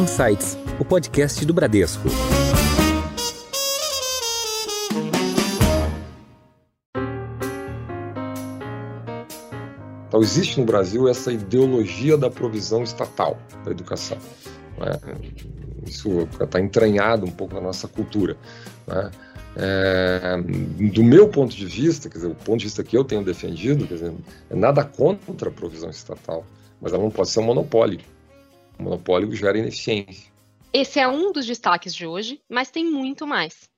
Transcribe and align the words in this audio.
Insights, 0.00 0.56
o 0.78 0.84
podcast 0.84 1.44
do 1.44 1.52
Bradesco. 1.52 2.08
Então, 10.08 10.22
existe 10.22 10.58
no 10.58 10.64
Brasil 10.64 11.06
essa 11.06 11.30
ideologia 11.30 12.16
da 12.16 12.30
provisão 12.30 12.82
estatal 12.82 13.38
da 13.62 13.70
educação. 13.70 14.16
Né? 14.78 14.98
Isso 15.86 16.26
está 16.40 16.58
entranhado 16.58 17.26
um 17.26 17.30
pouco 17.30 17.54
na 17.54 17.60
nossa 17.60 17.86
cultura. 17.86 18.38
Né? 18.86 19.10
É, 19.54 20.38
do 20.94 21.04
meu 21.04 21.28
ponto 21.28 21.54
de 21.54 21.66
vista, 21.66 22.08
quer 22.08 22.16
dizer, 22.16 22.28
o 22.28 22.34
ponto 22.34 22.60
de 22.60 22.64
vista 22.64 22.82
que 22.82 22.96
eu 22.96 23.04
tenho 23.04 23.22
defendido, 23.22 23.86
quer 23.86 23.94
dizer, 23.94 24.14
é 24.48 24.56
nada 24.56 24.82
contra 24.82 25.50
a 25.50 25.52
provisão 25.52 25.90
estatal, 25.90 26.46
mas 26.80 26.94
ela 26.94 27.02
não 27.02 27.10
pode 27.10 27.28
ser 27.28 27.40
um 27.40 27.44
monopólio. 27.44 28.00
O 28.80 28.82
monopólio 28.82 29.30
gera 29.36 29.58
ineficiência. 29.58 30.32
Esse 30.72 30.98
é 30.98 31.06
um 31.06 31.32
dos 31.32 31.44
destaques 31.44 31.94
de 31.94 32.06
hoje, 32.06 32.40
mas 32.48 32.70
tem 32.70 32.82
muito 32.90 33.26
mais. 33.26 33.68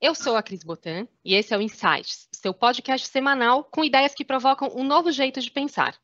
Eu 0.00 0.14
sou 0.14 0.36
a 0.36 0.42
Cris 0.42 0.64
Botan 0.64 1.06
e 1.22 1.34
esse 1.34 1.52
é 1.52 1.58
o 1.58 1.60
Insights, 1.60 2.28
seu 2.32 2.54
podcast 2.54 3.06
semanal 3.08 3.62
com 3.62 3.84
ideias 3.84 4.14
que 4.14 4.24
provocam 4.24 4.72
um 4.74 4.84
novo 4.84 5.12
jeito 5.12 5.38
de 5.38 5.50
pensar. 5.50 5.94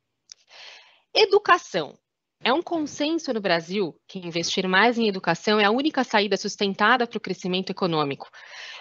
Educação 1.14 1.98
é 2.44 2.52
um 2.52 2.60
consenso 2.60 3.32
no 3.32 3.40
Brasil 3.40 3.98
que 4.06 4.18
investir 4.18 4.68
mais 4.68 4.98
em 4.98 5.08
educação 5.08 5.58
é 5.58 5.64
a 5.64 5.70
única 5.70 6.04
saída 6.04 6.36
sustentada 6.36 7.06
para 7.06 7.16
o 7.16 7.20
crescimento 7.20 7.70
econômico. 7.70 8.28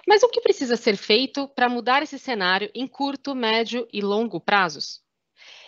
Mas 0.05 0.23
o 0.23 0.29
que 0.29 0.41
precisa 0.41 0.75
ser 0.75 0.97
feito 0.97 1.47
para 1.47 1.69
mudar 1.69 2.03
esse 2.03 2.19
cenário 2.19 2.69
em 2.75 2.85
curto, 2.85 3.33
médio 3.33 3.88
e 3.93 4.02
longo 4.02 4.41
prazos? 4.41 4.99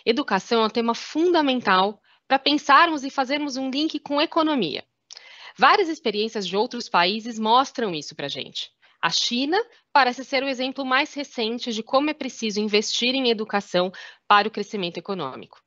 Educação 0.04 0.62
é 0.62 0.66
um 0.66 0.70
tema 0.70 0.94
fundamental 0.94 1.99
para 2.30 2.38
pensarmos 2.38 3.02
e 3.02 3.10
fazermos 3.10 3.56
um 3.56 3.70
link 3.70 3.98
com 3.98 4.22
economia. 4.22 4.84
Várias 5.58 5.88
experiências 5.88 6.46
de 6.46 6.56
outros 6.56 6.88
países 6.88 7.40
mostram 7.40 7.92
isso 7.92 8.14
para 8.14 8.26
a 8.26 8.28
gente. 8.28 8.70
A 9.02 9.10
China 9.10 9.60
parece 9.92 10.24
ser 10.24 10.44
o 10.44 10.48
exemplo 10.48 10.84
mais 10.84 11.12
recente 11.12 11.72
de 11.72 11.82
como 11.82 12.08
é 12.08 12.14
preciso 12.14 12.60
investir 12.60 13.16
em 13.16 13.30
educação 13.30 13.90
para 14.28 14.46
o 14.46 14.50
crescimento 14.50 14.96
econômico. 14.96 15.60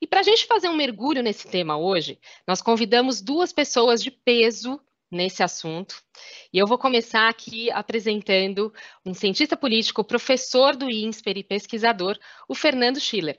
E 0.00 0.06
para 0.06 0.20
a 0.20 0.22
gente 0.22 0.46
fazer 0.46 0.70
um 0.70 0.74
mergulho 0.74 1.22
nesse 1.22 1.46
tema 1.46 1.76
hoje, 1.76 2.18
nós 2.48 2.62
convidamos 2.62 3.20
duas 3.20 3.52
pessoas 3.52 4.02
de 4.02 4.10
peso 4.10 4.80
nesse 5.10 5.42
assunto. 5.42 6.02
E 6.50 6.56
eu 6.56 6.66
vou 6.66 6.78
começar 6.78 7.28
aqui 7.28 7.70
apresentando 7.72 8.72
um 9.04 9.12
cientista 9.12 9.54
político, 9.54 10.02
professor 10.02 10.74
do 10.74 10.90
INSPER 10.90 11.36
e 11.36 11.44
pesquisador, 11.44 12.18
o 12.48 12.54
Fernando 12.54 12.98
Schiller. 12.98 13.38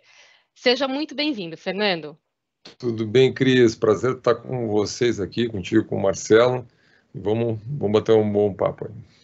Seja 0.54 0.88
muito 0.88 1.16
bem-vindo, 1.16 1.58
Fernando. 1.58 2.16
Tudo 2.78 3.06
bem, 3.06 3.34
Cris? 3.34 3.76
Prazer 3.76 4.18
estar 4.18 4.36
com 4.36 4.68
vocês 4.68 5.20
aqui, 5.20 5.48
contigo, 5.48 5.86
com 5.86 5.98
o 5.98 6.02
Marcelo. 6.02 6.66
Vamos, 7.14 7.60
vamos 7.66 8.00
bater 8.00 8.16
um 8.16 8.32
bom 8.32 8.54
papo 8.54 8.86
aí 8.88 9.21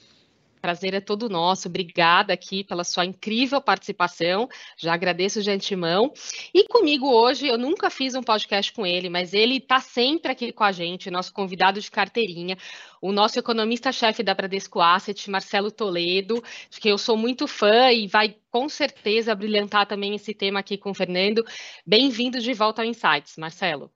prazer 0.67 0.93
é 0.93 0.99
todo 0.99 1.29
nosso. 1.29 1.69
Obrigada 1.69 2.33
aqui 2.33 2.61
pela 2.61 2.83
sua 2.83 3.05
incrível 3.05 3.61
participação. 3.61 4.49
Já 4.77 4.93
agradeço 4.93 5.41
de 5.41 5.49
antemão. 5.49 6.11
E 6.53 6.67
comigo 6.67 7.07
hoje, 7.07 7.47
eu 7.47 7.57
nunca 7.57 7.89
fiz 7.89 8.15
um 8.15 8.21
podcast 8.21 8.73
com 8.73 8.85
ele, 8.85 9.07
mas 9.07 9.33
ele 9.33 9.59
está 9.59 9.79
sempre 9.79 10.29
aqui 10.29 10.51
com 10.51 10.65
a 10.65 10.73
gente, 10.73 11.09
nosso 11.09 11.31
convidado 11.31 11.79
de 11.79 11.89
carteirinha, 11.89 12.57
o 13.01 13.13
nosso 13.13 13.39
economista-chefe 13.39 14.21
da 14.21 14.33
Bradesco 14.33 14.81
Asset, 14.81 15.29
Marcelo 15.31 15.71
Toledo, 15.71 16.43
que 16.69 16.89
eu 16.89 16.97
sou 16.97 17.15
muito 17.15 17.47
fã 17.47 17.89
e 17.89 18.05
vai 18.05 18.35
com 18.51 18.67
certeza 18.67 19.33
brilhantar 19.33 19.87
também 19.87 20.15
esse 20.15 20.33
tema 20.33 20.59
aqui 20.59 20.77
com 20.77 20.91
o 20.91 20.93
Fernando. 20.93 21.45
Bem-vindo 21.85 22.41
de 22.41 22.53
volta 22.53 22.81
ao 22.81 22.85
Insights, 22.89 23.37
Marcelo. 23.37 23.89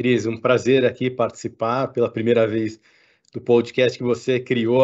Cris, 0.00 0.26
um 0.26 0.36
prazer 0.36 0.84
aqui 0.84 1.08
participar 1.08 1.92
pela 1.92 2.10
primeira 2.10 2.44
vez 2.44 2.80
do 3.32 3.40
podcast 3.40 3.96
que 3.96 4.04
você 4.04 4.40
criou 4.40 4.82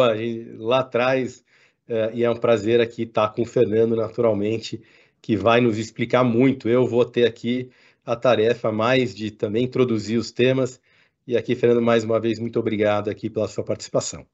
lá 0.57 0.79
atrás. 0.79 1.43
É, 1.87 2.11
e 2.13 2.23
é 2.23 2.29
um 2.29 2.35
prazer 2.35 2.79
aqui 2.79 3.03
estar 3.03 3.29
com 3.29 3.41
o 3.41 3.45
Fernando, 3.45 3.95
naturalmente, 3.95 4.81
que 5.21 5.35
vai 5.35 5.59
nos 5.59 5.77
explicar 5.77 6.23
muito. 6.23 6.69
Eu 6.69 6.85
vou 6.87 7.05
ter 7.05 7.25
aqui 7.25 7.69
a 8.05 8.15
tarefa 8.15 8.71
mais 8.71 9.13
de 9.13 9.31
também 9.31 9.65
introduzir 9.65 10.17
os 10.17 10.31
temas. 10.31 10.81
E 11.25 11.37
aqui, 11.37 11.55
Fernando, 11.55 11.81
mais 11.81 12.03
uma 12.03 12.19
vez, 12.19 12.39
muito 12.39 12.59
obrigado 12.59 13.09
aqui 13.09 13.29
pela 13.29 13.47
sua 13.47 13.63
participação. 13.63 14.25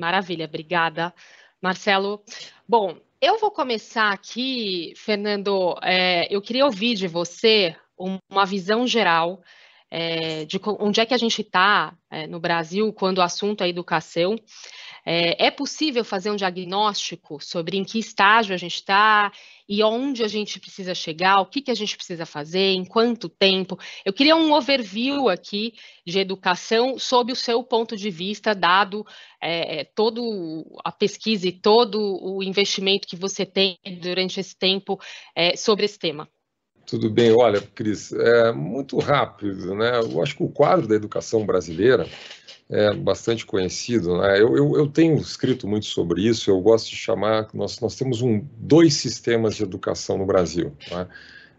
Maravilha, 0.00 0.46
obrigada, 0.46 1.12
Marcelo. 1.60 2.22
Bom, 2.66 2.96
eu 3.20 3.38
vou 3.38 3.50
começar 3.50 4.12
aqui, 4.12 4.94
Fernando. 4.96 5.76
É, 5.82 6.34
eu 6.34 6.40
queria 6.40 6.64
ouvir 6.64 6.94
de 6.94 7.06
você 7.06 7.76
uma 7.98 8.46
visão 8.46 8.86
geral 8.86 9.42
é, 9.90 10.44
de 10.44 10.60
onde 10.78 11.00
é 11.00 11.06
que 11.06 11.14
a 11.14 11.18
gente 11.18 11.42
está 11.42 11.96
é, 12.10 12.26
no 12.26 12.38
Brasil 12.38 12.92
quando 12.92 13.18
o 13.18 13.22
assunto 13.22 13.64
é 13.64 13.68
educação. 13.68 14.36
É, 15.04 15.46
é, 15.46 15.50
possível 15.50 16.04
fazer 16.04 16.30
um 16.30 16.36
diagnóstico 16.36 17.42
sobre 17.42 17.78
em 17.78 17.84
que 17.84 17.98
estágio 17.98 18.54
a 18.54 18.58
gente 18.58 18.74
está 18.74 19.32
e 19.66 19.82
onde 19.82 20.22
a 20.22 20.28
gente 20.28 20.60
precisa 20.60 20.94
chegar, 20.94 21.40
o 21.40 21.46
que, 21.46 21.62
que 21.62 21.70
a 21.70 21.74
gente 21.74 21.96
precisa 21.96 22.26
fazer, 22.26 22.72
em 22.72 22.84
quanto 22.84 23.28
tempo. 23.28 23.78
Eu 24.04 24.12
queria 24.12 24.36
um 24.36 24.52
overview 24.52 25.28
aqui 25.28 25.72
de 26.06 26.18
educação 26.18 26.98
sob 26.98 27.32
o 27.32 27.36
seu 27.36 27.62
ponto 27.62 27.96
de 27.96 28.10
vista, 28.10 28.54
dado 28.54 29.06
é, 29.40 29.84
todo 29.84 30.66
a 30.84 30.92
pesquisa 30.92 31.48
e 31.48 31.52
todo 31.52 31.98
o 32.22 32.42
investimento 32.42 33.08
que 33.08 33.16
você 33.16 33.46
tem 33.46 33.78
durante 34.02 34.38
esse 34.38 34.56
tempo 34.56 35.00
é, 35.34 35.56
sobre 35.56 35.86
esse 35.86 35.98
tema. 35.98 36.28
Tudo 36.90 37.08
bem, 37.08 37.30
olha, 37.30 37.60
Cris, 37.60 38.12
é 38.12 38.50
muito 38.50 38.98
rápido, 38.98 39.76
né? 39.76 40.00
Eu 40.00 40.20
acho 40.20 40.36
que 40.36 40.42
o 40.42 40.48
quadro 40.48 40.88
da 40.88 40.96
educação 40.96 41.46
brasileira 41.46 42.04
é 42.68 42.92
bastante 42.92 43.46
conhecido, 43.46 44.18
né? 44.18 44.40
Eu, 44.40 44.56
eu, 44.56 44.76
eu 44.76 44.88
tenho 44.88 45.14
escrito 45.14 45.68
muito 45.68 45.86
sobre 45.86 46.26
isso, 46.26 46.50
eu 46.50 46.60
gosto 46.60 46.90
de 46.90 46.96
chamar, 46.96 47.46
nós, 47.54 47.78
nós 47.78 47.94
temos 47.94 48.22
um, 48.22 48.44
dois 48.58 48.94
sistemas 48.94 49.54
de 49.54 49.62
educação 49.62 50.18
no 50.18 50.26
Brasil, 50.26 50.76
né? 50.90 51.06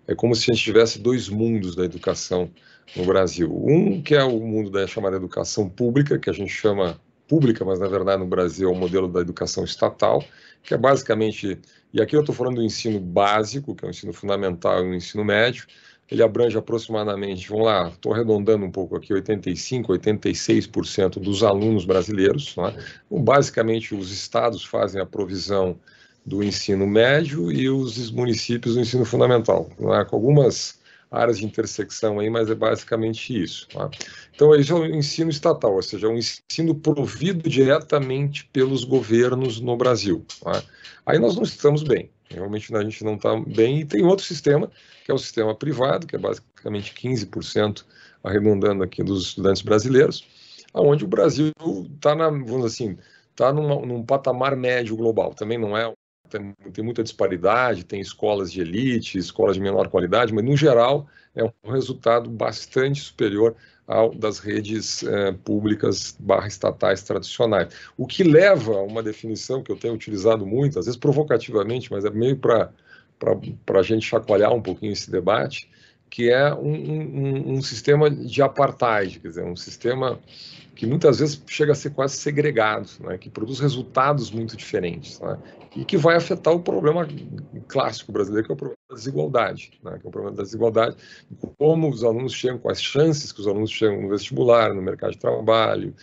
É 0.06 0.14
como 0.14 0.36
se 0.36 0.52
a 0.52 0.54
gente 0.54 0.66
tivesse 0.66 1.00
dois 1.00 1.30
mundos 1.30 1.78
da 1.78 1.86
educação 1.86 2.52
no 2.94 3.06
Brasil. 3.06 3.50
Um 3.66 4.02
que 4.02 4.14
é 4.14 4.24
o 4.26 4.38
mundo 4.38 4.70
da 4.70 4.86
chamada 4.86 5.16
educação 5.16 5.70
pública, 5.70 6.20
que 6.20 6.30
a 6.30 6.34
gente 6.34 6.52
chama 6.52 7.00
pública, 7.32 7.64
mas 7.64 7.80
na 7.80 7.88
verdade 7.88 8.22
no 8.22 8.28
Brasil 8.28 8.68
é 8.68 8.72
o 8.74 8.76
modelo 8.76 9.08
da 9.08 9.22
educação 9.22 9.64
estatal, 9.64 10.22
que 10.62 10.74
é 10.74 10.78
basicamente, 10.78 11.58
e 11.94 12.02
aqui 12.02 12.14
eu 12.14 12.20
estou 12.20 12.36
falando 12.36 12.56
do 12.56 12.62
ensino 12.62 13.00
básico, 13.00 13.74
que 13.74 13.86
é 13.86 13.88
o 13.88 13.90
ensino 13.90 14.12
fundamental 14.12 14.86
e 14.86 14.90
o 14.90 14.94
ensino 14.94 15.24
médio, 15.24 15.66
ele 16.12 16.22
abrange 16.22 16.58
aproximadamente, 16.58 17.48
vamos 17.48 17.68
lá, 17.68 17.88
estou 17.88 18.14
arredondando 18.14 18.66
um 18.66 18.70
pouco 18.70 18.98
aqui, 18.98 19.14
85, 19.14 19.94
86% 19.94 21.22
dos 21.22 21.42
alunos 21.42 21.86
brasileiros. 21.86 22.54
Né? 22.58 22.76
Então, 23.06 23.24
basicamente, 23.24 23.96
os 23.96 24.12
estados 24.12 24.66
fazem 24.66 25.02
a 25.02 25.06
provisão 25.06 25.80
do 26.26 26.44
ensino 26.44 26.86
médio 26.86 27.50
e 27.50 27.70
os 27.70 28.12
municípios 28.12 28.76
do 28.76 28.82
ensino 28.82 29.06
fundamental, 29.06 29.70
né? 29.80 30.04
com 30.04 30.18
algumas 30.18 30.81
áreas 31.12 31.40
de 31.40 31.46
intersecção 31.46 32.20
aí, 32.20 32.30
mas 32.30 32.50
é 32.50 32.56
basicamente 32.56 33.44
isso. 33.44 33.68
Tá? 33.68 33.90
Então, 34.34 34.56
isso 34.56 34.72
é 34.72 34.80
o 34.80 34.86
ensino 34.86 35.30
estatal, 35.30 35.76
ou 35.76 35.82
seja, 35.82 36.08
é 36.08 36.10
um 36.10 36.18
ensino 36.18 36.74
provido 36.74 37.50
diretamente 37.50 38.46
pelos 38.54 38.86
governos 38.86 39.60
no 39.60 39.76
Brasil. 39.76 40.26
Tá? 40.42 40.64
Aí 41.06 41.20
nós 41.20 41.36
não 41.36 41.44
estamos 41.44 41.84
bem, 41.84 42.10
realmente 42.30 42.74
a 42.74 42.82
gente 42.82 43.04
não 43.04 43.16
está 43.16 43.38
bem, 43.38 43.82
e 43.82 43.86
tem 43.86 44.06
outro 44.06 44.26
sistema, 44.26 44.72
que 45.04 45.12
é 45.12 45.14
o 45.14 45.18
sistema 45.18 45.54
privado, 45.54 46.08
que 46.08 46.16
é 46.16 46.20
basicamente 46.20 46.94
15%, 46.94 47.84
arredondando 48.24 48.84
aqui, 48.84 49.04
dos 49.04 49.28
estudantes 49.28 49.62
brasileiros, 49.62 50.26
aonde 50.74 51.04
o 51.04 51.08
Brasil 51.08 51.52
está, 51.94 52.16
vamos 52.16 52.66
assim, 52.66 52.98
está 53.32 53.52
num 53.52 54.06
patamar 54.06 54.56
médio 54.56 54.96
global, 54.96 55.34
também 55.34 55.58
não 55.58 55.76
é 55.76 55.92
tem, 56.32 56.54
tem, 56.72 56.84
muita 56.84 57.04
disparidade, 57.04 57.84
tem 57.84 58.00
escolas 58.00 58.52
de 58.52 58.62
elite, 58.62 59.18
escolas 59.18 59.56
de 59.56 59.62
menor 59.62 59.90
qualidade, 59.90 60.34
mas 60.34 60.44
no 60.44 60.56
geral 60.56 61.08
é 61.36 61.44
um 61.44 61.72
resultado 61.72 62.30
bastante 62.30 63.02
superior 63.02 63.56
ao 63.88 64.14
das 64.14 64.40
redes 64.40 65.04
eh, 65.04 65.34
públicas 65.44 66.16
barra 66.20 66.48
estatais 66.48 67.04
tradicionais. 67.04 67.74
O 67.98 68.08
que 68.08 68.24
leva 68.24 68.76
a 68.76 68.84
uma 68.84 69.04
definição 69.04 69.62
que 69.62 69.72
eu 69.72 69.76
tenho 69.76 69.94
utilizado 69.94 70.46
muito, 70.46 70.80
às 70.80 70.86
vezes 70.86 71.00
provocativamente, 71.00 71.92
mas 71.92 72.06
é 72.06 72.10
meio 72.10 72.38
para 72.38 72.72
a 73.74 73.82
gente 73.84 74.06
chacoalhar 74.06 74.54
um 74.54 74.62
pouquinho 74.62 74.94
esse 74.94 75.12
debate, 75.12 75.70
que 76.12 76.30
é 76.30 76.54
um, 76.54 76.74
um, 76.74 77.54
um 77.54 77.62
sistema 77.62 78.12
de 78.12 78.42
apartheid, 78.42 79.18
quer 79.22 79.30
dizer, 79.30 79.46
um 79.46 79.56
sistema 79.56 80.20
que 80.76 80.86
muitas 80.86 81.20
vezes 81.20 81.42
chega 81.48 81.72
a 81.72 81.76
ser 81.76 81.92
quase 81.92 82.18
segregado, 82.18 82.90
né, 83.00 83.18
que 83.18 83.30
produz 83.30 83.60
resultados 83.62 84.30
muito 84.30 84.58
diferentes, 84.58 85.22
né, 85.22 85.38
e 85.74 85.86
que 85.86 85.96
vai 85.96 86.18
afetar 86.18 86.54
o 86.54 86.60
problema 86.60 87.08
clássico 87.70 88.12
brasileiro, 88.12 88.46
que 88.46 88.52
é 88.52 88.56
o 88.56 88.58
problema 88.58 88.78
da 88.90 88.96
desigualdade, 88.96 89.72
né, 89.82 89.98
que 90.00 90.06
é 90.06 90.10
o 90.10 90.12
problema 90.12 90.36
da 90.36 90.44
desigualdade, 90.44 90.98
como 91.58 91.90
os 91.90 92.04
alunos 92.04 92.34
chegam, 92.34 92.60
as 92.66 92.84
chances 92.84 93.32
que 93.32 93.40
os 93.40 93.48
alunos 93.48 93.72
chegam 93.72 94.02
no 94.02 94.10
vestibular, 94.10 94.74
no 94.74 94.82
mercado 94.82 95.12
de 95.12 95.18
trabalho, 95.18 95.96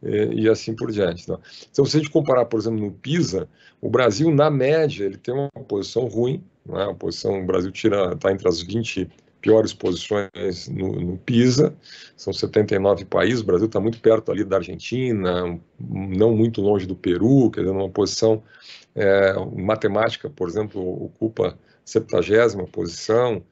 e, 0.00 0.42
e 0.42 0.48
assim 0.48 0.76
por 0.76 0.92
diante. 0.92 1.28
Né. 1.28 1.36
Então, 1.72 1.84
se 1.84 1.96
a 1.96 2.00
gente 2.00 2.12
comparar, 2.12 2.44
por 2.44 2.60
exemplo, 2.60 2.78
no 2.78 2.92
PISA, 2.92 3.48
o 3.80 3.90
Brasil, 3.90 4.32
na 4.32 4.48
média, 4.48 5.04
ele 5.04 5.16
tem 5.16 5.34
uma 5.34 5.50
posição 5.66 6.06
ruim, 6.06 6.44
né, 6.64 6.84
a 6.84 6.94
posição, 6.94 7.40
o 7.40 7.44
Brasil 7.44 7.72
está 7.74 8.30
entre 8.30 8.46
as 8.46 8.62
20 8.62 9.08
piores 9.46 9.72
posições 9.72 10.68
no, 10.68 10.92
no, 11.00 11.18
PISA, 11.18 11.74
são 12.16 12.32
79 12.32 13.04
países, 13.04 13.40
o 13.40 13.46
Brasil 13.46 13.66
está 13.66 13.78
muito 13.78 14.00
perto 14.00 14.32
ali 14.32 14.44
da 14.44 14.56
Argentina, 14.56 15.58
não 15.78 16.34
muito 16.34 16.60
longe 16.60 16.84
do 16.84 16.96
Peru, 16.96 17.50
quer 17.50 17.60
dizer, 17.60 17.72
numa 17.72 17.88
posição, 17.88 18.42
é, 18.94 19.34
matemática, 19.56 20.28
por 20.28 20.48
exemplo, 20.48 21.04
ocupa 21.04 21.56
70 21.84 22.66
posição, 22.72 23.42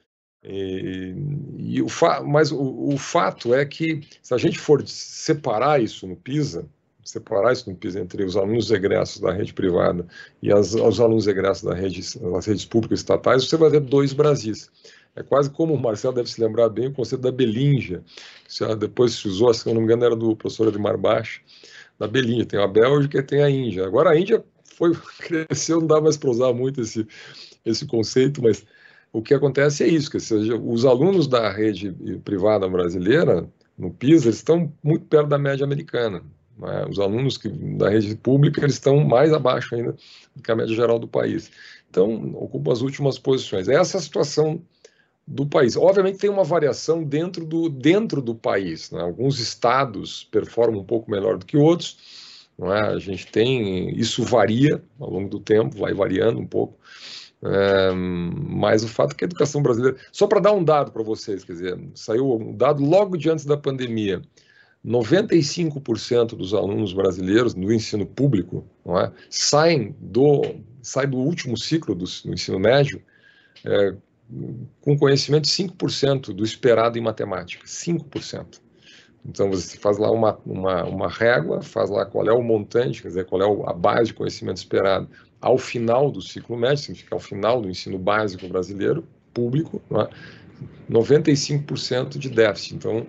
e, 0.43 1.15
e 1.57 1.81
o 1.81 1.87
mas 2.27 2.51
o, 2.51 2.89
o, 2.93 2.97
fato 2.97 3.53
é 3.53 3.65
que, 3.65 4.01
se 4.21 4.33
a 4.33 4.37
gente 4.37 4.59
for 4.59 4.85
separar 4.87 5.81
isso 5.81 6.05
no 6.05 6.15
PISA, 6.15 6.67
separar 7.03 7.53
isso 7.53 7.69
no 7.69 7.75
PISA 7.75 7.99
entre 7.99 8.23
os 8.23 8.35
alunos 8.35 8.69
egressos 8.69 9.21
da 9.21 9.31
rede 9.31 9.53
privada 9.53 10.05
e 10.41 10.51
as, 10.51 10.75
os 10.75 10.99
alunos 10.99 11.27
egressos 11.27 11.63
da 11.63 11.73
rede, 11.73 12.01
das 12.19 12.45
redes 12.45 12.65
públicas 12.65 12.99
estatais, 12.99 13.47
você 13.47 13.57
vai 13.57 13.69
ver 13.69 13.79
dois 13.79 14.13
Brasis. 14.13 14.69
É 15.15 15.23
quase 15.23 15.49
como 15.49 15.73
o 15.73 15.81
Marcelo 15.81 16.13
deve 16.13 16.29
se 16.29 16.41
lembrar 16.41 16.69
bem 16.69 16.87
o 16.87 16.93
conceito 16.93 17.21
da 17.21 17.31
Belinja, 17.31 18.03
depois 18.77 19.13
se 19.13 19.27
usou, 19.27 19.53
se 19.53 19.65
não 19.67 19.75
me 19.75 19.83
engano, 19.83 20.03
era 20.03 20.15
do 20.15 20.35
professor 20.35 20.67
Edmar 20.67 20.97
Baixo, 20.97 21.41
da 21.97 22.07
Belinja. 22.07 22.45
Tem 22.45 22.59
a 22.59 22.67
Bélgica 22.67 23.19
e 23.19 23.23
tem 23.23 23.41
a 23.41 23.49
Índia. 23.49 23.85
Agora 23.85 24.09
a 24.09 24.19
Índia 24.19 24.43
foi 24.75 24.91
cresceu, 25.19 25.79
não 25.79 25.87
dá 25.87 26.01
mais 26.01 26.17
para 26.17 26.29
usar 26.29 26.53
muito 26.53 26.81
esse, 26.81 27.07
esse 27.65 27.85
conceito, 27.85 28.41
mas 28.43 28.65
o 29.13 29.21
que 29.21 29.33
acontece 29.33 29.83
é 29.83 29.87
isso, 29.87 30.11
que 30.11 30.19
seja, 30.19 30.57
os 30.57 30.85
alunos 30.85 31.27
da 31.27 31.49
rede 31.49 31.95
privada 32.25 32.67
brasileira, 32.67 33.49
no 33.77 33.91
PISA, 33.91 34.27
eles 34.27 34.37
estão 34.37 34.73
muito 34.83 35.05
perto 35.05 35.27
da 35.27 35.37
média 35.37 35.63
americana. 35.63 36.21
Né? 36.57 36.85
Os 36.89 36.99
alunos 36.99 37.37
que, 37.37 37.47
da 37.49 37.89
rede 37.89 38.15
pública 38.17 38.61
eles 38.61 38.75
estão 38.75 39.03
mais 39.05 39.31
abaixo 39.31 39.75
ainda 39.75 39.95
do 40.35 40.43
que 40.43 40.51
a 40.51 40.55
média 40.55 40.75
geral 40.75 40.99
do 40.99 41.07
país. 41.07 41.49
Então, 41.89 42.33
ocupam 42.35 42.73
as 42.73 42.81
últimas 42.81 43.17
posições. 43.17 43.69
Essa 43.69 43.97
é 43.97 43.99
a 43.99 44.03
situação 44.03 44.61
do 45.27 45.45
país. 45.45 45.75
Obviamente 45.75 46.19
tem 46.19 46.29
uma 46.29 46.43
variação 46.43 47.03
dentro 47.03 47.45
do, 47.45 47.69
dentro 47.69 48.21
do 48.21 48.35
país. 48.35 48.91
Né? 48.91 49.01
Alguns 49.01 49.39
estados 49.39 50.23
performam 50.25 50.81
um 50.81 50.85
pouco 50.85 51.09
melhor 51.09 51.37
do 51.37 51.45
que 51.45 51.57
outros. 51.57 51.97
Não 52.57 52.73
é? 52.73 52.81
A 52.81 52.99
gente 52.99 53.27
tem, 53.27 53.89
isso 53.97 54.23
varia 54.23 54.81
ao 54.99 55.09
longo 55.09 55.29
do 55.29 55.39
tempo, 55.39 55.77
vai 55.77 55.93
variando 55.93 56.39
um 56.39 56.47
pouco. 56.47 56.77
É, 57.43 57.91
mas 57.91 58.83
o 58.83 58.87
fato 58.87 59.11
é 59.11 59.15
que 59.15 59.23
a 59.23 59.27
educação 59.27 59.61
brasileira, 59.61 59.97
só 60.11 60.25
para 60.25 60.39
dar 60.39 60.53
um 60.53 60.63
dado 60.63 60.91
para 60.91 61.03
vocês, 61.03 61.43
quer 61.43 61.53
dizer, 61.53 61.79
saiu 61.93 62.33
um 62.33 62.55
dado 62.55 62.83
logo 62.83 63.17
de 63.17 63.29
antes 63.29 63.45
da 63.45 63.57
pandemia, 63.57 64.21
95% 64.85 66.35
dos 66.35 66.53
alunos 66.53 66.93
brasileiros 66.93 67.53
no 67.55 67.71
ensino 67.73 68.05
público 68.05 68.65
é, 68.87 69.11
saem, 69.29 69.95
do, 69.99 70.41
saem 70.81 71.09
do 71.09 71.17
último 71.17 71.57
ciclo 71.57 71.93
do, 71.93 72.05
do 72.05 72.33
ensino 72.33 72.59
médio 72.59 73.01
é, 73.65 73.95
com 74.81 74.97
conhecimento 74.97 75.43
de 75.43 75.51
5% 75.51 76.33
do 76.33 76.43
esperado 76.43 76.97
em 76.97 77.01
matemática, 77.01 77.65
5%. 77.65 78.59
Então 79.27 79.49
você 79.49 79.77
faz 79.77 79.97
lá 79.97 80.11
uma, 80.11 80.37
uma, 80.45 80.83
uma 80.83 81.09
régua, 81.09 81.61
faz 81.61 81.89
lá 81.89 82.05
qual 82.05 82.27
é 82.27 82.33
o 82.33 82.43
montante, 82.43 83.01
quer 83.01 83.07
dizer, 83.07 83.25
qual 83.25 83.41
é 83.41 83.69
a 83.69 83.73
base 83.73 84.07
de 84.07 84.13
conhecimento 84.13 84.57
esperado 84.57 85.09
ao 85.41 85.57
final 85.57 86.11
do 86.11 86.21
ciclo 86.21 86.57
médio, 86.57 86.77
significa 86.77 87.15
ao 87.15 87.19
final 87.19 87.61
do 87.61 87.69
ensino 87.69 87.97
básico 87.97 88.47
brasileiro, 88.47 89.07
público, 89.33 89.81
é? 89.91 90.09
95% 90.89 92.17
de 92.17 92.29
déficit. 92.29 92.75
Então, 92.75 93.05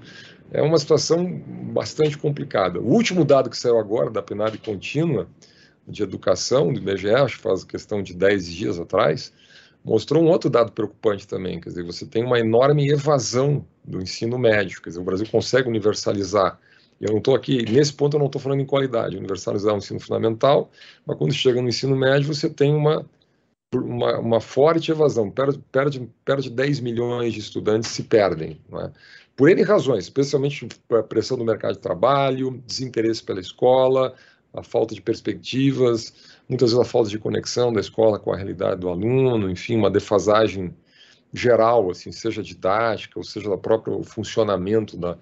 é 0.51 0.63
uma 0.63 0.79
situação 0.79 1.43
bastante 1.73 2.17
complicada. 2.17 2.81
O 2.81 2.93
último 2.93 3.25
dado 3.25 3.51
que 3.51 3.57
saiu 3.57 3.79
agora 3.79 4.11
da 4.11 4.23
PNAD 4.23 4.59
contínua 4.59 5.29
de 5.87 6.03
educação 6.03 6.73
do 6.73 6.81
IBGE, 6.81 7.11
acho 7.11 7.37
que 7.37 7.43
faz 7.43 7.65
questão 7.65 8.03
de 8.03 8.15
10 8.15 8.47
dias 8.47 8.81
atrás, 8.81 9.33
mostrou 9.87 10.23
um 10.23 10.29
outro 10.29 10.51
dado 10.51 10.73
preocupante 10.73 11.27
também, 11.27 11.61
quer 11.61 11.71
dizer, 11.71 11.85
você 11.85 12.05
tem 12.05 12.25
uma 12.25 12.39
enorme 12.39 12.91
evasão 12.91 13.65
do 13.85 14.03
ensino 14.03 14.39
médio, 14.39 14.83
quer 14.83 14.91
dizer, 14.91 15.01
o 15.01 15.05
Brasil 15.05 15.27
consegue 15.31 15.69
universalizar 15.69 16.59
eu 17.01 17.11
não 17.11 17.19
estou 17.19 17.35
aqui, 17.35 17.63
nesse 17.71 17.93
ponto 17.93 18.17
eu 18.17 18.19
não 18.19 18.27
estou 18.27 18.41
falando 18.41 18.61
em 18.61 18.67
qualidade, 18.67 19.17
universalizar 19.17 19.75
o 19.75 19.79
ensino 19.79 20.01
fundamental, 20.01 20.71
mas 21.05 21.19
quando 21.19 21.33
chega 21.33 21.61
no 21.61 21.69
ensino 21.69 21.95
médio 21.95 22.33
você 22.33 22.49
tem 22.49 22.75
uma, 22.75 23.05
uma, 23.75 24.19
uma 24.19 24.41
forte 24.41 24.91
evasão, 24.91 25.31
perde, 25.31 25.59
perde, 25.71 26.09
perde 26.25 26.51
10 26.51 26.81
milhões 26.81 27.35
de 27.35 27.41
estudantes 27.41 27.91
se 27.91 28.05
perdem, 28.05 28.61
é? 28.73 28.91
por 29.37 29.51
N 29.51 29.63
razões, 29.63 30.05
especialmente 30.05 30.67
a 30.91 31.03
pressão 31.03 31.37
do 31.37 31.45
mercado 31.45 31.75
de 31.75 31.81
trabalho, 31.81 32.63
desinteresse 32.67 33.23
pela 33.23 33.41
escola, 33.41 34.15
a 34.57 34.63
falta 34.63 34.95
de 34.95 35.03
perspectivas, 35.03 36.13
muitas 36.49 36.71
vezes 36.71 36.87
a 36.87 36.89
falta 36.89 37.11
de 37.11 37.19
conexão 37.19 37.73
da 37.73 37.81
escola 37.81 38.19
com 38.19 38.33
a 38.33 38.37
realidade 38.37 38.81
do 38.81 38.89
aluno, 38.89 39.51
enfim, 39.51 39.77
uma 39.77 39.91
defasagem 39.91 40.75
geral, 41.33 41.91
assim, 41.91 42.11
seja 42.11 42.43
didática, 42.43 43.19
ou 43.19 43.25
seja, 43.25 43.49
do 43.49 43.59
próprio 43.59 44.03
funcionamento 44.03 44.97
da, 44.97 45.19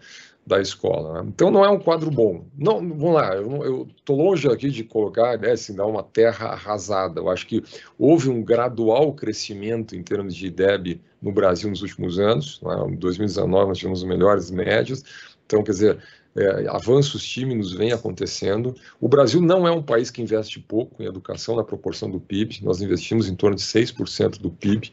da 0.46 0.60
escola. 0.60 1.22
Né? 1.22 1.30
Então 1.34 1.50
não 1.50 1.64
é 1.64 1.68
um 1.68 1.78
quadro 1.78 2.10
bom. 2.10 2.44
Não, 2.56 2.76
vamos 2.76 3.14
lá, 3.14 3.34
eu 3.34 3.88
estou 3.96 4.16
longe 4.16 4.48
aqui 4.48 4.70
de 4.70 4.84
colocar, 4.84 5.38
né, 5.38 5.52
assim, 5.52 5.74
dar 5.74 5.86
uma 5.86 6.02
terra 6.02 6.48
arrasada. 6.48 7.20
Eu 7.20 7.30
acho 7.30 7.46
que 7.46 7.62
houve 7.98 8.28
um 8.28 8.42
gradual 8.42 9.12
crescimento 9.12 9.96
em 9.96 10.02
termos 10.02 10.34
de 10.34 10.46
IDEB 10.46 11.00
no 11.20 11.32
Brasil 11.32 11.70
nos 11.70 11.82
últimos 11.82 12.18
anos. 12.18 12.60
Né? 12.62 12.74
Em 12.88 12.96
2019 12.96 13.68
nós 13.68 13.78
tivemos 13.78 14.02
os 14.02 14.08
melhores 14.08 14.50
médios. 14.50 15.02
Então, 15.46 15.62
quer 15.62 15.72
dizer, 15.72 15.98
é, 16.36 16.66
avanços 16.68 17.24
tímidos 17.24 17.72
vêm 17.72 17.92
acontecendo. 17.92 18.74
O 19.00 19.08
Brasil 19.08 19.40
não 19.40 19.68
é 19.68 19.70
um 19.70 19.82
país 19.82 20.10
que 20.10 20.20
investe 20.20 20.58
pouco 20.58 21.02
em 21.02 21.06
educação 21.06 21.54
na 21.54 21.62
proporção 21.62 22.10
do 22.10 22.18
PIB. 22.18 22.60
Nós 22.62 22.80
investimos 22.80 23.28
em 23.28 23.36
torno 23.36 23.56
de 23.56 23.62
6% 23.62 24.40
do 24.40 24.50
PIB 24.50 24.92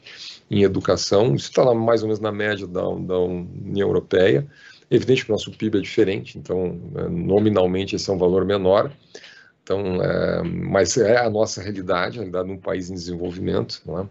em 0.50 0.64
educação. 0.64 1.34
Isso 1.34 1.50
está 1.50 1.64
lá 1.64 1.74
mais 1.74 2.02
ou 2.04 2.08
menos 2.08 2.20
na 2.20 2.32
média 2.32 2.68
da, 2.68 2.82
da 2.82 3.20
União 3.20 3.88
Europeia. 3.88 4.48
Evidente 4.90 5.26
que 5.26 5.32
o 5.32 5.34
nosso 5.34 5.52
PIB 5.52 5.78
é 5.78 5.82
diferente, 5.82 6.38
então 6.38 6.74
né, 6.92 7.08
nominalmente 7.10 7.96
esse 7.96 8.10
é 8.10 8.14
um 8.14 8.18
valor 8.18 8.44
menor, 8.44 8.92
então, 9.64 10.04
é, 10.04 10.44
mas 10.44 10.98
é 10.98 11.18
a 11.18 11.30
nossa 11.30 11.62
realidade, 11.62 12.18
a 12.18 12.22
realidade 12.24 12.48
de 12.48 12.54
um 12.54 12.58
país 12.58 12.90
em 12.90 12.94
desenvolvimento. 12.94 13.82
É? 13.88 14.06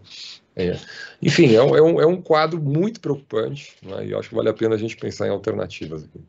É, 0.55 0.73
enfim, 1.21 1.53
é 1.55 1.63
um, 1.63 2.01
é 2.01 2.05
um, 2.05 2.21
quadro 2.21 2.61
muito 2.61 2.99
preocupante 2.99 3.75
é? 3.85 4.05
e 4.05 4.11
eu 4.11 4.19
acho 4.19 4.29
que 4.29 4.35
vale 4.35 4.49
a 4.49 4.53
pena 4.53 4.75
a 4.75 4.77
gente 4.77 4.97
pensar 4.97 5.27
em 5.27 5.31
alternativas 5.31 6.03
aqui. 6.03 6.19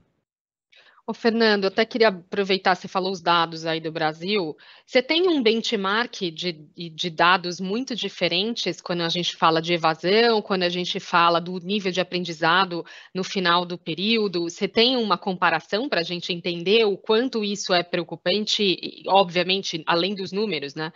Ô, 1.05 1.13
Fernando, 1.13 1.65
eu 1.65 1.69
até 1.69 1.85
queria 1.85 2.09
aproveitar, 2.09 2.77
você 2.77 2.87
falou 2.87 3.11
os 3.11 3.21
dados 3.21 3.67
aí 3.67 3.81
do 3.81 3.91
Brasil. 3.91 4.57
Você 4.87 5.03
tem 5.03 5.27
um 5.29 5.43
benchmark 5.43 6.31
de, 6.31 6.53
de 6.53 7.11
dados 7.11 7.61
muito 7.61 7.97
diferentes 7.97 8.81
quando 8.81 9.01
a 9.01 9.09
gente 9.09 9.35
fala 9.35 9.61
de 9.61 9.75
evasão, 9.75 10.41
quando 10.41 10.63
a 10.63 10.69
gente 10.69 11.01
fala 11.01 11.41
do 11.41 11.59
nível 11.59 11.91
de 11.91 12.01
aprendizado 12.01 12.87
no 13.13 13.25
final 13.25 13.67
do 13.67 13.77
período? 13.77 14.45
Você 14.49 14.69
tem 14.69 14.97
uma 14.97 15.19
comparação 15.19 15.89
para 15.89 16.01
a 16.01 16.05
gente 16.05 16.33
entender 16.33 16.85
o 16.85 16.97
quanto 16.97 17.43
isso 17.43 17.75
é 17.75 17.83
preocupante, 17.83 19.03
obviamente, 19.09 19.83
além 19.89 20.15
dos 20.15 20.31
números, 20.31 20.77
né? 20.77 20.93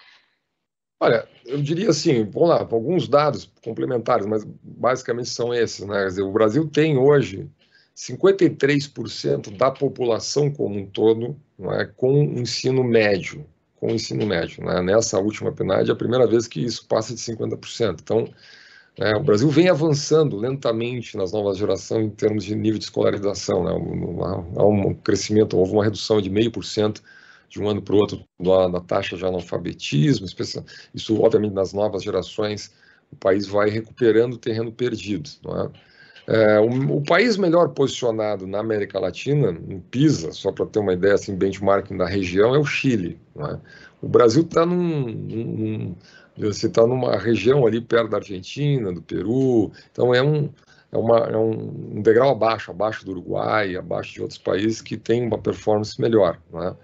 Olha, 0.99 1.29
eu 1.45 1.61
diria 1.61 1.91
assim, 1.91 2.25
vamos 2.25 2.49
lá, 2.49 2.61
alguns 2.61 3.07
dados 3.07 3.51
complementares, 3.63 4.27
mas 4.27 4.45
basicamente 4.63 5.29
são 5.29 5.53
esses, 5.53 5.87
né? 5.87 6.07
Dizer, 6.07 6.23
o 6.23 6.33
Brasil 6.33 6.67
tem 6.69 6.97
hoje 6.97 7.49
53% 7.95 9.57
da 9.57 9.71
população 9.71 10.51
como 10.51 10.79
um 10.79 10.87
todo 10.87 11.37
é, 11.73 11.85
com 11.85 12.23
ensino 12.23 12.83
médio, 12.83 13.47
com 13.77 13.91
ensino 13.91 14.27
médio. 14.27 14.65
Né? 14.65 14.83
Nessa 14.83 15.19
última 15.19 15.53
PNAD 15.53 15.89
é 15.91 15.93
a 15.93 15.97
primeira 15.97 16.27
vez 16.27 16.47
que 16.47 16.65
isso 16.65 16.87
passa 16.87 17.15
de 17.15 17.21
50%. 17.21 18.01
Então, 18.03 18.29
é, 18.99 19.15
o 19.17 19.23
Brasil 19.23 19.49
vem 19.51 19.69
avançando 19.69 20.37
lentamente 20.37 21.17
nas 21.17 21.33
novas 21.33 21.59
gerações 21.59 22.07
em 22.07 22.11
termos 22.11 22.45
de 22.45 22.55
nível 22.55 22.79
de 22.79 22.85
escolarização. 22.85 23.65
Né? 23.65 23.71
Há 24.57 24.67
um 24.67 24.95
crescimento, 24.95 25.59
houve 25.59 25.73
uma 25.73 25.85
redução 25.85 26.21
de 26.21 26.31
meio 26.31 26.51
por 26.51 26.65
cento 26.65 27.03
de 27.49 27.61
um 27.61 27.69
ano 27.69 27.83
para 27.83 27.95
o 27.95 27.99
outro 27.99 28.25
da, 28.39 28.81
taxa 28.81 29.17
de 29.17 29.25
analfabetismo. 29.25 30.27
Isso, 30.95 31.21
obviamente, 31.21 31.53
nas 31.53 31.73
novas 31.73 32.03
gerações, 32.03 32.73
o 33.13 33.17
país 33.17 33.47
vai 33.47 33.71
recuperando 33.71 34.37
terreno 34.37 34.73
perdido. 34.73 35.31
É? 35.47 35.97
É, 36.29 36.61
o, 36.61 36.97
o, 36.97 37.05
país 37.05 37.37
melhor 37.37 37.69
posicionado 37.69 38.47
na 38.49 38.59
América 38.59 38.99
Latina, 38.99 39.51
em 39.69 39.79
PISA, 39.79 40.33
só 40.33 40.51
para 40.51 40.67
ter 40.67 40.81
uma 40.81 40.93
ideia, 40.93 41.15
assim, 41.15 41.37
benchmarking 41.37 41.97
da 41.97 42.07
região, 42.07 42.55
é 42.55 42.59
o 42.59 42.65
Chile. 42.65 43.21
É? 43.39 43.59
O 44.03 44.09
Brasil 44.09 44.43
está 44.43 44.67
num, 44.67 45.07
num, 45.07 45.97
você 46.37 46.67
está 46.67 46.87
numa 46.87 47.17
região 47.17 47.65
ali 47.67 47.81
perto 47.81 48.11
da 48.11 48.19
Argentina, 48.19 48.93
do 48.93 49.01
Peru, 49.01 49.71
então 49.91 50.13
é 50.13 50.21
um, 50.21 50.51
é, 50.93 50.99
uma, 50.99 51.19
é 51.19 51.37
um, 51.37 52.03
degrau 52.03 52.31
abaixo, 52.31 52.71
abaixo 52.71 53.05
do 53.05 53.13
Uruguai, 53.13 53.77
abaixo 53.77 54.15
de 54.15 54.23
outros 54.23 54.39
países 54.39 54.83
que 54.83 54.97
têm 54.97 55.27
uma 55.27 55.39
performance 55.39 56.01
melhor. 56.01 56.41
É? 56.55 56.75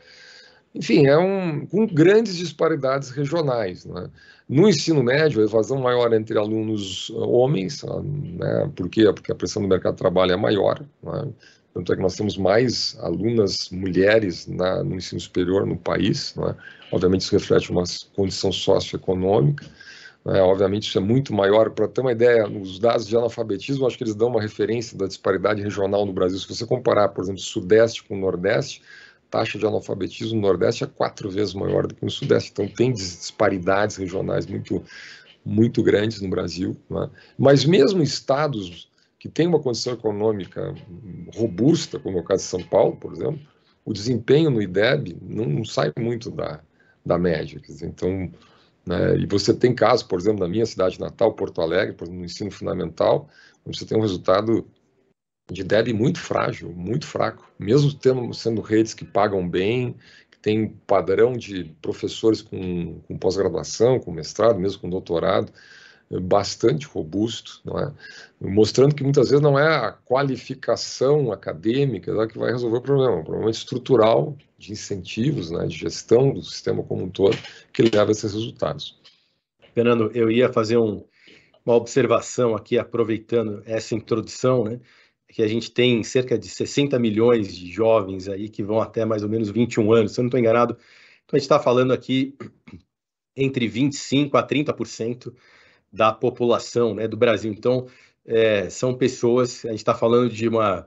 Enfim, 0.75 1.07
é 1.07 1.19
um, 1.19 1.67
com 1.67 1.87
grandes 1.87 2.37
disparidades 2.37 3.11
regionais. 3.11 3.85
Né? 3.85 4.09
No 4.49 4.69
ensino 4.69 5.03
médio, 5.03 5.41
a 5.41 5.45
evasão 5.45 5.79
maior 5.79 6.13
entre 6.13 6.39
alunos 6.39 7.13
ah, 7.15 7.27
homens, 7.27 7.85
ah, 7.85 8.01
né? 8.03 8.71
por 8.75 8.89
quê? 8.89 9.05
Porque 9.13 9.33
a 9.33 9.35
pressão 9.35 9.63
do 9.63 9.69
mercado 9.69 9.95
de 9.95 9.99
trabalho 9.99 10.33
é 10.33 10.37
maior. 10.37 10.81
Né? 11.03 11.29
Tanto 11.75 11.93
é 11.93 11.97
que 11.97 12.03
nós 12.03 12.17
temos 12.17 12.37
mais 12.37 12.97
alunas 13.01 13.71
mulheres 13.71 14.47
na, 14.47 14.83
no 14.83 14.97
ensino 14.97 15.21
superior 15.21 15.67
no 15.67 15.77
país. 15.77 16.35
Né? 16.37 16.55
Obviamente, 16.91 17.23
isso 17.23 17.33
reflete 17.33 17.71
uma 17.71 17.85
condição 18.15 18.51
socioeconômica. 18.51 19.67
É, 20.25 20.41
obviamente, 20.41 20.89
isso 20.89 20.99
é 20.99 21.01
muito 21.01 21.35
maior. 21.35 21.71
Para 21.71 21.89
ter 21.89 22.01
uma 22.01 22.13
ideia, 22.13 22.47
os 22.47 22.79
dados 22.79 23.07
de 23.07 23.17
analfabetismo, 23.17 23.87
acho 23.87 23.99
que 23.99 24.05
eles 24.05 24.15
dão 24.15 24.29
uma 24.29 24.41
referência 24.41 24.97
da 24.97 25.07
disparidade 25.07 25.61
regional 25.61 26.07
no 26.07 26.13
Brasil. 26.13 26.39
Se 26.39 26.49
você 26.49 26.65
comparar, 26.65 27.09
por 27.09 27.25
exemplo, 27.25 27.41
Sudeste 27.41 28.05
com 28.05 28.17
Nordeste, 28.17 28.83
taxa 29.33 29.59
de 29.59 29.67
analfabetismo 29.67 30.37
no 30.37 30.47
Nordeste 30.47 30.85
é 30.85 30.87
quatro 30.87 31.31
vezes 31.31 31.55
maior 31.55 31.87
do 31.87 31.95
que 31.95 32.05
no 32.05 32.11
Sudeste. 32.11 32.51
Então, 32.53 32.69
tem 32.69 32.93
disparidades 32.93 33.97
regionais 33.97 34.47
muito, 34.47 34.85
muito 35.43 35.83
grandes 35.83 36.21
no 36.21 36.29
Brasil. 36.29 36.77
Né? 36.91 37.09
Mas 37.39 37.65
mesmo 37.65 38.03
estados 38.03 38.91
que 39.19 39.31
têm 39.31 39.47
uma 39.47 39.59
condição 39.59 39.95
econômica 39.95 40.75
robusta, 41.35 41.99
como 41.99 42.19
é 42.19 42.21
o 42.21 42.25
caso 42.25 42.43
de 42.43 42.51
São 42.51 42.63
Paulo, 42.63 42.97
por 42.97 43.15
exemplo, 43.15 43.41
o 43.85 43.93
desempenho 43.95 44.51
no 44.51 44.61
IDEB 44.61 45.17
não, 45.23 45.47
não 45.47 45.65
sai 45.65 45.91
muito 45.99 46.31
da, 46.31 46.61
da 47.05 47.19
média. 47.19 47.59
Dizer, 47.59 47.87
então, 47.87 48.31
né? 48.85 49.17
E 49.17 49.27
você 49.27 49.55
tem 49.55 49.75
casos, 49.75 50.03
por 50.03 50.19
exemplo, 50.19 50.41
na 50.41 50.49
minha 50.49 50.67
cidade 50.67 51.01
natal, 51.01 51.33
Porto 51.33 51.61
Alegre, 51.63 51.95
por 51.95 52.05
exemplo, 52.05 52.21
no 52.21 52.27
ensino 52.27 52.51
fundamental, 52.51 53.29
você 53.65 53.87
tem 53.87 53.97
um 53.97 54.03
resultado 54.03 54.67
de 55.53 55.63
DEB 55.63 55.93
muito 55.93 56.19
frágil, 56.19 56.73
muito 56.73 57.07
fraco, 57.07 57.51
mesmo 57.59 57.93
tendo, 57.93 58.33
sendo 58.35 58.61
redes 58.61 58.95
que 58.95 59.05
pagam 59.05 59.49
bem, 59.49 59.95
que 60.31 60.39
tem 60.39 60.69
padrão 60.87 61.35
de 61.35 61.65
professores 61.83 62.43
com, 62.43 63.01
com 63.07 63.19
pós-graduação, 63.19 64.01
com 64.01 64.11
mestrado, 64.11 64.59
mesmo 64.59 64.81
com 64.81 64.91
doutorado, 64.91 65.53
bastante 66.21 66.87
robusto, 66.87 67.61
não 67.65 67.79
é? 67.79 67.93
mostrando 68.41 68.95
que 68.95 69.03
muitas 69.03 69.31
vezes 69.31 69.43
não 69.43 69.59
é 69.59 69.67
a 69.67 69.93
qualificação 69.93 71.33
acadêmica 71.33 72.27
que 72.27 72.39
vai 72.39 72.51
resolver 72.51 72.79
o 72.79 72.83
problema, 72.83 73.13
é 73.13 73.21
um 73.21 73.25
problema 73.25 73.51
estrutural 73.51 74.37
de 74.59 74.73
incentivos, 74.73 75.51
né, 75.51 75.67
de 75.67 75.77
gestão 75.77 76.33
do 76.33 76.43
sistema 76.43 76.83
como 76.83 77.05
um 77.05 77.09
todo, 77.09 77.37
que 77.73 77.83
leva 77.83 78.11
a 78.11 78.13
esses 78.13 78.33
resultados. 78.33 79.01
Fernando, 79.75 80.11
eu 80.15 80.31
ia 80.31 80.53
fazer 80.53 80.77
um, 80.77 81.03
uma 81.65 81.75
observação 81.75 82.55
aqui, 82.55 82.79
aproveitando 82.79 83.63
essa 83.65 83.95
introdução, 83.95 84.65
né, 84.65 84.81
que 85.33 85.43
a 85.43 85.49
gente 85.49 85.71
tem 85.71 86.05
cerca 86.05 86.39
de 86.39 86.47
60 86.47 86.99
milhões 86.99 87.57
de 87.57 87.73
jovens 87.73 88.29
aí 88.29 88.51
que 88.51 88.63
vão 88.63 88.83
até 88.83 89.07
mais 89.07 89.23
ou 89.23 89.31
menos 89.31 89.51
21 89.51 89.91
anos, 89.91 90.13
se 90.13 90.21
eu 90.21 90.25
não 90.25 90.29
estou 90.29 90.39
enganado, 90.39 90.75
então 91.25 91.33
a 91.33 91.39
gente 91.39 91.47
está 91.47 91.59
falando 91.59 91.91
aqui 91.91 92.37
entre 93.35 93.67
25% 93.67 94.35
a 94.35 94.47
30% 94.47 95.35
da 95.91 96.13
população 96.13 96.95
né, 96.95 97.09
do 97.09 97.17
Brasil. 97.17 97.51
Então, 97.51 97.87
é, 98.27 98.69
são 98.69 98.95
pessoas, 98.95 99.65
a 99.65 99.71
gente 99.71 99.79
está 99.79 99.95
falando 99.95 100.29
de, 100.31 100.47
uma, 100.47 100.87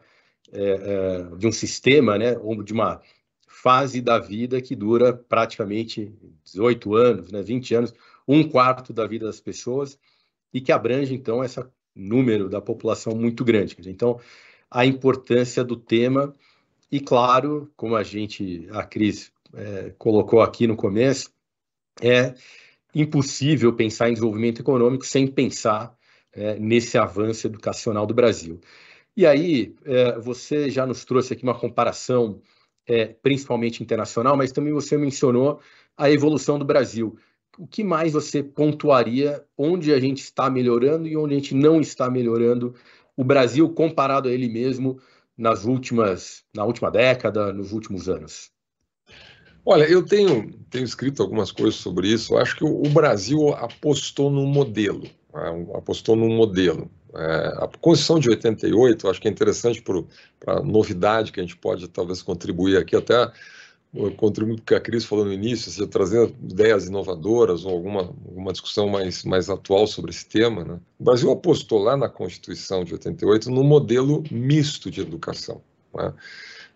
é, 0.52 0.62
é, 0.62 1.36
de 1.38 1.48
um 1.48 1.52
sistema, 1.52 2.16
né, 2.16 2.38
ou 2.38 2.62
de 2.62 2.72
uma 2.72 3.02
fase 3.48 4.00
da 4.00 4.20
vida 4.20 4.62
que 4.62 4.76
dura 4.76 5.12
praticamente 5.12 6.14
18 6.44 6.94
anos, 6.94 7.32
né, 7.32 7.42
20 7.42 7.74
anos, 7.74 7.94
um 8.28 8.48
quarto 8.48 8.94
da 8.94 9.08
vida 9.08 9.26
das 9.26 9.40
pessoas, 9.40 9.98
e 10.54 10.62
que 10.62 10.72
abrange, 10.72 11.16
então, 11.16 11.44
esse 11.44 11.60
número 11.96 12.50
da 12.50 12.62
população 12.62 13.16
muito 13.16 13.44
grande. 13.44 13.76
Então, 13.88 14.20
a 14.70 14.86
importância 14.86 15.64
do 15.64 15.78
tema, 15.78 16.36
e 16.92 17.00
claro, 17.00 17.72
como 17.76 17.96
a 17.96 18.04
gente, 18.04 18.68
a 18.72 18.84
Cris 18.84 19.32
é, 19.54 19.94
colocou 19.98 20.42
aqui 20.42 20.68
no 20.68 20.76
começo, 20.76 21.32
é 22.02 22.34
impossível 22.94 23.74
pensar 23.74 24.10
em 24.10 24.14
desenvolvimento 24.14 24.62
econômico 24.62 25.06
sem 25.06 25.28
pensar 25.28 25.96
é, 26.34 26.60
nesse 26.60 26.98
avanço 26.98 27.48
educacional 27.48 28.06
do 28.06 28.14
Brasil. 28.14 28.60
E 29.16 29.26
aí, 29.26 29.74
é, 29.86 30.20
você 30.20 30.70
já 30.70 30.86
nos 30.86 31.06
trouxe 31.06 31.34
aqui 31.34 31.44
uma 31.44 31.58
comparação, 31.58 32.42
é, 32.86 33.06
principalmente 33.06 33.82
internacional, 33.82 34.36
mas 34.36 34.52
também 34.52 34.74
você 34.74 34.98
mencionou 34.98 35.62
a 35.96 36.12
evolução 36.12 36.60
do 36.60 36.66
Brasil. 36.66 37.18
O 37.58 37.68
que 37.68 37.84
mais 37.84 38.14
você 38.14 38.44
pontuaria 38.44 39.44
onde 39.58 39.94
a 39.94 40.00
gente 40.00 40.20
está 40.20 40.50
melhorando 40.50 41.08
e 41.08 41.16
onde 41.16 41.34
a 41.34 41.38
gente 41.38 41.56
não 41.56 41.80
está 41.80 42.10
melhorando 42.10 42.76
o 43.16 43.24
Brasil 43.24 43.70
comparado 43.70 44.28
a 44.28 44.32
ele 44.32 44.50
mesmo 44.50 45.00
nas 45.38 45.66
últimas, 45.66 46.44
na 46.54 46.64
última 46.66 46.92
década, 46.92 47.54
nos 47.54 47.72
últimos 47.72 48.10
anos? 48.10 48.52
Olha, 49.66 49.84
eu 49.86 50.06
tenho, 50.06 50.54
tenho 50.70 50.86
escrito 50.86 51.24
algumas 51.24 51.52
coisas 51.52 51.76
sobre 51.76 52.08
isso. 52.08 52.34
Eu 52.34 52.38
acho 52.38 52.56
que 52.56 52.64
o, 52.64 52.90
Brasil 52.90 53.50
apostou 53.50 54.30
num 54.30 54.46
modelo, 54.46 55.04
né? 55.34 55.68
apostou 55.74 56.16
num 56.16 56.36
modelo. 56.36 56.90
É, 57.16 57.48
a 57.58 57.70
Constituição 57.82 58.20
de 58.20 58.30
88, 58.30 59.10
acho 59.10 59.20
que 59.20 59.28
é 59.28 59.32
interessante 59.32 59.82
para 59.82 60.58
a 60.58 60.62
novidade 60.62 61.32
que 61.32 61.40
a 61.40 61.44
gente 61.44 61.58
pode 61.58 61.88
talvez 61.88 62.22
contribuir 62.22 62.78
aqui, 62.78 62.96
até 62.96 63.32
contribuir 64.18 64.60
que 64.62 64.76
a 64.76 64.80
Cris 64.80 65.06
falou 65.06 65.26
no 65.26 65.34
início, 65.34 65.72
seja 65.72 65.88
trazer 65.88 66.34
ideias 66.44 66.88
inovadoras 66.88 67.66
ou 67.66 67.72
alguma, 67.72 68.02
alguma 68.02 68.52
discussão 68.52 68.88
mais, 68.88 69.24
mais 69.24 69.50
atual 69.50 69.88
sobre 69.88 70.12
esse 70.12 70.26
tema. 70.26 70.64
Né? 70.64 70.80
O 71.00 71.04
Brasil 71.04 71.32
apostou 71.32 71.80
lá 71.80 71.96
na 71.96 72.10
Constituição 72.10 72.84
de 72.84 72.94
88 72.94 73.50
no 73.50 73.64
modelo 73.64 74.24
misto 74.30 74.92
de 74.92 75.02
educação. 75.02 75.62
Né? 75.94 76.14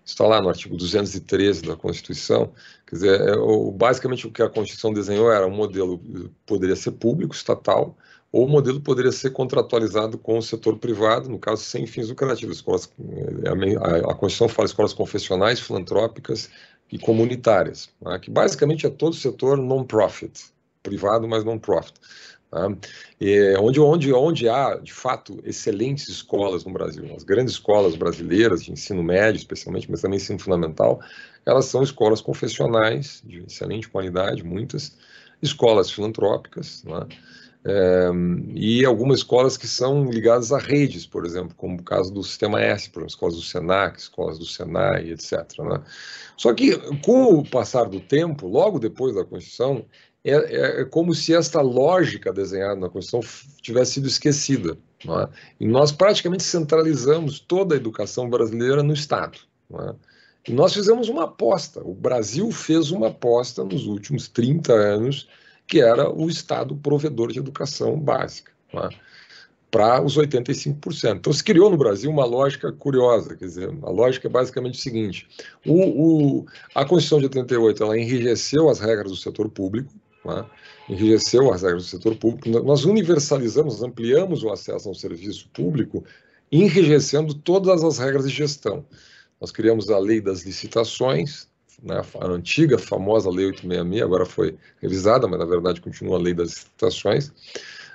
está 0.09 0.25
lá 0.25 0.41
no 0.41 0.49
artigo 0.49 0.75
213 0.75 1.61
da 1.61 1.75
Constituição. 1.75 2.51
Quer 2.87 2.95
dizer, 2.95 3.21
é, 3.21 3.37
o, 3.37 3.71
basicamente 3.71 4.27
o 4.27 4.31
que 4.31 4.41
a 4.41 4.49
Constituição 4.49 4.93
desenhou 4.93 5.31
era 5.31 5.45
um 5.45 5.55
modelo 5.55 6.01
poderia 6.45 6.75
ser 6.75 6.91
público, 6.91 7.35
estatal, 7.35 7.95
ou 8.31 8.45
o 8.45 8.49
modelo 8.49 8.79
poderia 8.79 9.11
ser 9.11 9.31
contratualizado 9.31 10.17
com 10.17 10.37
o 10.37 10.41
setor 10.41 10.77
privado, 10.77 11.29
no 11.29 11.39
caso 11.39 11.63
sem 11.63 11.85
fins 11.87 12.09
lucrativos. 12.09 12.57
Escolas, 12.57 12.89
é, 13.43 13.49
a, 13.49 14.11
a 14.11 14.15
Constituição 14.15 14.47
fala 14.49 14.67
escolas 14.67 14.93
confessionais, 14.93 15.59
filantrópicas 15.59 16.49
e 16.91 16.97
comunitárias, 16.97 17.89
né, 18.01 18.17
que 18.19 18.31
basicamente 18.31 18.85
é 18.85 18.89
todo 18.89 19.13
o 19.13 19.15
setor 19.15 19.57
non-profit, 19.57 20.51
privado, 20.81 21.27
mas 21.27 21.43
non-profit. 21.43 21.93
E 23.21 23.55
onde, 23.59 23.79
onde, 23.79 24.11
onde 24.11 24.49
há, 24.49 24.75
de 24.75 24.91
fato, 24.91 25.39
excelentes 25.43 26.09
escolas 26.09 26.65
no 26.65 26.73
Brasil, 26.73 27.05
as 27.15 27.23
grandes 27.23 27.53
escolas 27.53 27.95
brasileiras 27.95 28.63
de 28.63 28.71
ensino 28.71 29.03
médio, 29.03 29.37
especialmente, 29.37 29.89
mas 29.89 30.01
também 30.01 30.17
ensino 30.17 30.39
fundamental, 30.39 30.99
elas 31.45 31.65
são 31.65 31.83
escolas 31.83 32.21
confessionais 32.21 33.21
de 33.23 33.43
excelente 33.43 33.87
qualidade, 33.87 34.43
muitas, 34.43 34.97
escolas 35.41 35.91
filantrópicas, 35.91 36.83
né? 36.83 37.05
É, 37.65 38.09
e 38.53 38.85
algumas 38.85 39.19
escolas 39.19 39.57
que 39.57 39.67
são 39.67 40.09
ligadas 40.09 40.51
a 40.51 40.57
redes, 40.57 41.05
por 41.05 41.25
exemplo, 41.25 41.53
como 41.55 41.79
o 41.79 41.83
caso 41.83 42.13
do 42.13 42.23
Sistema 42.23 42.61
S, 42.61 42.89
por 42.89 42.99
exemplo, 42.99 43.09
escolas 43.09 43.35
do 43.35 43.41
SENAC, 43.41 43.99
escolas 43.99 44.39
do 44.39 44.45
SENAI, 44.45 45.11
etc. 45.11 45.33
Né? 45.59 45.81
Só 46.37 46.53
que, 46.53 46.77
com 47.01 47.39
o 47.39 47.49
passar 47.49 47.85
do 47.85 47.99
tempo, 47.99 48.47
logo 48.47 48.79
depois 48.79 49.13
da 49.13 49.25
Constituição, 49.25 49.85
é, 50.23 50.31
é, 50.31 50.81
é, 50.81 50.85
como 50.85 51.13
se 51.13 51.33
esta 51.33 51.61
lógica 51.61 52.31
desenhada 52.31 52.75
na 52.75 52.89
Constituição 52.89 53.29
tivesse 53.61 53.93
sido 53.93 54.07
esquecida. 54.07 54.77
É? 55.05 55.29
E 55.59 55.67
nós 55.67 55.91
praticamente 55.91 56.43
centralizamos 56.43 57.39
toda 57.39 57.75
a 57.75 57.77
educação 57.77 58.29
brasileira 58.29 58.83
no 58.83 58.93
Estado. 58.93 59.37
É? 59.73 59.95
E 60.47 60.53
nós 60.53 60.73
fizemos 60.73 61.09
uma 61.09 61.25
aposta. 61.25 61.81
O 61.83 61.93
Brasil 61.93 62.51
fez 62.51 62.91
uma 62.91 63.07
aposta 63.07 63.63
nos 63.63 63.85
últimos 63.85 64.27
30 64.27 64.73
anos, 64.73 65.27
que 65.69 65.79
era 65.79 66.09
o 66.09 66.27
Estado 66.27 66.75
provedor 66.75 67.31
de 67.31 67.39
educação 67.39 67.97
básica. 67.97 68.51
É? 68.73 68.89
para 69.71 70.03
os 70.03 70.17
85%. 70.17 71.17
Então, 71.17 71.31
se 71.31 71.43
criou 71.43 71.69
no 71.69 71.77
Brasil 71.77 72.09
uma 72.09 72.25
lógica 72.25 72.71
curiosa, 72.71 73.35
quer 73.35 73.45
dizer, 73.45 73.69
a 73.83 73.89
lógica 73.89 74.27
é 74.27 74.31
basicamente 74.31 74.79
o 74.79 74.81
seguinte, 74.81 75.27
o, 75.65 76.39
o, 76.41 76.45
a 76.73 76.83
Constituição 76.83 77.19
de 77.19 77.25
88, 77.25 77.83
ela 77.83 77.97
enrijeceu 77.97 78.69
as 78.69 78.79
regras 78.79 79.11
do 79.11 79.17
setor 79.17 79.49
público, 79.49 79.93
né? 80.25 80.45
enrijeceu 80.89 81.53
as 81.53 81.61
regras 81.61 81.83
do 81.83 81.89
setor 81.89 82.15
público. 82.15 82.49
Nós 82.63 82.83
universalizamos, 82.83 83.83
ampliamos 83.83 84.43
o 84.43 84.49
acesso 84.49 84.89
ao 84.89 84.95
serviço 84.95 85.47
público, 85.53 86.03
enrijecendo 86.51 87.33
todas 87.33 87.83
as 87.83 87.99
regras 87.99 88.25
de 88.27 88.33
gestão. 88.33 88.83
Nós 89.39 89.51
criamos 89.51 89.89
a 89.89 89.99
lei 89.99 90.19
das 90.19 90.41
licitações, 90.41 91.47
né, 91.81 92.01
a 92.19 92.27
antiga, 92.27 92.77
famosa 92.77 93.29
Lei 93.29 93.45
866, 93.47 94.01
agora 94.03 94.25
foi 94.25 94.57
revisada, 94.81 95.27
mas 95.27 95.39
na 95.39 95.45
verdade 95.45 95.81
continua 95.81 96.17
a 96.17 96.21
Lei 96.21 96.33
das 96.33 96.49
Licitações. 96.49 97.31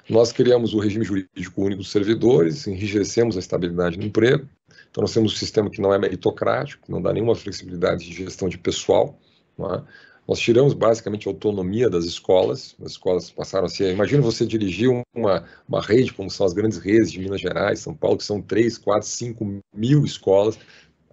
Nós 0.08 0.32
criamos 0.32 0.74
o 0.74 0.78
regime 0.78 1.04
jurídico 1.04 1.62
único 1.62 1.82
dos 1.82 1.90
servidores, 1.90 2.66
enrijecemos 2.66 3.36
a 3.36 3.40
estabilidade 3.40 3.96
do 3.96 4.04
emprego. 4.04 4.46
Então, 4.90 5.02
nós 5.02 5.12
temos 5.12 5.32
um 5.32 5.36
sistema 5.36 5.70
que 5.70 5.80
não 5.80 5.92
é 5.92 5.98
meritocrático, 5.98 6.90
não 6.90 7.02
dá 7.02 7.12
nenhuma 7.12 7.34
flexibilidade 7.34 8.04
de 8.04 8.12
gestão 8.12 8.48
de 8.48 8.58
pessoal. 8.58 9.18
É? 9.58 9.82
Nós 10.26 10.38
tiramos 10.38 10.72
basicamente 10.72 11.28
a 11.28 11.30
autonomia 11.30 11.90
das 11.90 12.04
escolas, 12.04 12.74
as 12.82 12.92
escolas 12.92 13.30
passaram 13.30 13.66
a 13.66 13.68
ser. 13.68 13.92
Imagina 13.92 14.22
você 14.22 14.46
dirigir 14.46 14.88
uma, 15.14 15.44
uma 15.68 15.82
rede, 15.82 16.12
como 16.12 16.30
são 16.30 16.46
as 16.46 16.52
grandes 16.52 16.78
redes 16.78 17.12
de 17.12 17.18
Minas 17.18 17.40
Gerais, 17.40 17.80
São 17.80 17.94
Paulo, 17.94 18.16
que 18.16 18.24
são 18.24 18.40
3, 18.40 18.78
4, 18.78 19.06
5 19.06 19.60
mil 19.74 20.04
escolas, 20.04 20.58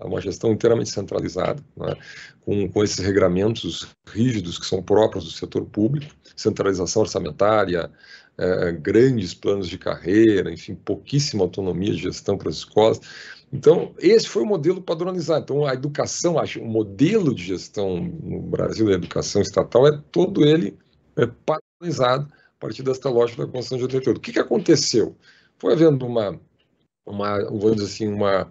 uma 0.06 0.22
gestão 0.22 0.52
inteiramente 0.52 0.90
centralizada, 0.90 1.64
né? 1.76 1.96
com, 2.42 2.68
com 2.70 2.84
esses 2.84 3.00
regramentos 3.00 3.88
rígidos 4.08 4.58
que 4.58 4.66
são 4.66 4.82
próprios 4.82 5.26
do 5.26 5.32
setor 5.32 5.66
público, 5.66 6.14
centralização 6.36 7.04
orçamentária, 7.04 7.92
é, 8.38 8.72
grandes 8.72 9.34
planos 9.34 9.68
de 9.68 9.78
carreira, 9.78 10.52
enfim, 10.52 10.74
pouquíssima 10.74 11.44
autonomia 11.44 11.94
de 11.94 12.02
gestão 12.02 12.38
para 12.38 12.50
as 12.50 12.56
escolas. 12.58 13.00
Então, 13.54 13.94
esse 14.00 14.28
foi 14.28 14.44
o 14.44 14.46
modelo 14.46 14.82
padronizado. 14.82 15.44
Então, 15.44 15.66
a 15.66 15.74
educação, 15.74 16.36
o 16.36 16.66
modelo 16.66 17.36
de 17.36 17.44
gestão 17.44 18.00
no 18.00 18.42
Brasil 18.42 18.88
da 18.88 18.94
educação 18.94 19.42
estatal 19.42 19.88
é 19.88 20.02
todo 20.12 20.46
ele 20.46 20.78
é 21.18 21.28
padronizado 21.28 22.32
partir 22.62 22.84
desta 22.84 23.10
lógica 23.10 23.44
da 23.44 23.52
construção 23.52 23.80
de 23.80 23.84
88. 23.86 24.18
O 24.18 24.22
que, 24.22 24.32
que 24.32 24.40
aconteceu? 24.40 25.18
Foi 25.58 25.74
havendo 25.74 26.06
uma, 26.06 26.40
uma 27.04 27.44
vamos 27.44 27.78
dizer 27.78 27.88
assim, 27.88 28.08
uma, 28.08 28.48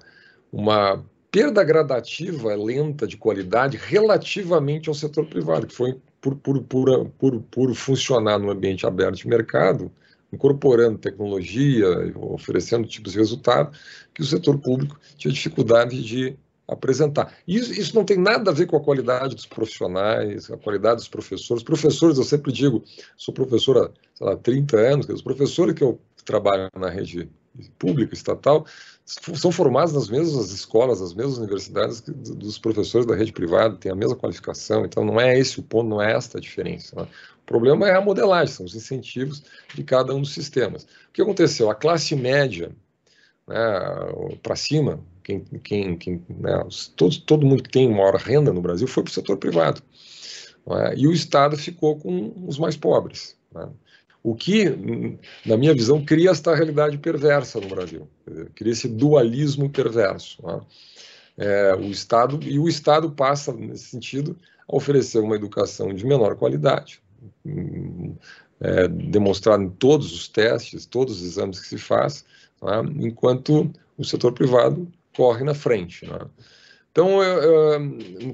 uma 0.52 1.06
perda 1.30 1.62
gradativa, 1.62 2.54
lenta 2.54 3.06
de 3.06 3.16
qualidade 3.16 3.76
relativamente 3.76 4.88
ao 4.88 4.94
setor 4.94 5.26
privado, 5.26 5.66
que 5.66 5.74
foi 5.74 5.96
por, 6.20 6.34
por, 6.36 6.62
por, 6.62 7.40
por, 7.42 7.74
funcionar 7.74 8.38
no 8.38 8.50
ambiente 8.50 8.86
aberto 8.86 9.16
de 9.16 9.28
mercado, 9.28 9.90
incorporando 10.32 10.98
tecnologia, 10.98 11.86
oferecendo 12.16 12.86
tipos 12.86 13.12
de 13.12 13.18
resultado, 13.18 13.76
que 14.12 14.22
o 14.22 14.26
setor 14.26 14.58
público 14.58 14.98
tinha 15.16 15.32
dificuldade 15.32 16.02
de 16.02 16.36
apresentar. 16.68 17.34
Isso, 17.46 17.72
isso 17.72 17.94
não 17.96 18.04
tem 18.04 18.16
nada 18.16 18.50
a 18.50 18.54
ver 18.54 18.66
com 18.66 18.76
a 18.76 18.80
qualidade 18.80 19.34
dos 19.34 19.46
profissionais, 19.46 20.50
a 20.50 20.56
qualidade 20.56 20.96
dos 20.96 21.08
professores. 21.08 21.62
Professores, 21.62 22.18
eu 22.18 22.24
sempre 22.24 22.52
digo, 22.52 22.84
sou 23.16 23.34
professora 23.34 23.90
há 24.20 24.36
30 24.36 24.76
anos, 24.76 25.08
os 25.08 25.22
professores 25.22 25.74
que 25.74 25.82
eu 25.82 25.98
trabalho 26.24 26.68
na 26.76 26.88
rede 26.88 27.28
pública, 27.78 28.14
estatal, 28.14 28.64
são 29.34 29.50
formados 29.50 29.92
nas 29.92 30.08
mesmas 30.08 30.52
escolas, 30.52 31.00
nas 31.00 31.12
mesmas 31.12 31.38
universidades 31.38 32.00
dos 32.00 32.58
professores 32.58 33.06
da 33.06 33.14
rede 33.14 33.32
privada, 33.32 33.76
têm 33.76 33.90
a 33.90 33.94
mesma 33.94 34.16
qualificação, 34.16 34.84
então 34.84 35.04
não 35.04 35.20
é 35.20 35.38
esse 35.38 35.58
o 35.58 35.62
ponto, 35.62 35.88
não 35.88 36.00
é 36.00 36.12
esta 36.12 36.38
a 36.38 36.40
diferença. 36.40 36.94
Né? 36.94 37.02
O 37.02 37.46
problema 37.46 37.88
é 37.88 37.96
a 37.96 38.00
modelagem, 38.00 38.54
são 38.54 38.66
os 38.66 38.74
incentivos 38.74 39.42
de 39.74 39.82
cada 39.82 40.14
um 40.14 40.20
dos 40.20 40.32
sistemas. 40.32 40.84
O 40.84 41.12
que 41.12 41.22
aconteceu? 41.22 41.70
A 41.70 41.74
classe 41.74 42.14
média, 42.14 42.70
né, 43.48 43.56
para 44.42 44.54
cima, 44.54 45.00
quem, 45.24 45.40
quem, 45.62 45.96
quem 45.96 46.24
né, 46.28 46.64
todo, 46.94 47.20
todo 47.22 47.46
mundo 47.46 47.62
que 47.62 47.70
tem 47.70 47.88
maior 47.88 48.14
renda 48.14 48.52
no 48.52 48.62
Brasil 48.62 48.86
foi 48.86 49.02
para 49.02 49.10
o 49.10 49.14
setor 49.14 49.36
privado. 49.38 49.82
É? 50.68 50.94
E 50.96 51.08
o 51.08 51.12
Estado 51.12 51.56
ficou 51.56 51.98
com 51.98 52.32
os 52.46 52.58
mais 52.58 52.76
pobres. 52.76 53.36
Né? 53.52 53.68
O 54.22 54.34
que, 54.34 54.66
na 55.46 55.56
minha 55.56 55.74
visão, 55.74 56.04
cria 56.04 56.30
esta 56.30 56.54
realidade 56.54 56.98
perversa 56.98 57.58
no 57.58 57.68
Brasil, 57.68 58.06
cria 58.54 58.72
esse 58.72 58.86
dualismo 58.86 59.70
perverso. 59.70 60.44
Né? 60.46 60.60
É, 61.38 61.74
o 61.74 61.86
Estado 61.90 62.38
e 62.42 62.58
o 62.58 62.68
Estado 62.68 63.10
passa 63.10 63.52
nesse 63.52 63.84
sentido 63.84 64.36
a 64.68 64.76
oferecer 64.76 65.20
uma 65.20 65.36
educação 65.36 65.94
de 65.94 66.04
menor 66.04 66.36
qualidade, 66.36 67.00
é, 68.60 68.88
demonstrado 68.88 69.62
em 69.62 69.70
todos 69.70 70.12
os 70.12 70.28
testes, 70.28 70.84
todos 70.84 71.20
os 71.20 71.26
exames 71.26 71.58
que 71.58 71.66
se 71.66 71.78
faz, 71.78 72.24
né? 72.62 72.82
enquanto 73.00 73.72
o 73.96 74.04
setor 74.04 74.32
privado 74.32 74.86
corre 75.16 75.44
na 75.44 75.54
frente. 75.54 76.04
Né? 76.06 76.18
Então, 76.92 77.18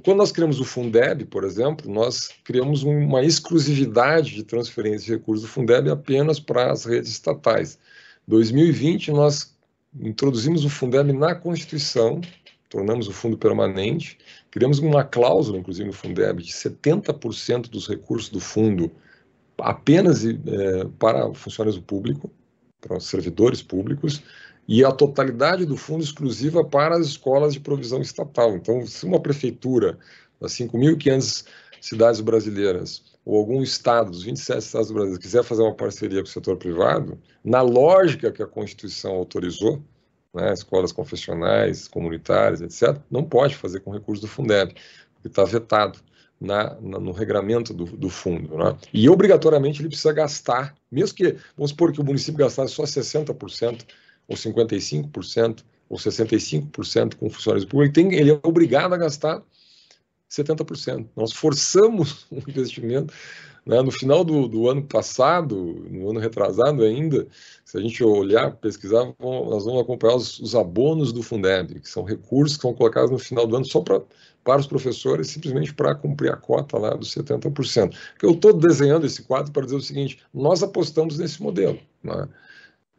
quando 0.03 0.19
nós 0.19 0.33
criamos 0.33 0.61
o 0.61 0.65
Fundeb, 0.65 1.27
por 1.27 1.45
exemplo, 1.45 1.93
nós 1.93 2.31
criamos 2.43 2.83
uma 2.83 3.23
exclusividade 3.23 4.35
de 4.35 4.45
transferência 4.45 5.07
de 5.07 5.13
recursos 5.13 5.47
do 5.47 5.53
Fundeb 5.53 5.91
apenas 5.91 6.41
para 6.41 6.73
as 6.73 6.87
redes 6.87 7.11
estatais. 7.11 7.79
Em 8.27 8.31
2020, 8.31 9.13
nós 9.13 9.55
introduzimos 10.01 10.65
o 10.65 10.71
Fundeb 10.71 11.13
na 11.13 11.35
Constituição, 11.35 12.21
tornamos 12.71 13.09
o 13.09 13.13
fundo 13.13 13.37
permanente, 13.37 14.19
criamos 14.51 14.79
uma 14.79 15.05
cláusula, 15.05 15.59
inclusive, 15.59 15.87
no 15.87 15.93
Fundeb, 15.93 16.43
de 16.43 16.53
70% 16.53 17.69
dos 17.69 17.87
recursos 17.87 18.31
do 18.31 18.41
fundo 18.41 18.91
apenas 19.59 20.25
é, 20.25 20.35
para 20.99 21.33
funcionários 21.35 21.77
do 21.77 21.83
público, 21.83 22.31
para 22.81 23.01
servidores 23.01 23.63
públicos, 23.63 24.23
e 24.69 24.85
a 24.85 24.91
totalidade 24.91 25.65
do 25.65 25.77
fundo 25.77 26.03
exclusiva 26.03 26.65
para 26.65 26.97
as 26.97 27.07
escolas 27.07 27.53
de 27.53 27.61
provisão 27.61 28.01
estatal. 28.01 28.57
Então, 28.57 28.87
se 28.87 29.05
uma 29.07 29.21
prefeitura 29.21 29.99
das 30.41 30.53
5.500 30.53 31.47
cidades 31.81 32.21
brasileiras 32.21 33.03
ou 33.25 33.39
algum 33.39 33.63
estado 33.63 34.11
dos 34.11 34.23
27 34.23 34.59
estados 34.59 34.89
do 34.89 34.95
Brasil 34.95 35.19
quiser 35.19 35.45
fazer 35.45 35.63
uma 35.63 35.75
parceria 35.75 36.21
com 36.21 36.29
o 36.29 36.33
setor 36.33 36.57
privado, 36.57 37.19
na 37.45 37.61
lógica 37.61 38.33
que 38.33 38.43
a 38.43 38.47
Constituição 38.47 39.15
autorizou, 39.15 39.83
né, 40.35 40.53
escolas 40.53 40.93
confessionais, 40.93 41.89
comunitárias, 41.89 42.61
etc., 42.61 43.01
não 43.11 43.25
pode 43.25 43.57
fazer 43.57 43.81
com 43.81 43.91
recursos 43.91 44.21
do 44.21 44.29
Fundeb, 44.29 44.75
porque 45.15 45.29
está 45.29 45.45
vetado 45.45 45.99
na, 46.41 46.75
na, 46.81 47.01
no 47.01 47.13
regramento 47.13 47.73
do, 47.73 47.85
do 47.85 48.11
fundo. 48.11 48.57
Né? 48.57 48.77
E 48.93 49.09
obrigatoriamente 49.09 49.81
ele 49.81 49.89
precisa 49.89 50.13
gastar, 50.13 50.75
mesmo 50.91 51.17
que, 51.17 51.37
vamos 51.57 51.71
supor 51.71 51.93
que 51.93 52.01
o 52.01 52.05
município 52.05 52.39
gastasse 52.39 52.75
só 52.75 52.85
60% 52.85 53.85
ou 54.29 54.37
55%, 54.37 55.65
ou 55.89 55.97
65% 55.97 57.15
com 57.17 57.31
funcionários 57.31 57.65
públicos, 57.65 57.95
tem, 57.95 58.15
ele 58.15 58.33
é 58.33 58.41
obrigado 58.43 58.93
a 58.93 58.97
gastar 58.97 59.43
70%. 60.31 61.07
Nós 61.15 61.33
forçamos 61.33 62.27
o 62.31 62.39
investimento. 62.49 63.15
Né? 63.65 63.83
No 63.83 63.91
final 63.91 64.25
do, 64.25 64.47
do, 64.47 64.69
ano 64.71 64.83
passado, 64.83 65.57
no 65.91 66.11
ano 66.11 66.21
retrasado 66.21 66.85
ainda, 66.85 67.27
se 67.65 67.77
a 67.77 67.81
gente 67.81 68.03
olhar, 68.03 68.53
pesquisar, 68.53 69.13
nós 69.19 69.65
vamos 69.65 69.83
acompanhar 69.83 70.15
os, 70.15 70.39
os 70.39 70.55
abonos 70.55 71.13
do 71.13 71.23
Fundeb, 71.23 71.81
que 71.81 71.89
são 71.89 72.05
recursos 72.05 72.57
que 72.57 72.63
são 72.63 72.73
colocados 72.73 73.11
no 73.11 73.19
final 73.19 73.45
do 73.45 73.57
ano 73.57 73.65
só 73.65 73.81
pra, 73.81 74.01
para 74.45 74.61
os 74.61 74.69
professores, 74.69 75.27
simplesmente 75.27 75.75
para 75.75 75.97
cumprir 75.97 76.33
a 76.33 76.37
cota 76.37 76.79
lá 76.79 76.91
dos 76.91 77.13
70%. 77.13 77.93
Eu 78.23 78.31
estou 78.31 78.53
desenhando 78.53 79.05
esse 79.05 79.23
quadro 79.23 79.51
para 79.51 79.65
dizer 79.65 79.77
o 79.77 79.83
seguinte: 79.83 80.21
nós 80.33 80.63
apostamos 80.63 81.19
nesse 81.19 81.43
modelo. 81.43 81.81
Né? 82.05 82.29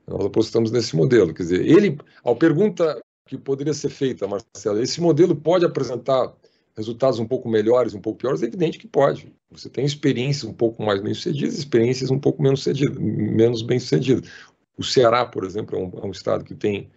Nós 0.08 0.26
apostamos 0.26 0.72
nesse 0.72 0.96
modelo. 0.96 1.34
Quer 1.34 1.44
dizer, 1.44 1.66
ele, 1.68 1.98
a 2.24 2.34
pergunta 2.34 3.00
que 3.28 3.38
poderia 3.38 3.74
ser 3.74 3.90
feita, 3.90 4.28
Marcelo, 4.28 4.82
esse 4.82 5.02
modelo 5.02 5.36
pode 5.36 5.66
apresentar 5.66 6.34
resultados 6.76 7.20
um 7.20 7.28
pouco 7.28 7.50
melhores, 7.50 7.94
um 7.94 8.00
pouco 8.00 8.20
piores? 8.20 8.42
É 8.42 8.46
evidente 8.46 8.78
que 8.78 8.88
pode. 8.88 9.34
Você 9.52 9.70
tem 9.70 9.84
experiências 9.84 10.50
um 10.50 10.54
pouco 10.54 10.82
mais 10.82 11.02
bem-sucedidas, 11.02 11.58
experiências 11.58 12.10
um 12.10 12.20
pouco 12.20 12.42
menos, 12.42 12.66
menos 12.98 13.62
bem-sucedidas. 13.62 14.30
O 14.78 14.84
Ceará, 14.84 15.26
por 15.26 15.44
exemplo, 15.44 15.78
é 15.78 15.82
um, 15.82 15.92
é 16.04 16.06
um, 16.06 16.12
estado 16.12 16.46
que 16.46 16.56
tem 16.56 16.90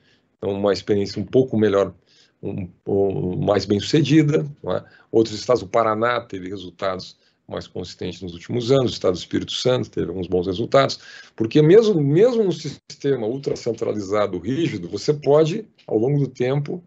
uma 0.42 0.72
experiência 0.72 1.20
um 1.20 1.24
pouco 1.24 1.56
melhor, 1.56 1.94
um, 2.42 2.68
um 2.86 3.36
mais 3.36 3.64
bem-sucedida. 3.64 4.46
É? 4.66 4.84
Outros 5.10 5.34
estados, 5.34 5.62
o 5.62 5.68
Paraná 5.68 6.20
teve 6.20 6.48
resultados 6.48 7.16
mais 7.50 7.66
consistente 7.66 8.22
nos 8.22 8.32
últimos 8.32 8.70
anos, 8.70 8.92
o 8.92 8.94
Estado 8.94 9.14
do 9.14 9.18
Espírito 9.18 9.52
Santo 9.52 9.90
teve 9.90 10.08
alguns 10.08 10.28
bons 10.28 10.46
resultados, 10.46 10.98
porque 11.34 11.60
mesmo, 11.60 12.00
mesmo 12.00 12.44
no 12.44 12.52
sistema 12.52 13.26
ultracentralizado 13.26 14.38
rígido, 14.38 14.88
você 14.88 15.12
pode, 15.12 15.66
ao 15.86 15.98
longo 15.98 16.20
do 16.20 16.28
tempo, 16.28 16.82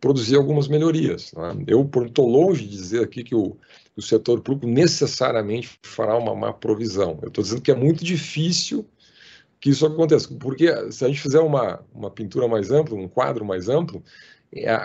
produzir 0.00 0.36
algumas 0.36 0.68
melhorias. 0.68 1.32
Né? 1.32 1.64
Eu 1.66 1.88
estou 2.06 2.28
longe 2.28 2.64
de 2.64 2.76
dizer 2.76 3.04
aqui 3.04 3.22
que 3.24 3.34
o, 3.34 3.56
o 3.96 4.02
setor 4.02 4.40
público 4.40 4.66
necessariamente 4.66 5.78
fará 5.82 6.16
uma 6.16 6.34
má 6.34 6.52
provisão. 6.52 7.18
Eu 7.22 7.28
estou 7.28 7.42
dizendo 7.42 7.62
que 7.62 7.70
é 7.70 7.74
muito 7.74 8.04
difícil 8.04 8.86
que 9.60 9.70
isso 9.70 9.84
aconteça, 9.84 10.32
porque 10.38 10.68
se 10.92 11.04
a 11.04 11.08
gente 11.08 11.20
fizer 11.20 11.40
uma, 11.40 11.84
uma 11.92 12.10
pintura 12.10 12.46
mais 12.46 12.70
ampla, 12.70 12.96
um 12.96 13.08
quadro 13.08 13.44
mais 13.44 13.68
amplo, 13.68 14.04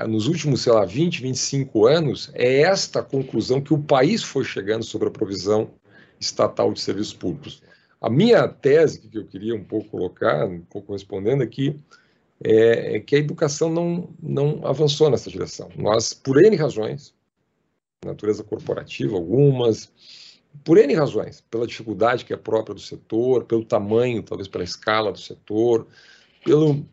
nos 0.07 0.27
últimos, 0.27 0.61
sei 0.61 0.73
lá, 0.73 0.85
20, 0.85 1.21
25 1.21 1.85
anos, 1.87 2.31
é 2.33 2.61
esta 2.61 3.01
conclusão 3.01 3.61
que 3.61 3.73
o 3.73 3.81
país 3.81 4.21
foi 4.21 4.43
chegando 4.43 4.83
sobre 4.83 5.07
a 5.07 5.11
provisão 5.11 5.71
estatal 6.19 6.73
de 6.73 6.81
serviços 6.81 7.13
públicos. 7.13 7.61
A 8.01 8.09
minha 8.09 8.47
tese, 8.47 8.99
que 8.99 9.17
eu 9.17 9.25
queria 9.25 9.55
um 9.55 9.63
pouco 9.63 9.89
colocar, 9.89 10.45
um 10.45 10.59
pouco 10.61 10.91
respondendo 10.91 11.41
aqui, 11.41 11.77
é, 12.43 12.97
é 12.97 12.99
que 12.99 13.15
a 13.15 13.19
educação 13.19 13.69
não, 13.69 14.09
não 14.21 14.65
avançou 14.67 15.09
nessa 15.09 15.29
direção. 15.29 15.69
Nós, 15.77 16.13
por 16.13 16.43
N 16.43 16.55
razões, 16.57 17.13
natureza 18.05 18.43
corporativa, 18.43 19.15
algumas, 19.15 19.89
por 20.65 20.77
N 20.77 20.93
razões, 20.93 21.41
pela 21.49 21.65
dificuldade 21.65 22.25
que 22.25 22.33
é 22.33 22.37
própria 22.37 22.75
do 22.75 22.81
setor, 22.81 23.45
pelo 23.45 23.63
tamanho, 23.63 24.21
talvez 24.21 24.49
pela 24.49 24.65
escala 24.65 25.13
do 25.13 25.19
setor, 25.19 25.87
pelo, 26.43 26.85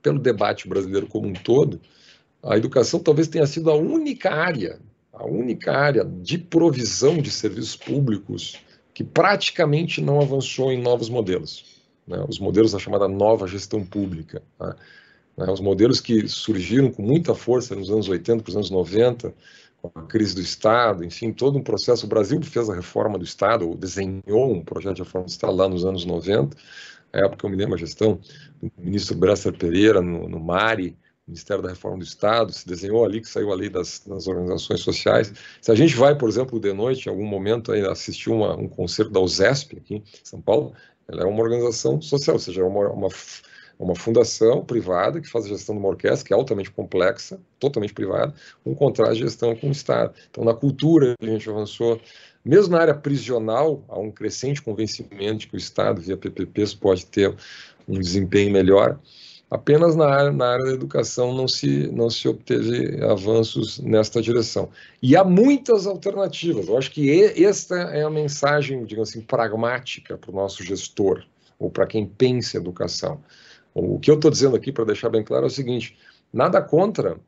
pelo 0.00 0.18
debate 0.18 0.66
brasileiro 0.66 1.06
como 1.06 1.28
um 1.28 1.34
todo, 1.34 1.78
a 2.46 2.56
educação 2.56 3.00
talvez 3.00 3.28
tenha 3.28 3.46
sido 3.46 3.70
a 3.70 3.74
única 3.74 4.30
área, 4.30 4.78
a 5.12 5.24
única 5.24 5.72
área 5.72 6.04
de 6.04 6.38
provisão 6.38 7.18
de 7.18 7.30
serviços 7.30 7.76
públicos 7.76 8.58
que 8.94 9.02
praticamente 9.02 10.00
não 10.00 10.20
avançou 10.20 10.72
em 10.72 10.80
novos 10.80 11.08
modelos. 11.08 11.82
Né? 12.06 12.24
Os 12.28 12.38
modelos 12.38 12.72
da 12.72 12.78
chamada 12.78 13.08
nova 13.08 13.46
gestão 13.46 13.84
pública. 13.84 14.42
Né? 14.58 14.74
né? 15.36 15.50
Os 15.50 15.60
modelos 15.60 16.00
que 16.00 16.26
surgiram 16.28 16.90
com 16.90 17.02
muita 17.02 17.34
força 17.34 17.74
nos 17.74 17.90
anos 17.90 18.08
80, 18.08 18.42
para 18.42 18.50
os 18.50 18.56
anos 18.56 18.70
90, 18.70 19.34
com 19.82 19.98
a 19.98 20.02
crise 20.04 20.34
do 20.34 20.40
Estado, 20.40 21.04
enfim, 21.04 21.32
todo 21.32 21.58
um 21.58 21.62
processo. 21.62 22.06
O 22.06 22.08
Brasil 22.08 22.40
fez 22.42 22.70
a 22.70 22.74
reforma 22.74 23.18
do 23.18 23.24
Estado, 23.24 23.68
ou 23.68 23.74
desenhou 23.74 24.52
um 24.52 24.62
projeto 24.62 24.96
de 24.96 25.02
reforma 25.02 25.26
do 25.26 25.30
Estado 25.30 25.54
lá 25.54 25.68
nos 25.68 25.84
anos 25.84 26.04
90, 26.04 26.56
na 27.12 27.26
época 27.26 27.46
eu 27.46 27.50
me 27.50 27.56
lembro 27.56 27.74
a 27.74 27.78
gestão 27.78 28.20
do 28.60 28.70
ministro 28.78 29.16
Bresser 29.16 29.56
Pereira 29.56 30.00
no, 30.02 30.28
no 30.28 30.40
MARI, 30.40 30.96
Ministério 31.26 31.62
da 31.62 31.70
Reforma 31.70 31.98
do 31.98 32.04
Estado, 32.04 32.52
se 32.52 32.66
desenhou 32.66 33.04
ali 33.04 33.20
que 33.20 33.28
saiu 33.28 33.52
a 33.52 33.56
lei 33.56 33.68
das, 33.68 34.00
das, 34.06 34.28
organizações 34.28 34.80
sociais. 34.80 35.32
Se 35.60 35.72
a 35.72 35.74
gente 35.74 35.96
vai, 35.96 36.14
por 36.14 36.28
exemplo, 36.28 36.60
de 36.60 36.72
noite, 36.72 37.06
em 37.06 37.10
algum 37.10 37.26
momento, 37.26 37.72
assistir 37.72 38.30
uma, 38.30 38.54
um 38.56 38.68
concerto 38.68 39.10
da 39.10 39.20
USESP 39.20 39.78
aqui 39.78 39.94
em 39.96 40.04
São 40.22 40.40
Paulo, 40.40 40.72
ela 41.08 41.22
é 41.22 41.26
uma 41.26 41.42
organização 41.42 42.00
social, 42.00 42.36
ou 42.36 42.40
seja, 42.40 42.62
é 42.62 42.64
uma, 42.64 42.88
uma 42.90 43.08
uma 43.78 43.94
fundação 43.94 44.64
privada 44.64 45.20
que 45.20 45.28
faz 45.28 45.44
a 45.44 45.48
gestão 45.48 45.74
de 45.74 45.80
uma 45.80 45.88
orquestra, 45.88 46.26
que 46.26 46.32
é 46.32 46.36
altamente 46.36 46.70
complexa, 46.70 47.38
totalmente 47.58 47.92
privada, 47.92 48.34
um 48.64 48.74
contrato 48.74 49.12
de 49.12 49.20
gestão 49.20 49.54
com 49.54 49.68
o 49.68 49.72
Estado. 49.72 50.14
Então, 50.30 50.44
na 50.44 50.54
cultura, 50.54 51.14
a 51.20 51.26
gente 51.26 51.48
avançou. 51.48 52.00
Mesmo 52.44 52.72
na 52.72 52.80
área 52.80 52.94
prisional, 52.94 53.84
há 53.88 53.98
um 53.98 54.10
crescente 54.10 54.62
convencimento 54.62 55.38
de 55.38 55.46
que 55.48 55.56
o 55.56 55.58
Estado, 55.58 56.00
via 56.00 56.16
PPPs, 56.16 56.74
pode 56.74 57.04
ter 57.06 57.34
um 57.88 57.98
desempenho 57.98 58.52
melhor. 58.52 58.98
Apenas 59.48 59.94
na 59.94 60.06
área, 60.06 60.32
na 60.32 60.54
área 60.54 60.64
da 60.64 60.72
educação 60.72 61.32
não 61.32 61.46
se, 61.46 61.86
não 61.92 62.10
se 62.10 62.26
obteve 62.26 63.02
avanços 63.04 63.78
nesta 63.78 64.20
direção. 64.20 64.70
E 65.00 65.14
há 65.14 65.22
muitas 65.22 65.86
alternativas. 65.86 66.66
Eu 66.66 66.76
acho 66.76 66.90
que 66.90 67.08
esta 67.44 67.76
é 67.76 68.02
a 68.02 68.10
mensagem, 68.10 68.84
digamos 68.84 69.10
assim, 69.10 69.20
pragmática 69.20 70.18
para 70.18 70.30
o 70.32 70.34
nosso 70.34 70.64
gestor, 70.64 71.24
ou 71.58 71.70
para 71.70 71.86
quem 71.86 72.04
pensa 72.04 72.56
em 72.56 72.60
educação. 72.60 73.22
O 73.72 74.00
que 74.00 74.10
eu 74.10 74.16
estou 74.16 74.30
dizendo 74.30 74.56
aqui, 74.56 74.72
para 74.72 74.84
deixar 74.84 75.10
bem 75.10 75.22
claro, 75.22 75.44
é 75.44 75.46
o 75.46 75.50
seguinte: 75.50 75.96
nada 76.32 76.60
contra 76.60 77.20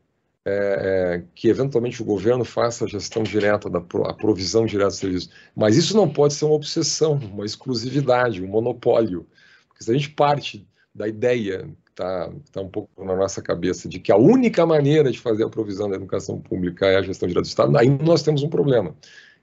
é, 0.44 0.50
é, 0.50 1.24
que 1.34 1.48
eventualmente 1.48 2.00
o 2.00 2.04
governo 2.06 2.44
faça 2.44 2.84
a 2.84 2.88
gestão 2.88 3.22
direta, 3.22 3.68
da 3.68 3.78
a 3.78 4.14
provisão 4.14 4.64
direta 4.64 4.88
do 4.88 4.94
serviço, 4.94 5.30
mas 5.54 5.76
isso 5.76 5.94
não 5.94 6.08
pode 6.08 6.32
ser 6.34 6.46
uma 6.46 6.54
obsessão, 6.54 7.12
uma 7.14 7.44
exclusividade, 7.44 8.42
um 8.42 8.48
monopólio. 8.48 9.26
Porque 9.68 9.84
se 9.84 9.90
a 9.90 9.94
gente 9.94 10.10
parte 10.10 10.66
da 10.94 11.06
ideia 11.06 11.68
está 11.98 12.30
tá 12.52 12.60
um 12.60 12.68
pouco 12.68 13.04
na 13.04 13.16
nossa 13.16 13.42
cabeça 13.42 13.88
de 13.88 13.98
que 13.98 14.12
a 14.12 14.16
única 14.16 14.64
maneira 14.64 15.10
de 15.10 15.18
fazer 15.18 15.44
a 15.44 15.48
provisão 15.48 15.90
da 15.90 15.96
educação 15.96 16.40
pública 16.40 16.86
é 16.86 16.96
a 16.96 17.02
gestão 17.02 17.26
direta 17.28 17.42
do 17.42 17.48
Estado, 17.48 17.76
aí 17.76 17.88
nós 17.88 18.22
temos 18.22 18.42
um 18.42 18.48
problema. 18.48 18.94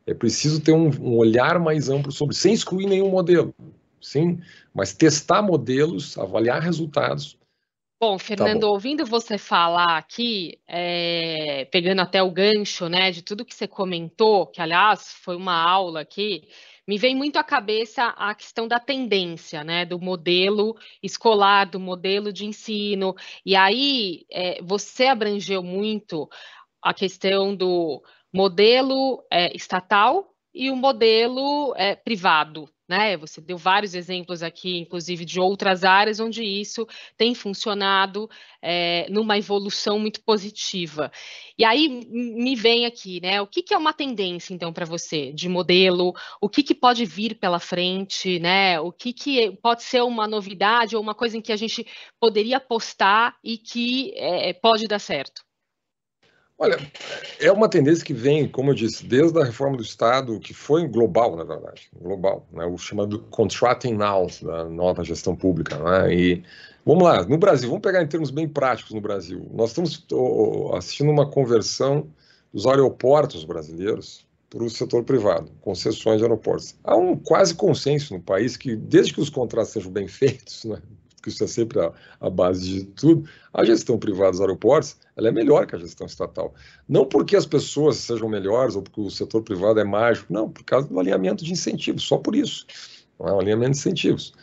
É 0.07 0.13
preciso 0.13 0.61
ter 0.61 0.71
um, 0.71 0.89
um 1.01 1.17
olhar 1.17 1.59
mais 1.59 1.89
amplo 1.89 2.11
sobre, 2.11 2.35
sem 2.35 2.53
excluir 2.53 2.87
nenhum 2.87 3.09
modelo, 3.09 3.53
sim, 4.01 4.39
mas 4.73 4.93
testar 4.93 5.41
modelos, 5.41 6.17
avaliar 6.17 6.61
resultados. 6.61 7.37
Bom, 7.99 8.19
Fernando, 8.19 8.61
tá 8.61 8.67
bom. 8.67 8.73
ouvindo 8.73 9.05
você 9.05 9.37
falar 9.37 9.97
aqui, 9.97 10.59
é, 10.67 11.65
pegando 11.71 12.01
até 12.01 12.21
o 12.21 12.29
gancho, 12.29 12.87
né, 12.87 13.09
de 13.09 13.21
tudo 13.21 13.45
que 13.45 13.55
você 13.55 13.67
comentou, 13.67 14.47
que 14.47 14.61
aliás 14.61 15.13
foi 15.23 15.35
uma 15.35 15.55
aula 15.55 16.01
aqui, 16.01 16.47
me 16.87 16.97
vem 16.97 17.15
muito 17.15 17.37
à 17.37 17.43
cabeça 17.43 18.05
a 18.09 18.35
questão 18.35 18.67
da 18.67 18.79
tendência, 18.79 19.63
né, 19.63 19.85
do 19.85 19.99
modelo 19.99 20.75
escolar, 21.01 21.65
do 21.65 21.79
modelo 21.79 22.31
de 22.31 22.45
ensino. 22.45 23.15
E 23.45 23.55
aí 23.55 24.25
é, 24.31 24.61
você 24.61 25.07
abrangeu 25.07 25.63
muito 25.63 26.29
a 26.81 26.93
questão 26.93 27.55
do 27.55 28.03
modelo 28.31 29.25
é, 29.31 29.55
estatal 29.55 30.31
e 30.53 30.69
o 30.69 30.75
modelo 30.75 31.73
é, 31.75 31.95
privado, 31.95 32.69
né? 32.87 33.17
Você 33.17 33.41
deu 33.41 33.57
vários 33.57 33.95
exemplos 33.95 34.43
aqui, 34.43 34.77
inclusive 34.77 35.25
de 35.25 35.39
outras 35.39 35.83
áreas 35.83 36.19
onde 36.19 36.43
isso 36.43 36.87
tem 37.17 37.33
funcionado 37.33 38.29
é, 38.61 39.07
numa 39.09 39.37
evolução 39.37 39.99
muito 39.99 40.21
positiva. 40.21 41.11
E 41.57 41.63
aí 41.63 41.87
me 41.89 42.55
vem 42.55 42.85
aqui, 42.85 43.21
né? 43.21 43.41
O 43.41 43.47
que, 43.47 43.63
que 43.63 43.73
é 43.73 43.77
uma 43.77 43.93
tendência, 43.93 44.53
então, 44.53 44.73
para 44.73 44.85
você, 44.85 45.31
de 45.31 45.47
modelo? 45.47 46.13
O 46.41 46.49
que, 46.49 46.63
que 46.63 46.75
pode 46.75 47.05
vir 47.05 47.35
pela 47.35 47.59
frente, 47.59 48.39
né? 48.39 48.79
O 48.79 48.91
que, 48.91 49.13
que 49.13 49.51
pode 49.61 49.83
ser 49.83 50.01
uma 50.01 50.27
novidade 50.27 50.95
ou 50.95 51.01
uma 51.01 51.15
coisa 51.15 51.37
em 51.37 51.41
que 51.41 51.51
a 51.51 51.57
gente 51.57 51.85
poderia 52.19 52.57
apostar 52.57 53.37
e 53.43 53.57
que 53.57 54.13
é, 54.15 54.53
pode 54.53 54.87
dar 54.87 54.99
certo? 54.99 55.44
Olha, 56.57 56.77
é 57.41 57.51
uma 57.51 57.67
tendência 57.67 58.05
que 58.05 58.13
vem, 58.13 58.47
como 58.47 58.71
eu 58.71 58.75
disse, 58.75 59.05
desde 59.05 59.37
a 59.39 59.43
reforma 59.43 59.75
do 59.75 59.83
Estado, 59.83 60.39
que 60.39 60.53
foi 60.53 60.87
global, 60.87 61.35
na 61.35 61.43
verdade, 61.43 61.89
global, 62.01 62.47
né? 62.53 62.65
o 62.65 62.77
chamado 62.77 63.19
contracting 63.29 63.93
now 63.93 64.27
da 64.41 64.63
nova 64.63 65.03
gestão 65.03 65.35
pública. 65.35 65.77
Né? 65.77 66.15
E 66.15 66.43
vamos 66.85 67.03
lá, 67.03 67.25
no 67.25 67.37
Brasil, 67.37 67.67
vamos 67.67 67.83
pegar 67.83 68.01
em 68.01 68.07
termos 68.07 68.31
bem 68.31 68.47
práticos 68.47 68.93
no 68.93 69.01
Brasil. 69.01 69.45
Nós 69.53 69.71
estamos 69.71 70.05
assistindo 70.77 71.11
uma 71.11 71.29
conversão 71.29 72.07
dos 72.53 72.65
aeroportos 72.65 73.43
brasileiros 73.43 74.25
para 74.49 74.63
o 74.63 74.69
setor 74.69 75.03
privado, 75.03 75.51
concessões 75.59 76.19
de 76.19 76.23
aeroportos. 76.23 76.77
Há 76.85 76.95
um 76.95 77.17
quase 77.17 77.53
consenso 77.53 78.13
no 78.13 78.21
país 78.21 78.55
que, 78.55 78.77
desde 78.77 79.13
que 79.13 79.19
os 79.19 79.29
contratos 79.29 79.73
sejam 79.73 79.91
bem 79.91 80.07
feitos, 80.07 80.63
né? 80.63 80.81
Que 81.25 81.29
isso 81.29 81.43
é 81.43 81.47
sempre 81.47 81.79
a, 81.79 81.91
a, 82.21 82.29
base 82.29 82.61
de 82.61 82.83
tudo, 82.85 83.27
a 83.51 83.65
gestão 83.65 83.97
privada 83.97 84.31
dos 84.31 84.41
aeroportos 84.41 84.95
ela 85.17 85.29
é 85.29 85.31
melhor 85.31 85.65
que 85.65 85.75
a 85.75 85.79
gestão 85.79 86.05
estatal. 86.05 86.53
Não 86.87 87.05
porque 87.05 87.35
as 87.35 87.45
pessoas 87.45 87.97
sejam 87.97 88.29
melhores 88.29 88.75
ou 88.75 88.83
porque 88.83 89.01
o 89.01 89.09
setor 89.09 89.41
privado 89.41 89.79
é 89.79 89.83
mágico, 89.83 90.31
não, 90.31 90.49
por 90.49 90.63
causa 90.63 90.87
do 90.87 90.99
alinhamento 90.99 91.43
de 91.43 91.51
incentivos, 91.51 92.03
só 92.03 92.17
por 92.17 92.35
isso. 92.35 92.67
Não 93.19 93.27
é 93.27 93.33
um 93.33 93.39
alinhamento 93.39 93.71
de 93.71 93.77
incentivos. 93.79 94.33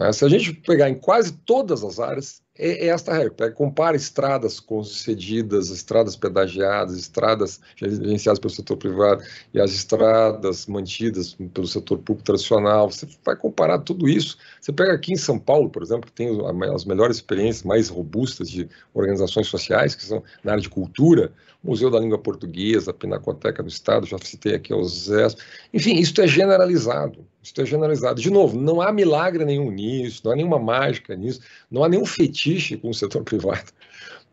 É? 0.00 0.12
Se 0.12 0.24
a 0.24 0.28
gente 0.28 0.52
pegar 0.52 0.88
em 0.88 0.94
quase 0.94 1.32
todas 1.44 1.84
as 1.84 2.00
áreas, 2.00 2.41
é, 2.58 2.86
é 2.86 2.88
esta 2.88 3.12
regra. 3.12 3.30
Pega, 3.30 3.54
compara 3.54 3.96
estradas 3.96 4.60
concedidas, 4.60 5.70
estradas 5.70 6.16
pedagiadas, 6.16 6.96
estradas 6.96 7.60
gerenciadas 7.76 8.38
pelo 8.38 8.52
setor 8.52 8.76
privado 8.76 9.22
e 9.54 9.60
as 9.60 9.72
estradas 9.72 10.66
mantidas 10.66 11.34
pelo 11.54 11.66
setor 11.66 11.98
público 11.98 12.24
tradicional. 12.24 12.90
Você 12.90 13.08
vai 13.24 13.36
comparar 13.36 13.78
tudo 13.78 14.08
isso. 14.08 14.36
Você 14.60 14.72
pega 14.72 14.92
aqui 14.92 15.12
em 15.12 15.16
São 15.16 15.38
Paulo, 15.38 15.70
por 15.70 15.82
exemplo, 15.82 16.06
que 16.06 16.12
tem 16.12 16.28
as 16.74 16.84
melhores 16.84 17.16
experiências, 17.16 17.64
mais 17.64 17.88
robustas 17.88 18.50
de 18.50 18.68
organizações 18.92 19.46
sociais, 19.46 19.94
que 19.94 20.04
são 20.04 20.22
na 20.44 20.52
área 20.52 20.62
de 20.62 20.68
cultura, 20.68 21.32
Museu 21.62 21.90
da 21.90 22.00
Língua 22.00 22.18
Portuguesa, 22.18 22.92
Pinacoteca 22.92 23.62
do 23.62 23.68
Estado, 23.68 24.06
já 24.06 24.18
citei 24.18 24.54
aqui 24.54 24.74
o 24.74 24.82
Zé. 24.84 25.28
Enfim, 25.72 25.94
isso 25.94 26.20
é 26.20 26.26
generalizado. 26.26 27.24
Isso 27.42 27.60
é 27.60 27.64
generalizado. 27.64 28.20
De 28.20 28.30
novo, 28.30 28.58
não 28.58 28.80
há 28.80 28.92
milagre 28.92 29.44
nenhum 29.44 29.70
nisso, 29.70 30.22
não 30.24 30.32
há 30.32 30.36
nenhuma 30.36 30.58
mágica 30.58 31.14
nisso, 31.14 31.40
não 31.70 31.84
há 31.84 31.88
nenhum 31.88 32.04
fetiche 32.04 32.76
com 32.76 32.90
o 32.90 32.94
setor 32.94 33.22
privado. 33.22 33.70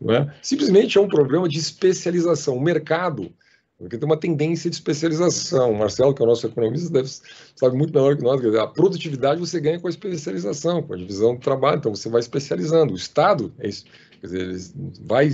Não 0.00 0.14
é? 0.14 0.34
Simplesmente 0.42 0.96
é 0.98 1.00
um 1.00 1.08
problema 1.08 1.48
de 1.48 1.58
especialização. 1.58 2.56
O 2.56 2.60
mercado, 2.60 3.32
porque 3.80 3.96
tem 3.96 4.06
uma 4.06 4.16
tendência 4.16 4.68
de 4.68 4.76
especialização. 4.76 5.72
O 5.72 5.78
Marcelo, 5.78 6.14
que 6.14 6.20
é 6.20 6.24
o 6.24 6.28
nosso 6.28 6.46
economista, 6.46 6.90
deve, 6.90 7.08
sabe 7.56 7.76
muito 7.76 7.94
melhor 7.94 8.14
que 8.14 8.22
nós. 8.22 8.44
A 8.56 8.66
produtividade 8.66 9.40
você 9.40 9.58
ganha 9.58 9.80
com 9.80 9.86
a 9.86 9.90
especialização, 9.90 10.82
com 10.82 10.92
a 10.92 10.96
divisão 10.98 11.34
do 11.34 11.40
trabalho, 11.40 11.78
então 11.78 11.94
você 11.94 12.10
vai 12.10 12.20
especializando. 12.20 12.92
O 12.92 12.96
Estado 12.96 13.50
é 13.58 13.68
isso. 13.68 13.86
Quer 14.20 14.26
dizer, 14.26 14.40
ele 14.40 14.60
vai, 15.00 15.30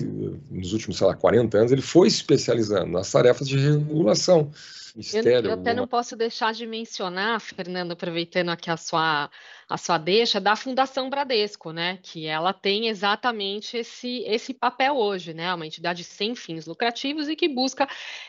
nos 0.49 0.73
últimos, 0.73 0.97
sei 0.97 1.07
lá, 1.09 1.15
40 1.15 1.59
anos, 1.59 1.73
ele 1.73 1.83
foi 1.83 2.07
especializando 2.07 2.87
nas 2.87 3.11
tarefas 3.11 3.49
de 3.49 3.59
regulação. 3.59 4.49
Mistério, 4.97 5.51
eu, 5.51 5.55
eu 5.55 5.61
até 5.61 5.75
não 5.75 5.87
posso 5.87 6.17
deixar 6.17 6.55
de 6.55 6.67
mencionar, 6.67 7.39
Fernando, 7.39 7.93
aproveitando 7.93 8.49
aqui 8.49 8.71
a 8.71 8.79
sua, 8.79 9.31
a 9.69 9.77
sua 9.77 9.99
deixa, 9.99 10.41
da 10.41 10.57
Fundação 10.57 11.11
Bradesco, 11.11 11.71
né? 11.71 11.99
Que 12.03 12.27
ela 12.27 12.55
tem 12.55 12.89
exatamente 12.89 13.77
esse, 13.77 14.25
esse 14.27 14.55
papel 14.55 14.97
hoje, 14.97 15.35
né? 15.35 15.53
Uma 15.53 15.67
entidade 15.67 16.03
sem 16.03 16.35
fins 16.35 16.65
lucrativos 16.65 17.29
e 17.29 17.37
que 17.37 17.47
busca 17.47 17.87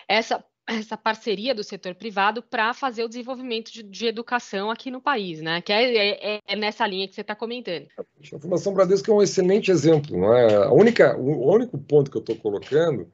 essa 0.10 0.44
essa 0.70 0.98
parceria 0.98 1.56
do 1.56 1.64
setor 1.64 1.96
privado 1.96 2.44
para 2.44 2.74
fazer 2.74 3.06
o 3.06 3.08
desenvolvimento 3.08 3.72
de, 3.72 3.82
de, 3.82 4.06
educação 4.06 4.70
aqui 4.70 4.92
no 4.92 5.00
país, 5.00 5.42
né? 5.42 5.62
Que 5.62 5.72
é, 5.72 6.36
é, 6.36 6.42
é 6.46 6.56
nessa 6.58 6.86
linha 6.86 7.08
que 7.08 7.16
você 7.16 7.22
está 7.22 7.34
comentando. 7.34 7.88
A 7.98 8.38
Fundação 8.38 8.74
Bradesco 8.74 9.10
é 9.10 9.14
um 9.14 9.22
excelente 9.22 9.72
exemplo, 9.72 10.18
não 10.18 10.34
é? 10.34 10.56
A 10.66 10.72
única, 10.74 11.18
o 11.18 11.54
único 11.54 11.78
ponto 11.78 12.12
que 12.12 12.18
eu 12.18 12.20
estou 12.20 12.36
colocando 12.36 13.10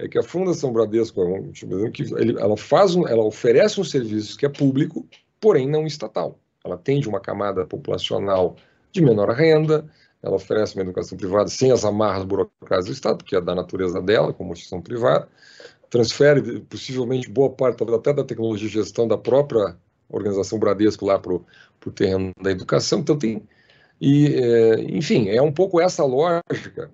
é 0.00 0.08
que 0.08 0.18
a 0.18 0.22
Fundação 0.22 0.72
Bradesco, 0.72 1.20
que 1.92 2.04
ela 2.38 2.56
faz, 2.56 2.96
ela 2.96 3.24
oferece 3.24 3.80
um 3.80 3.84
serviço 3.84 4.36
que 4.36 4.46
é 4.46 4.48
público, 4.48 5.06
porém 5.38 5.68
não 5.68 5.86
estatal. 5.86 6.38
Ela 6.64 6.74
atende 6.74 7.08
uma 7.08 7.20
camada 7.20 7.66
populacional 7.66 8.56
de 8.90 9.02
menor 9.02 9.28
renda, 9.30 9.84
ela 10.22 10.36
oferece 10.36 10.74
uma 10.74 10.82
educação 10.82 11.16
privada 11.16 11.48
sem 11.48 11.70
as 11.70 11.84
amarras 11.84 12.24
burocráticas 12.24 12.86
do 12.86 12.92
Estado, 12.92 13.18
porque 13.18 13.36
é 13.36 13.40
da 13.40 13.54
natureza 13.54 14.00
dela, 14.00 14.32
como 14.32 14.52
instituição 14.52 14.80
privada, 14.80 15.28
transfere 15.88 16.60
possivelmente 16.60 17.28
boa 17.28 17.50
parte, 17.50 17.82
até 17.82 18.12
da 18.12 18.24
tecnologia 18.24 18.68
de 18.68 18.74
gestão 18.74 19.06
da 19.06 19.18
própria 19.18 19.76
organização 20.08 20.58
Bradesco 20.58 21.06
lá 21.06 21.18
para 21.18 21.34
o 21.34 21.92
terreno 21.94 22.32
da 22.40 22.50
educação. 22.50 23.00
Então 23.00 23.18
tem, 23.18 23.42
e, 24.00 24.26
é, 24.34 24.80
enfim, 24.80 25.28
é 25.28 25.42
um 25.42 25.52
pouco 25.52 25.80
essa 25.80 26.04
lógica. 26.04 26.90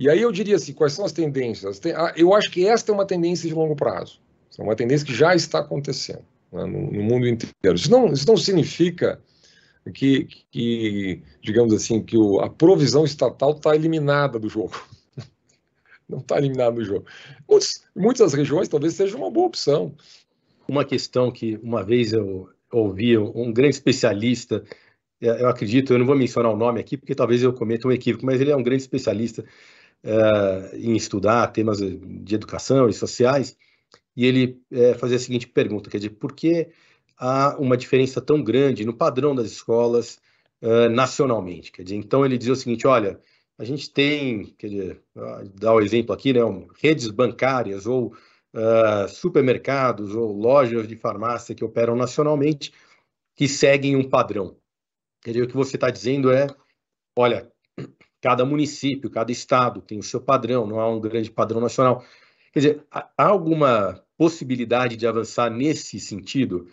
E 0.00 0.08
aí 0.08 0.22
eu 0.22 0.32
diria 0.32 0.56
assim, 0.56 0.72
quais 0.72 0.94
são 0.94 1.04
as 1.04 1.12
tendências? 1.12 1.78
Ah, 1.94 2.14
eu 2.16 2.34
acho 2.34 2.50
que 2.50 2.66
esta 2.66 2.90
é 2.90 2.94
uma 2.94 3.06
tendência 3.06 3.46
de 3.46 3.54
longo 3.54 3.76
prazo. 3.76 4.18
É 4.58 4.62
uma 4.62 4.74
tendência 4.74 5.06
que 5.06 5.14
já 5.14 5.34
está 5.34 5.58
acontecendo 5.58 6.24
né, 6.50 6.64
no, 6.64 6.90
no, 6.90 7.02
mundo 7.02 7.28
inteiro. 7.28 7.76
Isso 7.76 7.90
não, 7.90 8.10
isso 8.10 8.26
não 8.26 8.36
significa 8.38 9.20
que, 9.92 10.26
que, 10.50 11.22
digamos 11.42 11.74
assim, 11.74 12.02
que 12.02 12.16
o, 12.16 12.40
a 12.40 12.48
provisão 12.48 13.04
estatal 13.04 13.50
está 13.50 13.74
eliminada 13.74 14.38
do 14.38 14.48
jogo 14.48 14.82
não 16.08 16.20
está 16.20 16.38
eliminado 16.38 16.76
no 16.76 16.84
jogo. 16.84 17.04
Muitas, 17.46 17.84
muitas 17.94 18.32
regiões 18.32 18.68
talvez 18.68 18.94
seja 18.94 19.14
uma 19.18 19.30
boa 19.30 19.48
opção. 19.48 19.94
Uma 20.66 20.82
questão 20.82 21.30
que 21.30 21.60
uma 21.62 21.84
vez 21.84 22.14
eu 22.14 22.48
ouvi 22.72 23.18
um 23.18 23.52
grande 23.52 23.74
especialista, 23.74 24.64
eu 25.20 25.46
acredito, 25.46 25.92
eu 25.92 25.98
não 25.98 26.06
vou 26.06 26.16
mencionar 26.16 26.50
o 26.50 26.56
nome 26.56 26.80
aqui 26.80 26.96
porque 26.96 27.14
talvez 27.14 27.42
eu 27.42 27.52
cometa 27.52 27.86
um 27.86 27.92
equívoco, 27.92 28.24
mas 28.24 28.40
ele 28.40 28.50
é 28.50 28.56
um 28.56 28.62
grande 28.62 28.82
especialista 28.82 29.44
é, 30.02 30.76
em 30.76 30.96
estudar 30.96 31.46
temas 31.48 31.78
de 31.78 32.34
educação 32.34 32.88
e 32.88 32.92
sociais, 32.92 33.56
e 34.16 34.26
ele 34.26 34.60
é, 34.70 34.94
fazia 34.94 35.16
a 35.16 35.20
seguinte 35.20 35.46
pergunta, 35.46 35.90
quer 35.90 35.98
dizer, 35.98 36.10
por 36.10 36.32
que 36.32 36.68
há 37.20 37.56
uma 37.58 37.76
diferença 37.76 38.20
tão 38.20 38.42
grande 38.42 38.84
no 38.84 38.94
padrão 38.96 39.34
das 39.34 39.46
escolas 39.48 40.18
uh, 40.62 40.88
nacionalmente. 40.88 41.70
Quer 41.70 41.82
dizer, 41.82 41.96
então 41.96 42.24
ele 42.24 42.38
diz 42.38 42.48
o 42.48 42.56
seguinte: 42.56 42.86
olha, 42.86 43.20
a 43.58 43.64
gente 43.64 43.90
tem, 43.90 44.46
quer 44.58 44.68
dizer, 44.68 45.02
dá 45.54 45.74
o 45.74 45.80
exemplo 45.80 46.14
aqui, 46.14 46.32
né, 46.32 46.42
um, 46.42 46.66
redes 46.80 47.08
bancárias 47.08 47.86
ou 47.86 48.14
uh, 48.54 49.08
supermercados 49.08 50.14
ou 50.14 50.32
lojas 50.32 50.88
de 50.88 50.96
farmácia 50.96 51.54
que 51.54 51.64
operam 51.64 51.94
nacionalmente 51.94 52.72
que 53.36 53.46
seguem 53.46 53.96
um 53.96 54.08
padrão. 54.08 54.56
Quer 55.22 55.32
dizer, 55.32 55.44
o 55.44 55.48
que 55.48 55.56
você 55.56 55.76
está 55.76 55.90
dizendo 55.90 56.32
é, 56.32 56.46
olha, 57.16 57.52
cada 58.20 58.44
município, 58.44 59.10
cada 59.10 59.32
estado 59.32 59.80
tem 59.80 59.98
o 59.98 60.02
seu 60.02 60.20
padrão, 60.20 60.66
não 60.66 60.80
há 60.80 60.88
um 60.88 61.00
grande 61.00 61.30
padrão 61.30 61.60
nacional. 61.60 62.04
Quer 62.52 62.58
dizer, 62.58 62.86
há 62.90 63.10
alguma 63.16 64.02
possibilidade 64.16 64.96
de 64.96 65.06
avançar 65.06 65.50
nesse 65.50 65.98
sentido, 65.98 66.68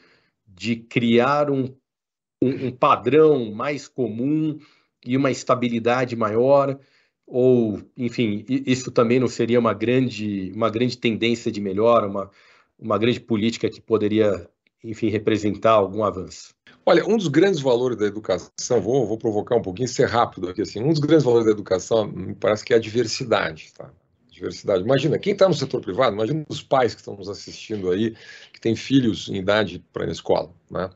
de 0.47 0.75
criar 0.75 1.49
um, 1.49 1.65
um, 2.41 2.67
um 2.67 2.71
padrão 2.71 3.53
mais 3.53 3.87
comum 3.87 4.59
e 5.05 5.15
uma 5.15 5.31
estabilidade 5.31 6.15
maior? 6.15 6.79
Ou, 7.25 7.81
enfim, 7.95 8.45
isso 8.47 8.91
também 8.91 9.19
não 9.19 9.27
seria 9.27 9.59
uma 9.59 9.73
grande, 9.73 10.51
uma 10.55 10.69
grande 10.69 10.97
tendência 10.97 11.51
de 11.51 11.61
melhora, 11.61 12.07
uma, 12.07 12.31
uma 12.79 12.97
grande 12.97 13.19
política 13.19 13.69
que 13.69 13.81
poderia, 13.81 14.49
enfim, 14.83 15.09
representar 15.09 15.71
algum 15.71 16.03
avanço? 16.03 16.49
Olha, 16.85 17.05
um 17.05 17.17
dos 17.17 17.27
grandes 17.27 17.59
valores 17.59 17.97
da 17.97 18.05
educação, 18.05 18.81
vou, 18.81 19.05
vou 19.05 19.17
provocar 19.17 19.55
um 19.55 19.61
pouquinho, 19.61 19.87
ser 19.87 20.07
rápido 20.07 20.49
aqui, 20.49 20.61
assim, 20.61 20.81
um 20.81 20.89
dos 20.89 20.99
grandes 20.99 21.25
valores 21.25 21.45
da 21.45 21.51
educação 21.51 22.07
me 22.07 22.33
parece 22.33 22.63
que 22.63 22.73
é 22.73 22.77
a 22.77 22.79
diversidade, 22.79 23.73
tá? 23.73 23.91
Diversidade. 24.29 24.83
Imagina, 24.83 25.17
quem 25.17 25.33
está 25.33 25.47
no 25.47 25.53
setor 25.53 25.81
privado, 25.81 26.15
imagina 26.15 26.45
os 26.47 26.61
pais 26.61 26.93
que 26.93 27.01
estão 27.01 27.15
nos 27.15 27.27
assistindo 27.27 27.89
aí, 27.91 28.15
que 28.53 28.61
têm 28.61 28.75
filhos 28.75 29.27
em 29.29 29.35
idade 29.35 29.83
para 29.91 30.03
ir 30.03 30.07
na 30.07 30.13
escola, 30.13 30.53
né? 30.69 30.89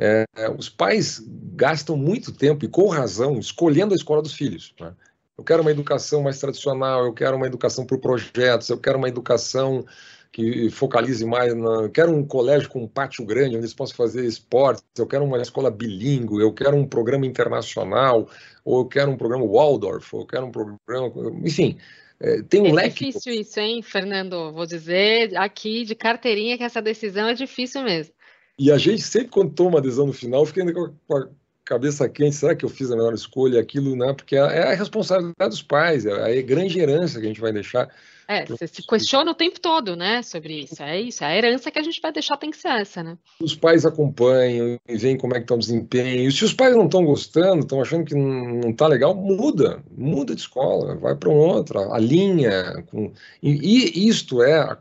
É, 0.00 0.24
os 0.56 0.68
pais 0.68 1.20
gastam 1.26 1.96
muito 1.96 2.32
tempo, 2.32 2.64
e 2.64 2.68
com 2.68 2.88
razão, 2.88 3.36
escolhendo 3.38 3.92
a 3.92 3.96
escola 3.96 4.22
dos 4.22 4.32
filhos. 4.32 4.72
Né? 4.80 4.94
Eu 5.36 5.42
quero 5.42 5.60
uma 5.60 5.72
educação 5.72 6.22
mais 6.22 6.38
tradicional, 6.38 7.04
eu 7.04 7.12
quero 7.12 7.36
uma 7.36 7.46
educação 7.46 7.84
por 7.84 7.98
projetos, 7.98 8.68
eu 8.68 8.78
quero 8.78 8.96
uma 8.96 9.08
educação 9.08 9.84
que 10.32 10.70
focalize 10.70 11.24
mais 11.24 11.54
na. 11.54 11.82
Eu 11.82 11.90
quero 11.90 12.12
um 12.12 12.24
colégio 12.24 12.68
com 12.68 12.82
um 12.82 12.88
pátio 12.88 13.24
grande, 13.24 13.56
onde 13.56 13.58
eles 13.58 13.74
possam 13.74 13.96
fazer 13.96 14.24
esportes, 14.24 14.84
eu 14.96 15.06
quero 15.06 15.24
uma 15.24 15.40
escola 15.40 15.70
bilíngue, 15.70 16.40
eu 16.40 16.52
quero 16.52 16.76
um 16.76 16.86
programa 16.86 17.26
internacional, 17.26 18.28
ou 18.64 18.80
eu 18.80 18.84
quero 18.86 19.10
um 19.10 19.16
programa 19.16 19.46
Waldorf, 19.46 20.14
ou 20.14 20.22
eu 20.22 20.26
quero 20.26 20.46
um 20.46 20.52
programa. 20.52 21.12
Enfim, 21.44 21.78
é, 22.20 22.42
tem 22.42 22.60
um 22.60 22.66
é 22.66 22.72
leque. 22.72 23.04
É 23.04 23.08
difícil 23.08 23.32
isso, 23.32 23.58
hein, 23.60 23.82
Fernando? 23.82 24.52
Vou 24.52 24.66
dizer 24.66 25.36
aqui 25.36 25.84
de 25.84 25.94
carteirinha 25.94 26.58
que 26.58 26.64
essa 26.64 26.82
decisão 26.82 27.28
é 27.28 27.34
difícil 27.34 27.82
mesmo. 27.82 28.12
E 28.58 28.72
a 28.72 28.78
gente 28.78 29.02
sempre, 29.02 29.28
quando 29.28 29.52
toma 29.52 29.78
a 29.78 29.82
decisão 29.82 30.06
no 30.06 30.12
final, 30.12 30.44
fica 30.44 30.60
ainda 30.60 30.74
com 30.74 31.16
a 31.16 31.28
cabeça 31.64 32.08
quente, 32.08 32.34
será 32.34 32.56
que 32.56 32.64
eu 32.64 32.68
fiz 32.68 32.90
a 32.90 32.96
melhor 32.96 33.14
escolha, 33.14 33.60
aquilo, 33.60 33.94
né? 33.94 34.12
Porque 34.12 34.34
é, 34.34 34.40
é 34.40 34.62
a 34.72 34.74
responsabilidade 34.74 35.50
dos 35.50 35.62
pais, 35.62 36.06
é 36.06 36.38
a 36.38 36.42
grande 36.42 36.80
herança 36.80 37.20
que 37.20 37.26
a 37.26 37.28
gente 37.28 37.40
vai 37.40 37.52
deixar. 37.52 37.88
É, 38.28 38.44
você 38.44 38.66
se 38.66 38.86
questiona 38.86 39.30
o 39.30 39.34
tempo 39.34 39.58
todo, 39.58 39.96
né, 39.96 40.22
sobre 40.22 40.60
isso. 40.60 40.82
É 40.82 41.00
isso, 41.00 41.24
a 41.24 41.34
herança 41.34 41.70
que 41.70 41.78
a 41.78 41.82
gente 41.82 42.00
vai 42.00 42.12
deixar 42.12 42.36
tem 42.36 42.50
que 42.50 42.58
ser 42.58 42.68
essa, 42.68 43.02
né? 43.02 43.16
Os 43.40 43.54
pais 43.54 43.86
acompanham 43.86 44.78
e 44.86 44.96
veem 44.98 45.16
como 45.16 45.34
é 45.34 45.38
que 45.38 45.44
está 45.44 45.54
o 45.54 45.58
desempenho. 45.58 46.30
Se 46.30 46.44
os 46.44 46.52
pais 46.52 46.76
não 46.76 46.84
estão 46.84 47.04
gostando, 47.04 47.60
estão 47.60 47.80
achando 47.80 48.04
que 48.04 48.14
não 48.14 48.70
está 48.70 48.86
legal, 48.86 49.14
muda, 49.14 49.82
muda 49.96 50.34
de 50.34 50.42
escola, 50.42 50.94
vai 50.96 51.16
para 51.16 51.30
outra, 51.30 51.92
alinha. 51.92 52.84
Com... 52.90 53.12
E, 53.42 53.50
e 53.98 54.08
isto 54.08 54.42
é, 54.42 54.76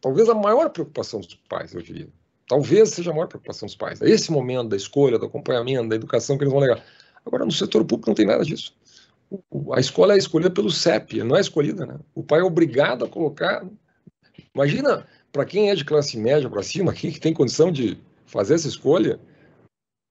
talvez 0.00 0.28
a 0.28 0.34
maior 0.34 0.68
preocupação 0.68 1.20
dos 1.20 1.34
pais, 1.48 1.74
eu 1.74 1.80
diria 1.80 2.08
Talvez 2.46 2.90
seja 2.90 3.10
a 3.10 3.14
maior 3.14 3.26
preocupação 3.26 3.66
dos 3.66 3.76
pais. 3.76 4.02
É 4.02 4.08
esse 4.08 4.30
momento 4.30 4.68
da 4.68 4.76
escolha, 4.76 5.18
do 5.18 5.26
acompanhamento, 5.26 5.88
da 5.88 5.96
educação 5.96 6.36
que 6.36 6.44
eles 6.44 6.52
vão 6.52 6.60
levar. 6.60 6.84
Agora, 7.24 7.44
no 7.44 7.52
setor 7.52 7.84
público 7.84 8.10
não 8.10 8.14
tem 8.14 8.26
nada 8.26 8.44
disso. 8.44 8.74
A 9.72 9.80
escola 9.80 10.14
é 10.14 10.18
escolhida 10.18 10.50
pelo 10.50 10.70
CEP, 10.70 11.22
não 11.22 11.36
é 11.36 11.40
escolhida, 11.40 11.86
né? 11.86 11.98
O 12.14 12.22
pai 12.22 12.40
é 12.40 12.44
obrigado 12.44 13.04
a 13.04 13.08
colocar. 13.08 13.66
Imagina, 14.54 15.06
para 15.32 15.44
quem 15.44 15.70
é 15.70 15.74
de 15.74 15.84
classe 15.84 16.18
média 16.18 16.48
para 16.48 16.62
cima, 16.62 16.92
quem 16.94 17.10
que 17.10 17.20
tem 17.20 17.32
condição 17.32 17.70
de 17.72 17.98
fazer 18.26 18.54
essa 18.54 18.68
escolha, 18.68 19.18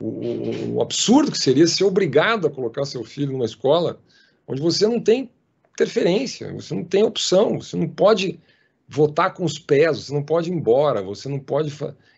o, 0.01 0.75
o, 0.75 0.81
absurdo 0.81 1.31
que 1.31 1.37
seria 1.37 1.67
ser 1.67 1.83
obrigado 1.85 2.47
a 2.47 2.49
colocar 2.49 2.85
seu 2.85 3.03
filho 3.03 3.31
numa 3.31 3.45
escola 3.45 3.99
onde 4.47 4.61
você 4.61 4.85
não 4.87 4.99
tem 4.99 5.31
interferência, 5.71 6.51
você 6.53 6.73
não 6.73 6.83
tem 6.83 7.03
opção, 7.03 7.59
você 7.61 7.77
não 7.77 7.87
pode 7.87 8.39
votar 8.87 9.33
com 9.33 9.43
os 9.43 9.57
pés, 9.57 9.97
você 9.97 10.13
não 10.13 10.23
pode 10.23 10.51
ir 10.51 10.53
embora, 10.53 11.01
você 11.01 11.27
não 11.29 11.39
pode. 11.39 11.73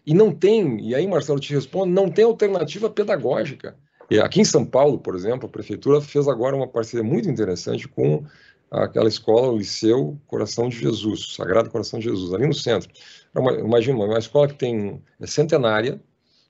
E 0.06 0.13
não 0.13 0.32
tem, 0.32 0.80
e 0.82 0.96
aí 0.96 1.08
Marcelo 1.08 1.39
te 1.39 1.54
responde, 1.54 1.91
não 1.91 2.10
tem 2.10 2.26
alternativa 2.26 2.89
pedagógica. 2.89 3.78
Aqui 4.24 4.41
em 4.41 4.46
São 4.46 4.65
Paulo, 4.65 5.00
por 5.00 5.15
exemplo, 5.15 5.48
a 5.48 5.52
prefeitura 5.52 6.02
fez 6.02 6.28
agora 6.28 6.56
uma 6.56 6.68
parceria 6.68 7.04
muito 7.04 7.30
interessante 7.30 7.88
com 7.88 8.24
aquela 8.70 9.08
escola, 9.08 9.52
o 9.52 9.58
Liceu 9.58 10.20
Coração 10.28 10.70
de 10.70 10.78
Jesus, 10.78 11.34
Sagrado 11.36 11.70
Coração 11.70 12.00
de 12.00 12.06
Jesus, 12.06 12.34
ali 12.34 12.48
no 12.48 12.54
centro. 12.54 12.89
É 13.34 13.39
uma, 13.39 13.54
imagina, 13.54 13.98
uma 13.98 14.20
escola 14.20 14.48
que 14.48 14.56
tem 14.56 15.02
é 15.20 15.28
centenária, 15.28 16.02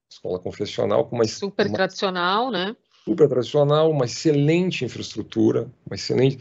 escola 0.09 0.39
confessional 0.39 1.05
com 1.05 1.15
uma 1.15 1.25
super 1.25 1.67
uma, 1.67 1.75
tradicional, 1.75 2.51
né? 2.51 2.75
Super 3.03 3.27
tradicional, 3.27 3.91
uma 3.91 4.05
excelente 4.05 4.83
infraestrutura, 4.83 5.69
uma 5.85 5.95
excelente 5.95 6.39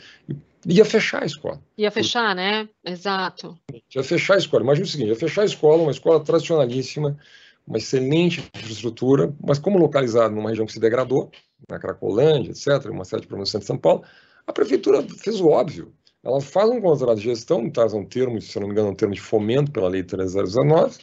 ia 0.66 0.84
fechar 0.84 1.22
a 1.22 1.26
escola. 1.26 1.60
Ia 1.76 1.90
fechar, 1.90 2.34
né? 2.34 2.68
Exato. 2.84 3.58
Ia 3.94 4.02
fechar 4.02 4.34
a 4.34 4.38
escola. 4.38 4.62
Imagina 4.62 4.86
o 4.86 4.88
seguinte: 4.88 5.08
ia 5.08 5.16
fechar 5.16 5.42
a 5.42 5.46
escola, 5.46 5.82
uma 5.82 5.90
escola 5.90 6.20
tradicionalíssima, 6.20 7.18
uma 7.66 7.78
excelente 7.78 8.48
infraestrutura, 8.54 9.34
mas 9.40 9.58
como 9.58 9.78
localizada 9.78 10.34
numa 10.34 10.50
região 10.50 10.66
que 10.66 10.72
se 10.72 10.80
degradou, 10.80 11.30
na 11.68 11.78
Cracolândia, 11.78 12.50
etc., 12.50 12.90
uma 12.90 13.04
série 13.04 13.22
de 13.22 13.28
problemas 13.28 13.48
no 13.48 13.52
centro 13.52 13.64
de 13.64 13.66
São 13.68 13.78
Paulo, 13.78 14.04
a 14.46 14.52
prefeitura 14.52 15.02
fez 15.02 15.40
o 15.40 15.48
óbvio. 15.48 15.92
Ela 16.22 16.40
faz 16.40 16.68
um 16.70 16.80
contrato 16.80 17.16
de 17.16 17.24
gestão, 17.24 17.70
traz 17.70 17.94
um 17.94 18.04
termo, 18.04 18.40
se 18.40 18.58
não 18.58 18.66
me 18.66 18.72
engano, 18.72 18.90
um 18.90 18.94
termo 18.94 19.14
de 19.14 19.20
fomento 19.20 19.70
pela 19.70 19.88
Lei 19.88 20.02
3019, 20.02 20.98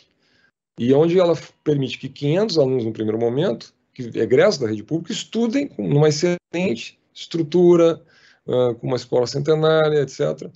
e 0.80 0.94
onde 0.94 1.20
ela 1.20 1.38
permite 1.64 1.98
que 1.98 2.10
500 2.10 2.58
alunos 2.58 2.86
no 2.86 2.94
primeiro 2.94 3.20
momento, 3.20 3.74
que 3.94 4.04
egressam 4.20 4.64
da 4.64 4.70
rede 4.70 4.84
pública, 4.84 5.12
estudem 5.12 5.70
numa 5.78 6.10
excelente 6.10 7.00
estrutura, 7.14 8.02
com 8.46 8.88
uma 8.88 8.96
escola 8.96 9.28
centenária, 9.28 10.02
etc. 10.02 10.50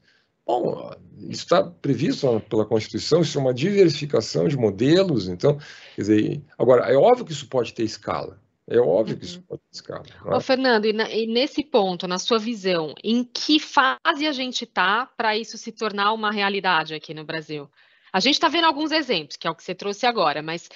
Bom, 0.45 0.91
isso 1.29 1.43
está 1.43 1.63
previsto 1.63 2.39
pela 2.49 2.65
Constituição, 2.65 3.21
isso 3.21 3.37
é 3.37 3.41
uma 3.41 3.53
diversificação 3.53 4.47
de 4.47 4.55
modelos, 4.55 5.27
então, 5.27 5.57
quer 5.95 6.01
dizer, 6.01 6.41
agora, 6.57 6.91
é 6.91 6.95
óbvio 6.95 7.25
que 7.25 7.31
isso 7.31 7.47
pode 7.47 7.73
ter 7.73 7.83
escala, 7.83 8.39
é 8.67 8.77
óbvio 8.77 9.17
que 9.17 9.25
isso 9.25 9.39
uhum. 9.39 9.45
pode 9.47 9.61
ter 9.61 9.75
escala. 9.75 10.03
Né? 10.03 10.35
Ô, 10.35 10.39
Fernando, 10.39 10.85
e, 10.85 10.93
na, 10.93 11.09
e, 11.09 11.25
nesse 11.25 11.63
ponto, 11.63 12.07
na 12.07 12.19
sua 12.19 12.37
visão, 12.37 12.93
em 13.03 13.23
que 13.23 13.59
fase 13.59 14.27
a 14.27 14.31
gente 14.31 14.65
está 14.65 15.07
para 15.17 15.35
isso 15.35 15.57
se 15.57 15.71
tornar 15.71 16.13
uma 16.13 16.31
realidade 16.31 16.93
aqui 16.93 17.13
no 17.13 17.23
Brasil? 17.23 17.69
A 18.13 18.19
gente 18.19 18.35
está 18.35 18.47
vendo 18.47 18.65
alguns 18.65 18.91
exemplos, 18.91 19.37
que 19.37 19.47
é 19.47 19.51
o 19.51 19.55
que 19.55 19.63
você 19.63 19.75
trouxe 19.75 20.05
agora, 20.05 20.41
mas 20.41 20.69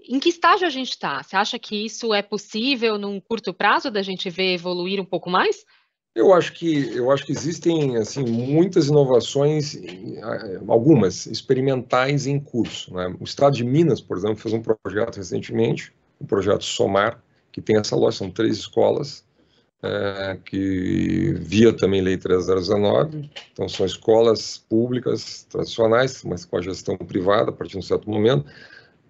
em 0.00 0.20
que 0.20 0.28
estágio 0.28 0.66
a 0.66 0.70
gente 0.70 0.90
está? 0.90 1.22
Você 1.22 1.36
acha 1.36 1.58
que 1.58 1.84
isso 1.84 2.14
é 2.14 2.22
possível 2.22 2.98
num 2.98 3.20
curto 3.20 3.52
prazo 3.52 3.90
da 3.90 4.00
gente 4.00 4.30
ver 4.30 4.54
evoluir 4.54 5.00
um 5.00 5.04
pouco 5.04 5.28
mais? 5.28 5.66
Eu 6.18 6.34
acho 6.34 6.52
que 6.52 6.96
eu 6.96 7.12
acho 7.12 7.24
que 7.24 7.30
existem 7.30 7.96
assim 7.96 8.24
muitas 8.24 8.88
inovações, 8.88 9.76
eh, 9.76 10.60
algumas 10.66 11.26
experimentais 11.26 12.26
em 12.26 12.40
curso. 12.40 12.92
Né? 12.92 13.14
O 13.20 13.22
Estado 13.22 13.54
de 13.54 13.62
Minas, 13.62 14.00
por 14.00 14.16
exemplo, 14.16 14.36
fez 14.36 14.52
um 14.52 14.60
projeto 14.60 15.16
recentemente, 15.16 15.92
o 16.18 16.24
um 16.24 16.26
projeto 16.26 16.64
Somar, 16.64 17.22
que 17.52 17.60
tem 17.60 17.76
essa 17.76 17.94
loja, 17.94 18.18
são 18.18 18.32
três 18.32 18.56
escolas 18.56 19.24
é, 19.80 20.36
que 20.44 21.34
via 21.38 21.72
também 21.72 22.00
Lei 22.00 22.16
3019, 22.16 23.30
então 23.52 23.68
são 23.68 23.86
escolas 23.86 24.58
públicas 24.58 25.46
tradicionais, 25.48 26.24
mas 26.24 26.44
com 26.44 26.56
a 26.56 26.60
gestão 26.60 26.96
privada 26.96 27.50
a 27.50 27.52
partir 27.52 27.74
de 27.74 27.78
um 27.78 27.82
certo 27.82 28.10
momento, 28.10 28.44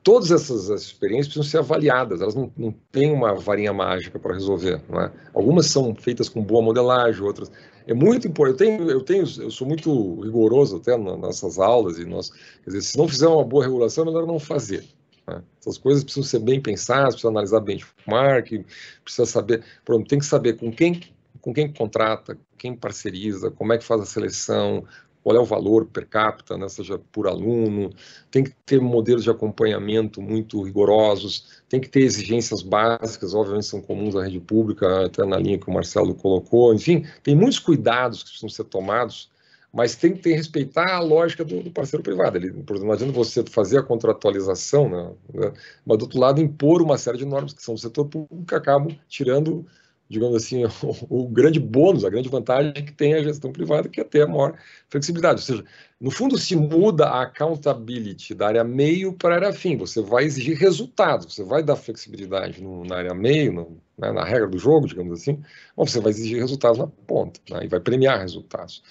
todas 0.03 0.31
essas 0.31 0.69
experiências 0.69 1.35
precisam 1.35 1.51
ser 1.51 1.59
avaliadas, 1.59 2.21
elas 2.21 2.35
não, 2.35 2.53
não 2.57 2.73
têm 2.93 3.13
uma 3.13 3.35
varinha 3.35 3.73
mágica 3.73 4.19
para 4.19 4.35
resolver. 4.35 4.81
É? 4.91 5.11
Algumas 5.35 5.67
são 5.67 5.95
feitas 5.95 6.29
com 6.29 6.43
boa 6.43 6.63
modelagem, 6.63 7.23
outras. 7.23 7.51
É 7.87 7.95
muito 7.95 8.29
importante. 8.29 8.63
Eu 8.63 8.77
tenho, 8.77 8.91
eu 8.91 9.01
tenho, 9.03 9.43
eu 9.43 9.51
sou 9.51 9.67
muito 9.67 10.21
rigoroso 10.21 10.77
até 10.77 10.97
nas 10.97 11.19
nossas 11.19 11.59
aulas 11.59 11.99
e 11.99 12.05
nós, 12.05 12.31
dizer, 12.67 12.83
se 12.83 12.99
não 12.99 13.09
fizer 13.09 13.27
uma 13.27 13.45
boa 13.45 13.65
regulação, 13.65 14.05
é 14.05 14.07
melhor 14.07 14.27
não 14.27 14.39
fazer. 14.39 14.85
Né? 15.27 15.43
Essas 15.61 15.79
coisas 15.79 16.05
precisam 16.05 16.29
ser 16.29 16.39
bem 16.41 16.61
pensadas, 16.61 17.15
precisa 17.15 17.29
analisar 17.29 17.61
benchmark, 17.61 18.65
precisa 19.03 19.27
saber, 19.27 19.63
pronto, 19.85 20.09
tem 20.09 20.19
que 20.19 20.27
saber 20.27 20.57
com 20.57 20.71
quem 20.71 21.01
com 21.41 21.55
quem 21.55 21.73
contrata, 21.73 22.37
quem 22.59 22.75
parceriza, 22.75 23.51
como 23.51 23.73
é 23.73 23.79
que 23.79 23.85
faz 23.85 24.01
a 24.01 24.07
seleção, 24.07 24.85
qual 25.29 25.37
é 25.37 25.41
o 25.41 25.45
valor 25.45 25.85
per 25.85 26.07
capita, 26.07 26.57
né, 26.57 26.71
seja 26.71 26.99
por 27.13 27.29
aluno, 27.29 27.91
tem 28.31 28.43
que 28.43 28.51
ter 28.65 28.81
modelos 28.81 29.25
de 29.25 29.31
acompanhamento 29.31 30.23
muito 30.23 30.63
rigorosos, 30.63 31.61
tem 31.69 31.79
que 31.79 31.87
ter 31.87 32.01
exigências 32.01 32.63
básicas, 32.63 33.35
obviamente 33.35 33.67
são 33.67 33.83
comuns 33.83 34.17
à 34.17 34.25
rede 34.25 34.41
pública, 34.41 35.05
até 35.05 35.27
na 35.27 35.37
linha 35.37 35.59
que 35.59 35.69
o 35.69 35.75
Marcelo 35.75 36.15
colocou, 36.15 36.73
enfim, 36.73 37.05
tem 37.23 37.37
muitos 37.37 37.59
cuidados 37.59 38.23
que 38.23 38.31
precisam 38.31 38.49
ser 38.49 38.65
tomados, 38.65 39.31
mas 39.71 39.95
tem 39.95 40.17
que 40.17 40.33
respeitar 40.33 40.95
a 40.95 41.01
lógica 41.01 41.45
do, 41.45 41.63
do, 41.63 41.71
parceiro 41.71 42.03
privado. 42.03 42.39
Ele, 42.39 42.51
por 42.51 42.77
exemplo, 42.77 42.97
não 42.99 43.13
você 43.13 43.45
fazer 43.45 43.81
a 43.81 43.83
contratualização, 43.83 44.89
né, 44.89 45.53
mas 45.85 45.99
do 45.99 46.05
outro 46.05 46.19
lado 46.19 46.41
impor 46.41 46.81
uma 46.81 46.97
série 46.97 47.19
de 47.19 47.27
normas 47.27 47.53
que 47.53 47.63
são 47.63 47.75
do 47.75 47.81
setor 47.81 48.07
público 48.07 48.47
que 48.47 48.55
acabam 48.55 48.97
tirando 49.07 49.67
digamos 50.09 50.37
assim, 50.37 50.65
o, 50.83 51.23
o, 51.23 51.29
grande 51.29 51.61
bônus, 51.61 52.05
a 52.05 52.11
grande 52.11 52.29
vantagem 52.29 52.73
que 52.73 52.93
tem 52.93 53.15
a 53.15 53.23
gestão 53.23 53.53
privada, 53.53 53.89
que 53.89 54.01
é 54.01 54.05
ter 54.05 54.23
a 54.23 54.27
maior 54.27 54.59
flexibilidade. 54.89 55.41
Ou 55.41 55.47
seja, 55.47 55.65
no 56.01 56.11
fundo, 56.11 56.39
se 56.39 56.57
muda 56.57 57.07
a 57.07 57.23
accountability 57.23 58.35
da 58.35 58.49
área 58.49 58.65
meio 58.65 59.13
para 59.13 59.35
a 59.35 59.37
área 59.37 59.53
fim. 59.53 59.77
Você 59.77 60.01
vai 60.01 60.25
exigir 60.25 60.57
resultados, 60.57 61.35
você 61.35 61.45
vai 61.45 61.63
dar 61.63 61.77
flexibilidade 61.77 62.63
no, 62.63 62.85
na 62.85 62.97
área 62.97 63.15
meio, 63.15 63.53
no, 63.53 63.83
né, 63.99 64.13
na 64.13 64.25
regra 64.25 64.49
do 64.49 64.59
jogo, 64.59 64.87
digamos 64.87 65.21
assim, 65.21 65.43
mas 65.77 65.91
você 65.91 66.01
vai 66.01 66.11
exigir 66.11 66.39
resultados 66.39 66.79
na 66.79 66.87
ponta 66.87 67.41
né, 67.51 67.65
e 67.65 67.69
vai 67.69 67.81
premiar 67.81 68.21
resultados. 68.21 68.83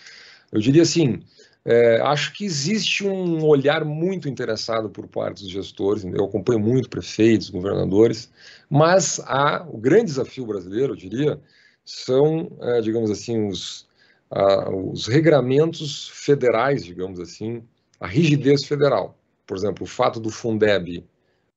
Eu 0.51 0.61
diria 0.61 0.83
assim, 0.83 1.21
é, 1.69 1.99
acho 1.99 2.31
que 2.31 2.45
existe 2.45 3.05
um 3.05 3.45
olhar 3.45 3.83
muito 3.83 4.29
interessado 4.29 4.89
por 4.89 5.05
parte 5.05 5.43
dos 5.43 5.51
gestores, 5.51 6.05
eu 6.05 6.23
acompanho 6.23 6.61
muito 6.61 6.89
prefeitos, 6.89 7.49
governadores, 7.49 8.31
mas 8.69 9.19
há, 9.25 9.67
o 9.69 9.77
grande 9.77 10.05
desafio 10.05 10.45
brasileiro, 10.45 10.93
eu 10.93 10.95
diria, 10.95 11.41
são, 11.83 12.49
é, 12.61 12.79
digamos 12.79 13.11
assim, 13.11 13.49
os, 13.49 13.85
a, 14.31 14.69
os 14.73 15.07
regramentos 15.07 16.07
federais, 16.07 16.85
digamos 16.85 17.19
assim, 17.19 17.61
a 17.99 18.07
rigidez 18.07 18.63
federal. 18.63 19.17
Por 19.45 19.57
exemplo, 19.57 19.83
o 19.83 19.87
fato 19.87 20.21
do 20.21 20.29
Fundeb 20.29 21.05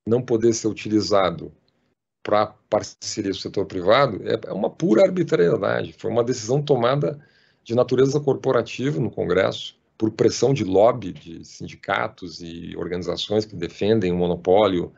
não 0.05 0.21
poder 0.21 0.53
ser 0.55 0.67
utilizado 0.67 1.53
para 2.21 2.49
parceria 2.69 3.31
do 3.31 3.37
setor 3.37 3.65
privado 3.65 4.21
é, 4.29 4.41
é 4.45 4.53
uma 4.53 4.71
pura 4.71 5.03
arbitrariedade. 5.03 5.95
Foi 5.97 6.11
uma 6.11 6.25
decisão 6.25 6.61
tomada 6.61 7.25
de 7.63 7.77
natureza 7.77 8.19
corporativa 8.19 8.99
no 8.99 9.11
Congresso 9.11 9.79
por 10.01 10.11
pressão 10.11 10.55
de 10.55 10.65
lobby 10.65 11.13
de 11.13 11.45
sindicatos 11.45 12.41
e 12.41 12.75
organizações 12.75 13.45
que 13.45 13.55
defendem 13.55 14.11
o 14.11 14.17
monopólio 14.17 14.95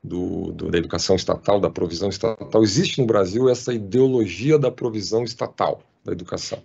do, 0.00 0.52
do, 0.52 0.70
da 0.70 0.78
educação 0.78 1.16
estatal, 1.16 1.58
da 1.58 1.68
provisão 1.68 2.08
estatal. 2.08 2.62
Existe 2.62 3.00
no 3.00 3.06
Brasil 3.08 3.48
essa 3.48 3.74
ideologia 3.74 4.56
da 4.56 4.70
provisão 4.70 5.24
estatal 5.24 5.82
da 6.04 6.12
educação. 6.12 6.62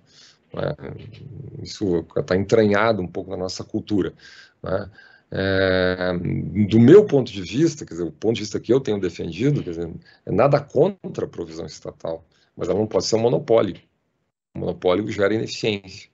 Né? 0.53 0.75
Isso 1.63 2.05
está 2.15 2.37
entranhado 2.37 3.01
um 3.01 3.07
pouco 3.07 3.31
na 3.31 3.37
nossa 3.37 3.63
cultura. 3.63 4.13
Né? 4.61 4.91
É, 5.31 6.13
do 6.69 6.79
meu 6.79 7.07
ponto 7.07 7.31
de 7.31 7.41
vista, 7.41 7.87
quer 7.87 7.95
dizer, 7.95 8.05
o 8.05 8.11
ponto 8.11 8.35
de 8.35 8.41
vista 8.41 8.59
que 8.59 8.71
eu 8.71 8.79
tenho 8.79 8.99
defendido, 8.99 9.63
quer 9.63 9.71
dizer, 9.71 9.91
é 10.27 10.31
nada 10.31 10.61
contra 10.61 11.25
a 11.25 11.27
provisão 11.27 11.65
estatal, 11.65 12.23
mas 12.55 12.69
ela 12.69 12.77
não 12.77 12.85
pode 12.85 13.05
ser 13.05 13.15
um 13.15 13.21
monopólio. 13.21 13.81
O 14.55 14.59
monopólio 14.59 15.11
gera 15.11 15.33
ineficiência. 15.33 16.11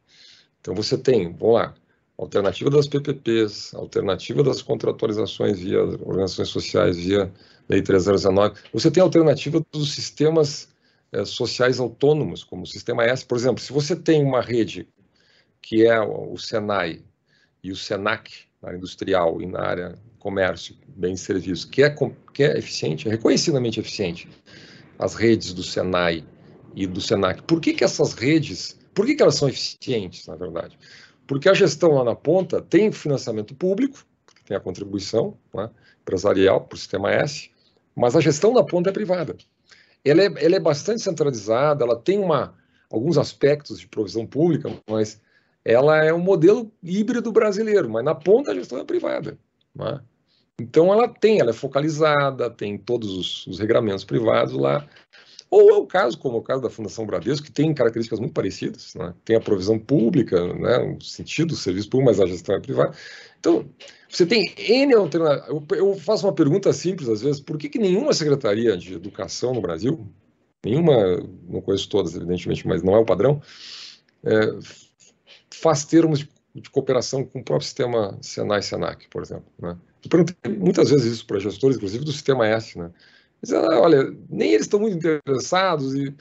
Então 0.66 0.74
você 0.74 0.98
tem, 0.98 1.32
vamos 1.32 1.58
lá, 1.58 1.76
alternativa 2.18 2.72
das 2.72 2.88
PPPs, 2.88 3.76
alternativa 3.76 4.42
das 4.42 4.64
contratualizações 4.64 5.60
via 5.60 5.80
organizações 5.80 6.48
sociais, 6.48 6.98
via 6.98 7.32
Lei 7.70 7.84
3019. 7.84 8.56
Você 8.74 8.90
tem 8.90 9.04
alternativa 9.04 9.64
dos 9.72 9.94
sistemas 9.94 10.68
é, 11.12 11.24
sociais 11.24 11.80
autônomos, 11.80 12.44
como 12.44 12.64
o 12.64 12.66
Sistema 12.66 13.04
S. 13.04 13.24
Por 13.24 13.38
exemplo, 13.38 13.62
se 13.62 13.72
você 13.72 13.96
tem 13.96 14.24
uma 14.24 14.42
rede 14.42 14.88
que 15.62 15.86
é 15.86 16.02
o 16.02 16.36
Senai 16.36 17.04
e 17.64 17.72
o 17.72 17.76
Senac, 17.76 18.32
na 18.60 18.70
área 18.70 18.78
industrial 18.78 19.40
e 19.44 19.46
na 19.46 19.62
área 19.62 20.00
comércio, 20.18 20.76
bem 20.88 21.14
de 21.14 21.20
serviço, 21.20 21.70
que 21.70 21.84
é, 21.84 21.96
que 22.34 22.44
é 22.44 22.58
eficiente, 22.58 23.08
é 23.08 23.12
reconhecidamente 23.12 23.80
eficiente, 23.80 24.28
as 24.98 25.14
redes 25.14 25.54
do 25.54 25.62
Senai 25.62 26.26
e 26.74 26.88
do 26.88 27.02
Senac. 27.02 27.44
Por 27.44 27.62
que, 27.62 27.72
que 27.72 27.84
essas 27.84 28.16
redes 28.16 28.80
por 28.96 29.06
que, 29.06 29.14
que 29.14 29.22
elas 29.22 29.36
são 29.36 29.50
eficientes, 29.50 30.26
na 30.26 30.36
verdade? 30.36 30.80
Porque 31.28 31.50
a 31.50 31.54
gestão 31.54 31.92
lá 31.92 32.04
na 32.04 32.16
ponta 32.16 32.62
tem 32.62 32.92
financiamento 32.92 33.54
público, 33.54 34.06
tem 34.46 34.56
a 34.56 34.60
contribuição 34.60 35.38
né, 35.54 35.70
empresarial 36.02 36.62
para 36.62 36.76
o 36.76 36.80
sistema 36.80 37.12
S, 37.12 37.52
mas 37.96 38.16
a 38.16 38.22
gestão 38.22 38.54
na 38.54 38.64
ponta 38.64 38.90
é 38.90 38.94
privada. 38.94 39.36
Ela 40.04 40.22
é, 40.24 40.34
ela 40.38 40.56
é 40.56 40.60
bastante 40.60 41.02
centralizada, 41.02 41.84
ela 41.84 42.00
tem 42.00 42.20
uma, 42.20 42.56
alguns 42.90 43.18
aspectos 43.18 43.80
de 43.80 43.88
provisão 43.88 44.26
pública, 44.26 44.72
mas 44.90 45.22
ela 45.64 45.98
é 46.04 46.14
um 46.14 46.20
modelo 46.20 46.72
híbrido 46.82 47.32
brasileiro, 47.32 47.90
mas 47.90 48.06
na 48.06 48.16
ponta 48.16 48.52
a 48.52 48.56
gestão 48.56 48.78
é 48.80 48.86
privada. 48.86 49.38
Né? 49.74 50.00
Então 50.60 50.94
ela 50.94 51.08
tem, 51.08 51.40
ela 51.40 51.50
é 51.50 51.54
focalizada, 51.54 52.50
tem 52.50 52.78
todos 52.78 53.10
os, 53.10 53.48
os 53.48 53.60
regramentos 53.60 54.06
privados 54.06 54.54
lá, 54.54 54.88
ou 55.56 55.70
é 55.70 55.74
o 55.78 55.86
caso, 55.86 56.18
como 56.18 56.36
é 56.36 56.40
o 56.40 56.44
caso 56.44 56.62
da 56.62 56.70
Fundação 56.70 57.06
Bradesco, 57.06 57.46
que 57.46 57.52
tem 57.52 57.74
características 57.74 58.20
muito 58.20 58.34
parecidas, 58.34 58.94
né? 58.94 59.14
tem 59.24 59.38
a 59.38 59.40
provisão 59.40 59.80
pública, 59.80 60.54
né? 60.54 60.80
no 60.80 61.02
sentido 61.02 61.50
do 61.50 61.56
serviço 61.56 61.90
público, 61.90 62.12
mas 62.12 62.20
a 62.20 62.26
gestão 62.26 62.56
é 62.56 62.60
privada. 62.60 62.94
Então, 63.40 63.66
você 64.10 64.26
tem 64.26 64.54
N 64.58 64.94
alternativas. 64.96 65.64
Eu 65.72 65.96
faço 65.96 66.28
uma 66.28 66.34
pergunta 66.34 66.74
simples 66.74 67.08
às 67.08 67.22
vezes: 67.22 67.40
por 67.40 67.58
que, 67.58 67.70
que 67.70 67.80
nenhuma 67.80 68.14
secretaria 68.14 68.76
de 68.76 68.96
educação 68.96 69.54
no 69.54 69.62
Brasil, 69.62 70.06
nenhuma, 70.62 71.24
não 71.48 71.62
conheço 71.62 71.88
todas, 71.88 72.14
evidentemente, 72.16 72.68
mas 72.68 72.84
não 72.84 72.94
é 72.94 73.00
o 73.00 73.06
padrão, 73.06 73.42
é, 74.26 74.60
faz 75.54 75.86
termos 75.86 76.20
de, 76.20 76.30
de, 76.54 76.70
cooperação 76.70 77.24
com 77.24 77.40
o 77.40 77.44
próprio 77.44 77.66
sistema 77.66 78.18
Senai-Senac, 78.22 79.08
por 79.08 79.22
exemplo? 79.22 79.46
Né? 79.58 79.78
Eu 80.04 80.10
perguntei 80.10 80.36
muitas 80.52 80.90
vezes 80.90 81.14
isso 81.14 81.26
para 81.26 81.40
gestores, 81.40 81.78
inclusive 81.78 82.04
do 82.04 82.12
sistema 82.12 82.46
S, 82.46 82.78
né? 82.78 82.92
Mas, 83.46 83.52
olha, 83.52 84.12
nem 84.30 84.54
eles 84.54 84.66
estão 84.66 84.80
muito 84.80 84.98
interessados 84.98 85.94
e 85.94 86.14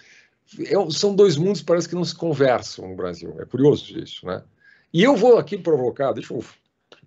é, 0.60 0.90
são 0.90 1.14
dois 1.14 1.36
mundos 1.36 1.62
parece 1.62 1.88
que 1.88 1.94
não 1.94 2.04
se 2.04 2.14
conversam 2.14 2.88
no 2.88 2.96
Brasil. 2.96 3.34
É 3.40 3.46
curioso 3.46 3.98
isso, 3.98 4.26
né? 4.26 4.42
E 4.92 5.02
eu 5.02 5.16
vou 5.16 5.38
aqui 5.38 5.56
provocar, 5.56 6.12
deixa 6.12 6.34
eu, 6.34 6.42
se 6.42 6.48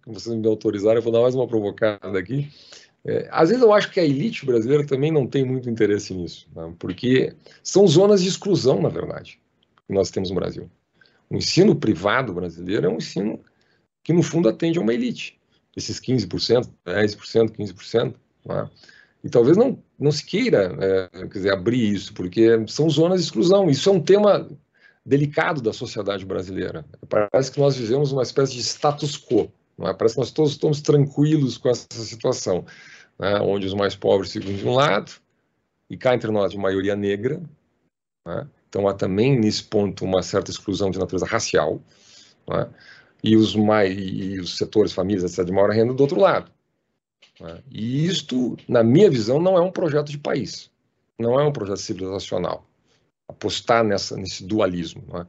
vocês 0.05 0.35
me 0.35 0.47
autorizarem, 0.47 0.97
eu 0.97 1.03
vou 1.03 1.13
dar 1.13 1.21
mais 1.21 1.35
uma 1.35 1.47
provocada 1.47 2.17
aqui. 2.17 2.51
É, 3.05 3.27
às 3.31 3.49
vezes 3.49 3.63
eu 3.63 3.71
acho 3.71 3.91
que 3.91 3.99
a 3.99 4.03
elite 4.03 4.45
brasileira 4.45 4.85
também 4.85 5.11
não 5.11 5.27
tem 5.27 5.45
muito 5.45 5.69
interesse 5.69 6.13
nisso, 6.13 6.47
né? 6.53 6.73
porque 6.77 7.33
são 7.63 7.87
zonas 7.87 8.21
de 8.21 8.27
exclusão, 8.27 8.81
na 8.81 8.89
verdade, 8.89 9.39
que 9.87 9.93
nós 9.93 10.09
temos 10.09 10.29
no 10.29 10.35
Brasil. 10.35 10.69
O 11.29 11.37
ensino 11.37 11.75
privado 11.75 12.33
brasileiro 12.33 12.87
é 12.87 12.89
um 12.89 12.97
ensino 12.97 13.39
que, 14.03 14.11
no 14.11 14.23
fundo, 14.23 14.49
atende 14.49 14.79
a 14.79 14.81
uma 14.81 14.93
elite. 14.93 15.39
Esses 15.75 15.99
15%, 15.99 16.69
10%, 16.85 17.51
15%. 17.51 18.15
Né? 18.45 18.69
E 19.27 19.29
talvez 19.29 19.57
não, 19.57 19.77
não 19.99 20.09
se 20.09 20.25
queira 20.25 20.73
é, 20.79 21.49
abrir 21.49 21.93
isso, 21.93 22.13
porque 22.13 22.65
são 22.65 22.89
zonas 22.89 23.19
de 23.19 23.25
exclusão. 23.25 23.69
Isso 23.69 23.89
é 23.89 23.91
um 23.91 23.99
tema 23.99 24.47
delicado 25.05 25.61
da 25.61 25.73
sociedade 25.73 26.25
brasileira. 26.25 26.85
Parece 27.09 27.51
que 27.51 27.59
nós 27.59 27.75
vivemos 27.75 28.13
uma 28.13 28.23
espécie 28.23 28.53
de 28.53 28.63
status 28.63 29.17
quo. 29.17 29.51
É? 29.81 29.93
Parece 29.93 30.15
que 30.15 30.21
nós 30.21 30.31
todos 30.31 30.51
estamos 30.51 30.79
tranquilos 30.79 31.57
com 31.57 31.67
essa 31.67 31.85
situação, 31.91 32.65
né? 33.19 33.37
onde 33.41 33.67
os 33.67 33.73
mais 33.73 33.97
pobres 33.97 34.31
ficam 34.31 34.53
de 34.53 34.65
um 34.65 34.73
lado, 34.73 35.11
e 35.89 35.97
cá 35.97 36.15
entre 36.15 36.31
nós 36.31 36.51
de 36.51 36.57
maioria 36.57 36.95
negra. 36.95 37.43
Né? 38.25 38.47
Então 38.69 38.87
há 38.87 38.93
também 38.93 39.37
nesse 39.37 39.63
ponto 39.65 40.05
uma 40.05 40.23
certa 40.23 40.51
exclusão 40.51 40.89
de 40.89 40.99
natureza 40.99 41.25
racial. 41.25 41.81
Né? 42.47 42.69
E 43.21 43.35
os 43.35 43.57
mais 43.57 43.93
e 43.93 44.39
os 44.39 44.57
setores 44.57 44.93
famílias 44.93 45.29
etc, 45.29 45.45
de 45.45 45.51
maior 45.51 45.71
renda 45.71 45.93
do 45.93 45.99
outro 45.99 46.17
lado. 46.17 46.49
Né? 47.39 47.61
E 47.69 48.05
isto, 48.05 48.57
na 48.67 48.83
minha 48.83 49.09
visão, 49.09 49.39
não 49.39 49.57
é 49.57 49.61
um 49.61 49.71
projeto 49.71 50.09
de 50.09 50.17
país, 50.17 50.71
não 51.19 51.39
é 51.39 51.43
um 51.45 51.51
projeto 51.51 51.77
civilizacional. 51.77 52.67
Apostar 53.27 53.83
nessa, 53.83 54.15
nesse 54.15 54.45
dualismo. 54.45 55.03
Né? 55.11 55.27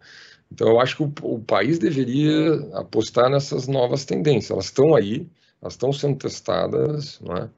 Então, 0.52 0.68
eu 0.68 0.80
acho 0.80 0.96
que 0.96 1.02
o, 1.02 1.34
o, 1.34 1.40
país 1.40 1.78
deveria 1.78 2.54
apostar 2.74 3.28
nessas 3.28 3.66
novas 3.66 4.04
tendências. 4.04 4.50
Elas 4.50 4.66
estão 4.66 4.94
aí, 4.94 5.26
elas 5.60 5.74
estão 5.74 5.92
sendo 5.92 6.16
testadas, 6.16 7.20
é? 7.36 7.48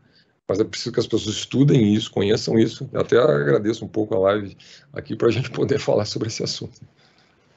mas 0.49 0.59
é 0.59 0.64
preciso 0.64 0.93
que 0.93 1.01
as 1.01 1.07
pessoas 1.07 1.37
estudem 1.37 1.95
isso, 1.95 2.11
conheçam 2.11 2.59
isso. 2.59 2.88
Eu 2.93 3.01
até 3.01 3.16
agradeço 3.19 3.85
um 3.85 3.88
pouco 3.88 4.16
a 4.16 4.19
live 4.19 4.57
aqui 4.93 5.14
para 5.14 5.29
a 5.29 5.31
gente 5.31 5.51
poder 5.51 5.79
falar 5.81 6.05
sobre 6.05 6.29
esse 6.29 6.43
assunto. 6.43 6.81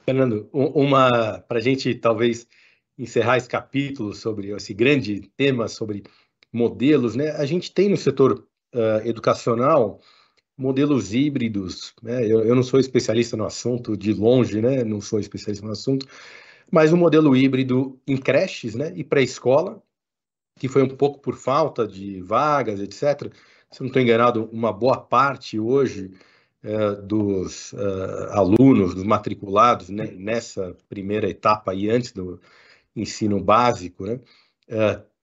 Fernando, 0.04 0.48
uma 0.52 1.40
para 1.48 1.58
a 1.58 1.62
gente 1.62 1.94
talvez 1.94 2.46
encerrar 2.96 3.38
esse 3.38 3.48
capítulo 3.48 4.14
sobre 4.14 4.50
esse 4.50 4.72
grande 4.72 5.22
tema 5.36 5.66
sobre 5.66 6.04
modelos, 6.54 7.16
né? 7.16 7.32
A 7.32 7.44
gente 7.44 7.72
tem 7.72 7.88
no 7.88 7.96
setor 7.96 8.46
uh, 8.72 9.06
educacional 9.06 10.00
modelos 10.56 11.12
híbridos, 11.12 11.92
né? 12.00 12.24
Eu, 12.24 12.44
eu, 12.44 12.54
não 12.54 12.62
sou 12.62 12.78
especialista 12.78 13.36
no 13.36 13.44
assunto 13.44 13.96
de 13.96 14.12
longe, 14.12 14.62
né? 14.62 14.84
Não 14.84 15.00
sou 15.00 15.18
especialista 15.18 15.66
no 15.66 15.72
assunto, 15.72 16.06
mas 16.70 16.92
um 16.92 16.96
modelo 16.96 17.36
híbrido 17.36 18.00
em 18.06 18.16
creches, 18.16 18.76
né? 18.76 18.92
E 18.94 19.02
pré-escola, 19.02 19.82
que 20.56 20.68
foi 20.68 20.82
um 20.84 20.88
pouco 20.88 21.18
por 21.18 21.34
falta 21.36 21.88
de 21.88 22.22
vagas, 22.22 22.80
etc. 22.80 23.32
Se 23.68 23.80
não 23.80 23.88
estou 23.88 24.00
enganado, 24.00 24.48
uma 24.52 24.72
boa 24.72 24.96
parte 24.96 25.58
hoje 25.58 26.12
uh, 26.62 27.02
dos 27.02 27.72
uh, 27.72 28.30
alunos, 28.30 28.94
dos 28.94 29.02
matriculados 29.02 29.88
né? 29.88 30.12
nessa 30.16 30.76
primeira 30.88 31.28
etapa 31.28 31.74
e 31.74 31.90
antes 31.90 32.12
do 32.12 32.40
ensino 32.94 33.42
básico, 33.42 34.06
né? 34.06 34.20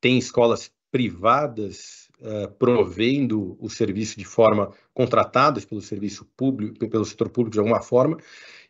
tem 0.02 0.18
escolas 0.18 0.70
privadas 0.92 2.10
uh, 2.20 2.52
provendo 2.60 3.58
o 3.60 3.70
serviço 3.70 4.20
de 4.20 4.26
forma 4.26 4.72
contratadas 4.94 5.64
pelo 5.64 5.82
serviço 5.82 6.26
público, 6.36 6.90
pelo 6.90 7.06
setor 7.06 7.30
público 7.30 7.54
de 7.54 7.60
alguma 7.60 7.82
forma, 7.82 8.18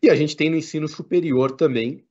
e 0.02 0.10
a 0.10 0.16
gente 0.16 0.36
tem 0.36 0.50
no 0.50 0.56
ensino 0.56 0.88
superior 0.88 1.52
também 1.52 2.06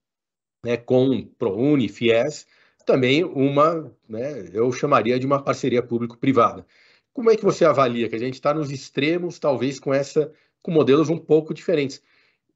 né, 0.64 0.76
com 0.76 1.24
ProUni, 1.38 1.88
FIES, 1.88 2.46
também 2.84 3.24
uma, 3.24 3.90
né, 4.08 4.50
eu 4.52 4.70
chamaria 4.72 5.18
de 5.18 5.26
uma 5.26 5.42
parceria 5.42 5.82
público-privada. 5.82 6.66
Como 7.12 7.30
é 7.30 7.36
que 7.36 7.44
você 7.44 7.64
avalia 7.64 8.08
que 8.08 8.16
a 8.16 8.18
gente 8.18 8.34
está 8.34 8.52
nos 8.52 8.70
extremos, 8.70 9.38
talvez 9.38 9.78
com 9.78 9.92
essa, 9.92 10.32
com 10.62 10.70
modelos 10.70 11.08
um 11.08 11.18
pouco 11.18 11.54
diferentes? 11.54 12.02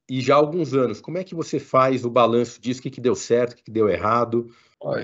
E 0.09 0.21
já 0.21 0.35
há 0.35 0.37
alguns 0.37 0.73
anos, 0.73 1.01
como 1.01 1.17
é 1.17 1.23
que 1.23 1.33
você 1.33 1.59
faz 1.59 2.05
o 2.05 2.09
balanço 2.09 2.61
disso? 2.61 2.79
O 2.79 2.83
que, 2.83 2.91
que 2.91 3.01
deu 3.01 3.15
certo, 3.15 3.53
o 3.53 3.55
que, 3.55 3.63
que 3.63 3.71
deu 3.71 3.89
errado? 3.89 4.51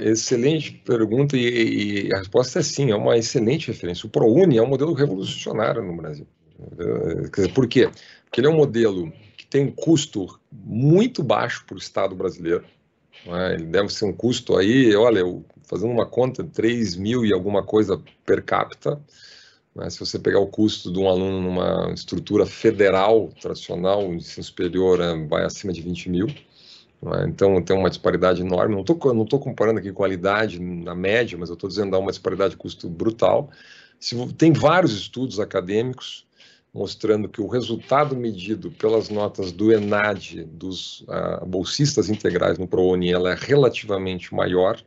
Excelente 0.01 0.73
pergunta 0.85 1.35
e, 1.35 2.07
e, 2.07 2.13
a 2.13 2.19
resposta 2.19 2.59
é 2.59 2.61
sim, 2.61 2.91
é 2.91 2.95
uma 2.95 3.17
excelente 3.17 3.67
referência. 3.67 4.05
O 4.05 4.09
ProUni 4.09 4.57
é 4.57 4.61
um 4.61 4.67
modelo 4.67 4.93
revolucionário 4.93 5.81
no 5.81 5.95
Brasil. 5.95 6.27
Por 7.55 7.67
quê? 7.67 7.89
Porque 8.25 8.39
ele 8.39 8.47
é 8.47 8.49
um 8.49 8.57
modelo 8.57 9.11
que 9.35 9.45
tem 9.47 9.65
um 9.65 9.71
custo 9.71 10.39
muito 10.51 11.23
baixo 11.23 11.65
para 11.65 11.75
o 11.75 11.79
Estado 11.79 12.15
brasileiro. 12.15 12.63
Né? 13.25 13.55
Ele 13.55 13.65
deve 13.65 13.89
ser 13.89 14.05
um 14.05 14.13
custo 14.13 14.55
aí, 14.55 14.95
olha, 14.95 15.21
fazendo 15.63 15.91
uma 15.91 16.05
conta, 16.05 16.43
3 16.43 16.95
mil 16.97 17.25
e 17.25 17.33
alguma 17.33 17.63
coisa 17.63 17.99
per 18.23 18.43
capita. 18.43 19.01
Né? 19.75 19.89
Se 19.89 19.99
você 19.99 20.19
pegar 20.19 20.39
o 20.39 20.47
custo 20.47 20.91
de 20.91 20.99
um 20.99 21.07
aluno 21.07 21.41
numa 21.41 21.93
estrutura 21.93 22.45
federal 22.45 23.29
tradicional, 23.39 24.13
ensino 24.13 24.43
superior, 24.43 24.99
é, 24.99 25.25
vai 25.25 25.43
acima 25.43 25.71
de 25.73 25.81
20 25.81 26.09
mil. 26.09 26.27
Né? 27.01 27.25
Então 27.27 27.61
tem 27.61 27.77
uma 27.77 27.89
disparidade 27.89 28.41
enorme. 28.41 28.75
Não 28.75 28.81
estou 28.81 29.13
não 29.13 29.25
tô 29.25 29.39
comparando 29.39 29.79
aqui 29.79 29.91
qualidade 29.91 30.59
na 30.59 30.93
média, 30.93 31.37
mas 31.37 31.49
eu 31.49 31.55
estou 31.55 31.69
dizendo 31.69 31.89
que 31.89 31.95
há 31.95 31.99
uma 31.99 32.11
disparidade 32.11 32.51
de 32.51 32.57
custo 32.57 32.89
brutal. 32.89 33.49
Se, 33.99 34.15
tem 34.33 34.51
vários 34.51 34.93
estudos 34.93 35.39
acadêmicos 35.39 36.25
mostrando 36.73 37.27
que 37.27 37.41
o 37.41 37.47
resultado 37.47 38.15
medido 38.15 38.71
pelas 38.71 39.09
notas 39.09 39.51
do 39.51 39.73
ENAD 39.73 40.45
dos 40.45 41.01
uh, 41.01 41.45
bolsistas 41.45 42.09
integrais 42.09 42.57
no 42.57 42.65
ProUni 42.65 43.11
ela 43.11 43.33
é 43.33 43.35
relativamente 43.35 44.33
maior 44.33 44.81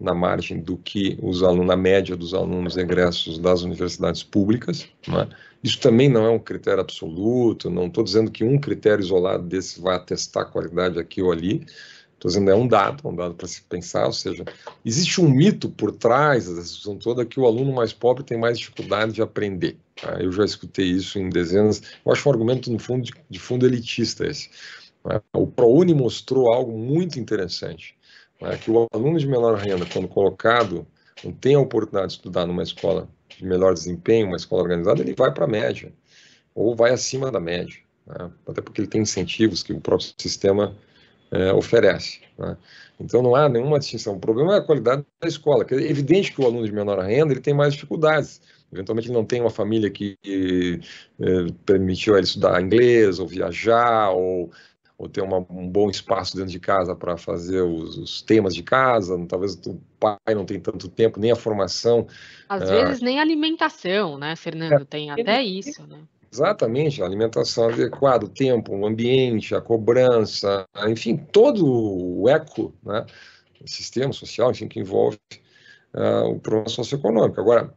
na 0.00 0.14
margem 0.14 0.60
do 0.60 0.76
que 0.78 1.18
os 1.22 1.42
alunos, 1.42 1.66
na 1.66 1.76
média 1.76 2.16
dos 2.16 2.32
alunos 2.32 2.76
egressos 2.76 3.38
das 3.38 3.62
universidades 3.62 4.22
públicas. 4.22 4.88
Né? 5.06 5.28
Isso 5.62 5.78
também 5.78 6.08
não 6.08 6.24
é 6.24 6.30
um 6.30 6.38
critério 6.38 6.80
absoluto, 6.80 7.68
não 7.68 7.86
estou 7.86 8.02
dizendo 8.02 8.30
que 8.30 8.42
um 8.42 8.58
critério 8.58 9.02
isolado 9.02 9.42
desse 9.44 9.80
vai 9.80 9.96
atestar 9.96 10.44
a 10.44 10.46
qualidade 10.46 10.98
aqui 10.98 11.20
ou 11.20 11.30
ali, 11.30 11.66
estou 12.14 12.30
dizendo 12.30 12.50
é 12.50 12.54
um 12.54 12.66
dado, 12.66 13.06
um 13.06 13.14
dado 13.14 13.34
para 13.34 13.46
se 13.46 13.62
pensar, 13.62 14.06
ou 14.06 14.12
seja, 14.12 14.44
existe 14.84 15.20
um 15.20 15.28
mito 15.28 15.68
por 15.68 15.92
trás 15.92 16.46
da 16.46 16.60
discussão 16.60 16.96
toda 16.96 17.26
que 17.26 17.38
o 17.38 17.46
aluno 17.46 17.72
mais 17.72 17.92
pobre 17.92 18.24
tem 18.24 18.38
mais 18.38 18.58
dificuldade 18.58 19.12
de 19.12 19.22
aprender. 19.22 19.76
Tá? 20.00 20.18
Eu 20.20 20.32
já 20.32 20.44
escutei 20.44 20.86
isso 20.86 21.18
em 21.18 21.28
dezenas, 21.28 21.82
eu 22.04 22.12
acho 22.12 22.26
um 22.26 22.32
argumento, 22.32 22.72
no 22.72 22.78
fundo, 22.78 23.04
de, 23.04 23.12
de 23.28 23.38
fundo 23.38 23.66
elitista 23.66 24.26
esse. 24.26 24.50
Né? 25.04 25.20
O 25.34 25.46
ProUni 25.46 25.94
mostrou 25.94 26.52
algo 26.52 26.76
muito 26.76 27.18
interessante, 27.18 27.96
né? 28.40 28.56
que 28.56 28.70
o 28.70 28.86
aluno 28.92 29.18
de 29.18 29.26
menor 29.26 29.56
renda, 29.56 29.86
quando 29.86 30.08
colocado, 30.08 30.86
não 31.24 31.32
tem 31.32 31.54
a 31.54 31.60
oportunidade 31.60 32.12
de 32.12 32.18
estudar 32.18 32.46
numa 32.46 32.62
escola 32.62 33.08
de 33.28 33.44
melhor 33.44 33.74
desempenho, 33.74 34.28
uma 34.28 34.36
escola 34.36 34.62
organizada, 34.62 35.00
ele 35.00 35.14
vai 35.14 35.32
para 35.32 35.44
a 35.44 35.48
média, 35.48 35.92
ou 36.54 36.74
vai 36.74 36.92
acima 36.92 37.30
da 37.30 37.40
média, 37.40 37.78
né? 38.06 38.30
até 38.46 38.60
porque 38.60 38.80
ele 38.80 38.88
tem 38.88 39.02
incentivos 39.02 39.62
que 39.62 39.72
o 39.72 39.80
próprio 39.80 40.12
sistema 40.18 40.76
é, 41.30 41.52
oferece. 41.52 42.20
Né? 42.36 42.56
Então 42.98 43.22
não 43.22 43.34
há 43.34 43.48
nenhuma 43.48 43.78
distinção. 43.78 44.14
O 44.14 44.20
problema 44.20 44.54
é 44.54 44.58
a 44.58 44.62
qualidade 44.62 45.04
da 45.20 45.28
escola. 45.28 45.64
É 45.70 45.74
evidente 45.74 46.32
que 46.32 46.40
o 46.40 46.46
aluno 46.46 46.66
de 46.66 46.72
menor 46.72 46.98
renda 46.98 47.32
ele 47.32 47.40
tem 47.40 47.54
mais 47.54 47.72
dificuldades. 47.74 48.40
Eventualmente 48.72 49.08
ele 49.08 49.14
não 49.14 49.24
tem 49.24 49.40
uma 49.40 49.50
família 49.50 49.90
que 49.90 50.16
eh, 50.24 51.46
permitiu 51.64 52.14
ele 52.14 52.24
estudar 52.24 52.60
inglês, 52.60 53.18
ou 53.18 53.26
viajar, 53.26 54.10
ou, 54.10 54.50
ou 55.00 55.08
ter 55.08 55.22
uma, 55.22 55.38
um 55.38 55.66
bom 55.66 55.88
espaço 55.88 56.36
dentro 56.36 56.50
de 56.50 56.60
casa 56.60 56.94
para 56.94 57.16
fazer 57.16 57.62
os, 57.62 57.96
os, 57.96 58.20
temas 58.20 58.54
de 58.54 58.62
casa. 58.62 59.18
Talvez 59.26 59.54
o 59.66 59.80
pai 59.98 60.34
não 60.34 60.44
tenha 60.44 60.60
tanto 60.60 60.90
tempo, 60.90 61.18
nem 61.18 61.30
a 61.30 61.36
formação. 61.36 62.06
Às 62.46 62.64
ah, 62.64 62.66
vezes 62.66 63.00
nem 63.00 63.18
alimentação, 63.18 64.18
né, 64.18 64.36
Fernando? 64.36 64.82
É, 64.82 64.84
tem 64.84 65.10
até 65.10 65.42
isso, 65.42 65.86
né? 65.86 66.00
Exatamente, 66.30 67.02
a 67.02 67.06
alimentação 67.06 67.70
adequada, 67.70 68.26
o 68.26 68.28
tempo, 68.28 68.76
o 68.76 68.86
ambiente, 68.86 69.54
a 69.54 69.60
cobrança, 69.60 70.68
enfim, 70.86 71.16
todo 71.16 71.66
o 71.66 72.28
eco, 72.28 72.72
né, 72.84 73.04
o 73.60 73.66
sistema 73.66 74.12
social, 74.12 74.50
enfim, 74.50 74.68
que 74.68 74.78
envolve 74.78 75.18
uh, 75.94 76.28
o 76.28 76.38
problema 76.38 76.68
socioeconômico. 76.68 77.40
Agora, 77.40 77.74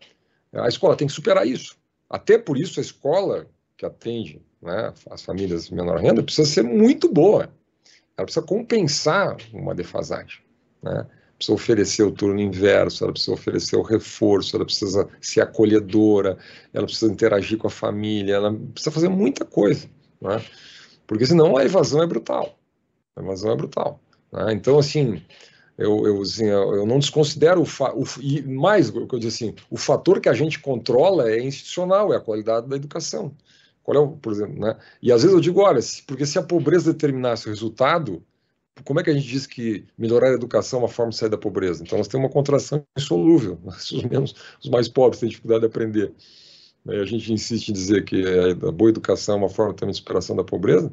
a 0.54 0.68
escola 0.68 0.96
tem 0.96 1.08
que 1.08 1.14
superar 1.14 1.48
isso. 1.48 1.78
Até 2.08 2.38
por 2.38 2.58
isso, 2.58 2.80
a 2.80 2.84
escola 2.84 3.48
que 3.76 3.86
atende 3.86 4.40
né, 4.64 4.94
as 5.10 5.22
famílias 5.22 5.68
de 5.68 5.76
menor 5.76 6.00
renda 6.00 6.24
precisa 6.24 6.48
ser 6.48 6.64
muito 6.64 7.12
boa. 7.12 7.50
Ela 8.18 8.26
precisa 8.26 8.46
compensar 8.46 9.38
uma 9.54 9.76
defasagem. 9.76 10.40
Né? 10.82 11.06
Precisa 11.38 11.56
oferecer 11.56 12.04
o 12.04 12.12
turno 12.12 12.40
inverso, 12.40 13.04
ela 13.04 13.12
precisa 13.12 13.34
oferecer 13.34 13.76
o 13.76 13.82
reforço, 13.82 14.56
ela 14.56 14.66
precisa 14.66 15.08
ser 15.20 15.42
acolhedora, 15.42 16.38
ela 16.74 16.86
precisa 16.86 17.12
interagir 17.12 17.58
com 17.58 17.68
a 17.68 17.72
família, 17.72 18.36
ela 18.36 18.54
precisa 18.54 18.92
fazer 18.92 19.10
muita 19.10 19.44
coisa. 19.44 19.88
Né? 20.22 20.42
Porque 21.06 21.26
senão 21.26 21.58
a 21.58 21.66
evasão 21.66 22.02
é 22.02 22.08
brutal. 22.08 22.58
A 23.16 23.22
evasão 23.22 23.52
é 23.52 23.56
brutal. 23.56 24.00
Né? 24.32 24.54
Então, 24.54 24.80
assim, 24.80 25.22
eu, 25.78 26.06
eu, 26.06 26.22
assim, 26.22 26.46
eu 26.46 26.86
não 26.86 27.00
desconsidero 27.00 27.62
o, 27.62 27.66
fa, 27.66 27.94
o 27.94 28.06
e 28.22 28.42
mais 28.44 28.90
o 28.90 29.08
que 29.08 29.16
eu 29.16 29.20
disse 29.20 29.46
assim, 29.46 29.56
o 29.70 29.78
fator 29.78 30.22
que 30.22 30.30
a 30.30 30.34
gente 30.34 30.60
controla 30.60 31.30
é 31.30 31.42
institucional, 31.42 32.14
é 32.14 32.18
a 32.18 32.22
qualidade 32.22 32.68
da 32.68 32.76
educação. 32.76 33.34
Qual 33.84 33.98
é 33.98 34.00
o, 34.00 34.10
por 34.10 34.32
exemplo, 34.32 34.60
né? 34.60 34.78
E 35.02 35.12
às 35.12 35.22
vezes 35.22 35.36
eu 35.36 35.42
digo, 35.42 35.62
olha, 35.62 35.80
porque 36.08 36.26
se 36.26 36.40
a 36.40 36.44
pobreza 36.44 36.94
determinasse 36.94 37.48
o 37.48 37.50
resultado, 37.50 38.24
como 38.86 39.00
é 39.00 39.04
que 39.04 39.10
a 39.10 39.14
gente 39.14 39.28
diz 39.28 39.46
que 39.46 39.86
melhorar 39.98 40.30
a 40.30 40.34
educação 40.34 40.80
é 40.80 40.84
uma 40.84 40.90
forma 40.90 41.12
de 41.12 41.18
sair 41.18 41.30
da 41.30 41.38
pobreza? 41.38 41.84
Então 41.84 41.98
nós 41.98 42.08
temos 42.08 42.26
uma 42.26 42.32
contração 42.32 42.86
insolúvel. 42.98 43.60
Os 43.68 44.04
menos, 44.04 44.36
os 44.60 44.70
mais 44.70 44.88
pobres 44.88 45.20
têm 45.20 45.30
dificuldade 45.30 45.62
de 45.62 45.68
aprender. 45.68 46.14
A 46.88 47.06
gente 47.06 47.32
insiste 47.32 47.70
em 47.70 47.74
dizer 47.74 48.04
que 48.04 48.24
a 48.26 48.72
boa 48.72 48.90
educação 48.90 49.36
é 49.36 49.38
uma 49.38 49.50
forma 49.50 49.74
também 49.74 49.92
de 49.92 50.00
superação 50.00 50.36
da 50.36 50.44
pobreza. 50.44 50.92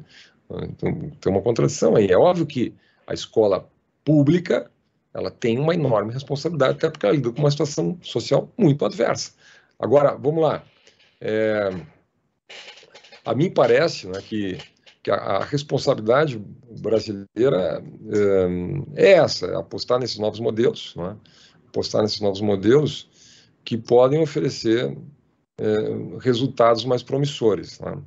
Então 0.49 1.09
tem 1.19 1.31
uma 1.31 1.41
contradição 1.41 1.95
aí. 1.95 2.07
É 2.07 2.17
óbvio 2.17 2.45
que 2.45 2.73
a 3.07 3.13
escola 3.13 3.69
pública 4.05 4.71
ela 5.13 5.29
tem 5.29 5.59
uma 5.59 5.73
enorme 5.73 6.13
responsabilidade, 6.13 6.77
até 6.77 6.89
porque 6.89 7.05
ela 7.05 7.15
lida 7.15 7.31
com 7.31 7.39
uma 7.39 7.51
situação 7.51 7.97
social 8.01 8.49
muito 8.57 8.85
adversa. 8.85 9.33
Agora, 9.77 10.15
vamos 10.15 10.41
lá. 10.41 10.63
É, 11.19 11.69
a 13.25 13.35
mim 13.35 13.49
parece 13.49 14.07
né, 14.07 14.21
que, 14.21 14.57
que 15.03 15.11
a, 15.11 15.15
a, 15.15 15.43
responsabilidade 15.43 16.41
brasileira 16.79 17.83
é, 18.95 19.09
é 19.09 19.11
essa, 19.13 19.47
é 19.47 19.55
apostar 19.55 19.99
nesses 19.99 20.17
novos 20.17 20.39
modelos, 20.39 20.95
né, 20.95 21.15
apostar 21.67 22.01
nesses 22.01 22.21
novos 22.21 22.41
modelos 22.41 23.09
que 23.63 23.77
podem 23.77 24.21
oferecer 24.21 24.97
é, 25.57 26.17
resultados 26.19 26.85
mais 26.85 27.03
promissores. 27.03 27.79
Né. 27.79 28.01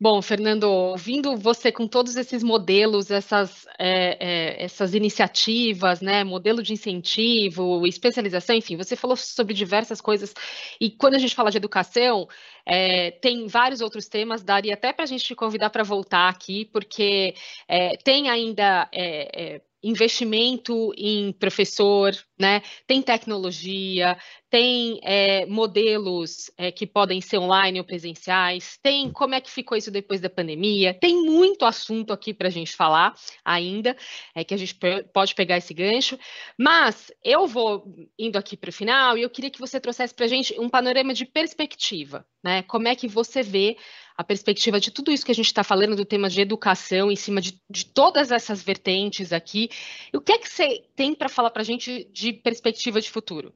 Bom, 0.00 0.20
Fernando, 0.20 0.64
ouvindo 0.64 1.36
você 1.36 1.70
com 1.70 1.86
todos 1.86 2.16
esses 2.16 2.42
modelos, 2.42 3.12
essas, 3.12 3.64
é, 3.78 4.58
é, 4.58 4.64
essas 4.64 4.92
iniciativas, 4.92 6.00
né, 6.00 6.24
modelo 6.24 6.62
de 6.64 6.72
incentivo, 6.72 7.86
especialização, 7.86 8.56
enfim, 8.56 8.76
você 8.76 8.96
falou 8.96 9.16
sobre 9.16 9.54
diversas 9.54 10.00
coisas. 10.00 10.34
E 10.80 10.90
quando 10.90 11.14
a 11.14 11.18
gente 11.18 11.34
fala 11.34 11.50
de 11.50 11.58
educação, 11.58 12.26
é, 12.66 13.12
tem 13.12 13.46
vários 13.46 13.80
outros 13.80 14.08
temas, 14.08 14.42
daria 14.42 14.74
até 14.74 14.92
para 14.92 15.04
a 15.04 15.06
gente 15.06 15.24
te 15.24 15.34
convidar 15.34 15.70
para 15.70 15.84
voltar 15.84 16.28
aqui, 16.28 16.64
porque 16.66 17.34
é, 17.68 17.96
tem 17.96 18.28
ainda 18.28 18.88
é, 18.92 19.54
é, 19.54 19.60
investimento 19.80 20.92
em 20.96 21.32
professor, 21.32 22.12
né? 22.38 22.62
Tem 22.86 23.00
tecnologia, 23.00 24.16
tem 24.50 25.00
é, 25.02 25.46
modelos 25.46 26.50
é, 26.56 26.70
que 26.70 26.86
podem 26.86 27.20
ser 27.20 27.38
online 27.38 27.78
ou 27.78 27.84
presenciais, 27.84 28.78
tem 28.82 29.10
como 29.10 29.34
é 29.34 29.40
que 29.40 29.50
ficou 29.50 29.76
isso 29.76 29.90
depois 29.90 30.20
da 30.20 30.30
pandemia, 30.30 30.94
tem 30.94 31.24
muito 31.24 31.64
assunto 31.64 32.12
aqui 32.12 32.34
para 32.34 32.48
a 32.48 32.50
gente 32.50 32.74
falar 32.74 33.14
ainda, 33.44 33.96
é 34.34 34.44
que 34.44 34.54
a 34.54 34.56
gente 34.56 34.76
pode 35.12 35.34
pegar 35.34 35.56
esse 35.56 35.72
gancho, 35.72 36.18
mas 36.58 37.12
eu 37.22 37.46
vou 37.46 37.84
indo 38.18 38.36
aqui 38.36 38.56
para 38.56 38.70
o 38.70 38.72
final 38.72 39.16
e 39.16 39.22
eu 39.22 39.30
queria 39.30 39.50
que 39.50 39.60
você 39.60 39.80
trouxesse 39.80 40.14
para 40.14 40.26
a 40.26 40.28
gente 40.28 40.58
um 40.58 40.68
panorama 40.68 41.14
de 41.14 41.24
perspectiva, 41.24 42.26
né? 42.42 42.62
Como 42.62 42.88
é 42.88 42.94
que 42.94 43.08
você 43.08 43.42
vê 43.42 43.76
a 44.16 44.22
perspectiva 44.22 44.78
de 44.78 44.90
tudo 44.90 45.10
isso 45.10 45.24
que 45.24 45.32
a 45.32 45.34
gente 45.34 45.46
está 45.46 45.64
falando 45.64 45.96
do 45.96 46.04
tema 46.04 46.30
de 46.30 46.40
educação, 46.40 47.10
em 47.10 47.16
cima 47.16 47.40
de, 47.40 47.60
de 47.68 47.84
todas 47.84 48.30
essas 48.30 48.62
vertentes 48.62 49.32
aqui. 49.32 49.68
E 50.12 50.16
o 50.16 50.20
que 50.20 50.32
é 50.32 50.38
que 50.38 50.48
você 50.48 50.84
tem 50.94 51.14
para 51.14 51.28
falar 51.28 51.50
para 51.50 51.62
a 51.62 51.64
gente 51.64 52.08
de 52.12 52.33
perspectiva 52.34 53.00
de 53.00 53.10
futuro? 53.10 53.52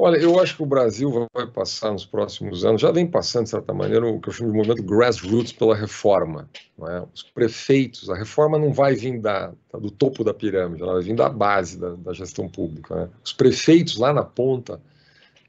Olha, 0.00 0.16
eu 0.16 0.38
acho 0.38 0.54
que 0.54 0.62
o 0.62 0.66
Brasil 0.66 1.26
vai 1.34 1.44
passar 1.44 1.90
nos 1.90 2.06
próximos 2.06 2.64
anos, 2.64 2.80
já 2.80 2.92
vem 2.92 3.04
passando, 3.04 3.44
de 3.44 3.50
certa 3.50 3.74
maneira, 3.74 4.06
o 4.06 4.20
que 4.20 4.28
eu 4.28 4.32
chamo 4.32 4.52
de 4.52 4.56
movimento 4.56 4.84
grassroots 4.84 5.52
pela 5.52 5.74
reforma. 5.74 6.48
É? 6.80 7.04
Os 7.12 7.24
prefeitos, 7.24 8.08
a 8.08 8.14
reforma 8.14 8.56
não 8.60 8.72
vai 8.72 8.94
vir 8.94 9.20
da, 9.20 9.52
do 9.72 9.90
topo 9.90 10.22
da 10.22 10.32
pirâmide, 10.32 10.84
ela 10.84 10.92
vai 10.94 11.02
vir 11.02 11.16
da 11.16 11.28
base 11.28 11.80
da, 11.80 11.96
da 11.96 12.12
gestão 12.12 12.48
pública. 12.48 12.94
Né? 12.94 13.10
Os 13.24 13.32
prefeitos 13.32 13.96
lá 13.96 14.12
na 14.12 14.22
ponta, 14.22 14.80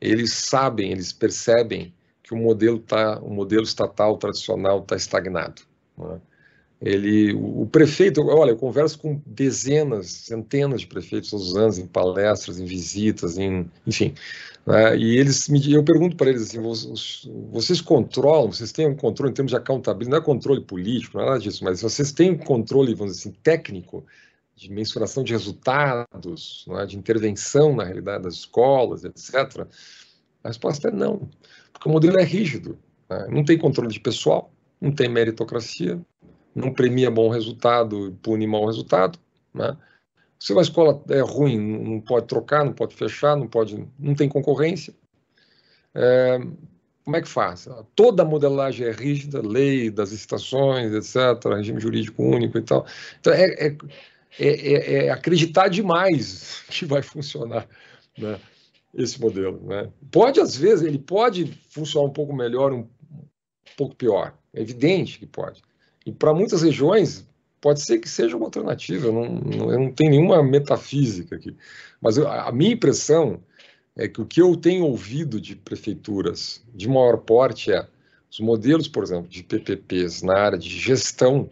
eles 0.01 0.33
sabem, 0.33 0.91
eles 0.91 1.13
percebem 1.13 1.93
que 2.23 2.33
o 2.33 2.37
modelo, 2.37 2.79
tá, 2.79 3.19
o 3.19 3.29
modelo 3.29 3.63
estatal 3.63 4.17
tradicional 4.17 4.79
está 4.79 4.95
estagnado. 4.95 5.61
Né? 5.95 6.19
Ele, 6.81 7.33
o, 7.33 7.65
prefeito, 7.65 8.25
olha, 8.25 8.51
eu 8.51 8.57
converso 8.57 8.99
com 8.99 9.21
dezenas, 9.25 10.07
centenas 10.07 10.81
de 10.81 10.87
prefeitos 10.87 11.29
todos 11.29 11.49
os 11.49 11.57
anos 11.57 11.77
em 11.77 11.85
palestras, 11.85 12.57
em 12.57 12.65
visitas, 12.65 13.37
em, 13.37 13.69
enfim. 13.85 14.13
Né? 14.65 14.97
E 14.97 15.17
eles 15.17 15.49
me, 15.49 15.73
eu 15.73 15.83
pergunto 15.83 16.15
para 16.15 16.29
eles 16.29 16.43
assim, 16.43 16.61
vocês, 16.61 17.27
vocês 17.51 17.81
controlam, 17.81 18.51
vocês 18.51 18.71
têm 18.71 18.87
um 18.87 18.95
controle 18.95 19.31
em 19.31 19.33
termos 19.33 19.51
de 19.51 19.57
accountability, 19.57 20.09
não 20.09 20.19
é 20.19 20.21
controle 20.21 20.61
político, 20.61 21.17
não 21.17 21.25
é 21.25 21.27
nada 21.27 21.39
disso, 21.39 21.65
mas 21.65 21.81
vocês 21.81 22.13
têm 22.13 22.31
um 22.31 22.37
controle, 22.37 22.95
vamos 22.95 23.17
dizer 23.17 23.29
assim, 23.29 23.37
técnico 23.43 24.05
de 24.55 24.71
mensuração 24.71 25.21
de 25.21 25.33
resultados, 25.33 26.65
é? 26.69 26.85
de 26.85 26.97
intervenção 26.97 27.75
na 27.75 27.83
realidade 27.83 28.23
das 28.23 28.35
escolas, 28.35 29.03
etc. 29.03 29.67
A 30.43 30.47
resposta 30.47 30.87
é 30.87 30.91
não, 30.91 31.29
porque 31.73 31.89
o 31.89 31.91
modelo 31.91 32.17
é 32.17 32.23
rígido, 32.23 32.79
né? 33.09 33.27
não 33.29 33.43
tem 33.43 33.57
controle 33.57 33.91
de 33.91 33.99
pessoal, 33.99 34.49
não 34.79 34.93
tem 34.93 35.09
meritocracia, 35.09 35.99
não 36.55 36.73
premia 36.73 37.11
bom 37.11 37.29
resultado 37.29 38.07
e 38.07 38.11
pune 38.11 38.47
mau 38.47 38.65
resultado. 38.65 39.19
Né? 39.53 39.75
Se 40.39 40.53
uma 40.53 40.61
escola 40.61 41.03
é 41.09 41.19
ruim, 41.19 41.59
não 41.59 41.99
pode 41.99 42.27
trocar, 42.27 42.63
não 42.63 42.73
pode 42.73 42.95
fechar, 42.95 43.35
não 43.35 43.47
pode, 43.47 43.85
não 43.97 44.15
tem 44.15 44.29
concorrência. 44.29 44.93
É, 45.93 46.39
como 47.03 47.17
é 47.17 47.21
que 47.21 47.27
faz? 47.27 47.67
Toda 47.95 48.23
a 48.23 48.25
modelagem 48.25 48.87
é 48.87 48.91
rígida, 48.91 49.41
lei 49.41 49.89
das 49.89 50.11
estações, 50.11 50.93
etc., 50.93 51.43
regime 51.55 51.79
jurídico 51.79 52.23
único 52.23 52.57
e 52.57 52.61
tal. 52.61 52.85
Então, 53.19 53.33
é, 53.33 53.67
é, 53.67 53.77
é, 54.39 55.05
é 55.05 55.09
acreditar 55.09 55.67
demais 55.67 56.63
que 56.69 56.85
vai 56.85 57.01
funcionar 57.01 57.67
né, 58.17 58.39
esse 58.93 59.19
modelo. 59.19 59.59
Né? 59.65 59.89
Pode, 60.11 60.39
às 60.39 60.55
vezes, 60.55 60.85
ele 60.85 60.99
pode 60.99 61.45
funcionar 61.69 62.07
um 62.07 62.13
pouco 62.13 62.33
melhor, 62.33 62.71
um, 62.71 62.81
um 62.81 63.27
pouco 63.75 63.95
pior. 63.95 64.37
É 64.53 64.61
evidente 64.61 65.19
que 65.19 65.25
pode. 65.25 65.61
E 66.09 66.11
para 66.11 66.33
muitas 66.33 66.63
regiões, 66.63 67.27
pode 67.61 67.81
ser 67.81 67.99
que 67.99 68.09
seja 68.09 68.35
uma 68.35 68.47
alternativa, 68.47 69.07
eu 69.07 69.13
não, 69.13 69.29
não, 69.29 69.71
eu 69.71 69.79
não 69.79 69.91
tenho 69.91 70.09
nenhuma 70.09 70.41
metafísica 70.41 71.35
aqui. 71.35 71.55
Mas 72.01 72.17
eu, 72.17 72.27
a 72.27 72.51
minha 72.51 72.73
impressão 72.73 73.39
é 73.95 74.07
que 74.07 74.19
o 74.19 74.25
que 74.25 74.41
eu 74.41 74.55
tenho 74.55 74.85
ouvido 74.85 75.39
de 75.39 75.55
prefeituras 75.55 76.63
de 76.73 76.87
maior 76.87 77.17
porte 77.17 77.71
é 77.71 77.87
os 78.31 78.39
modelos, 78.39 78.87
por 78.87 79.03
exemplo, 79.03 79.27
de 79.27 79.43
PPPs 79.43 80.23
na 80.23 80.33
área 80.33 80.57
de 80.57 80.69
gestão, 80.69 81.47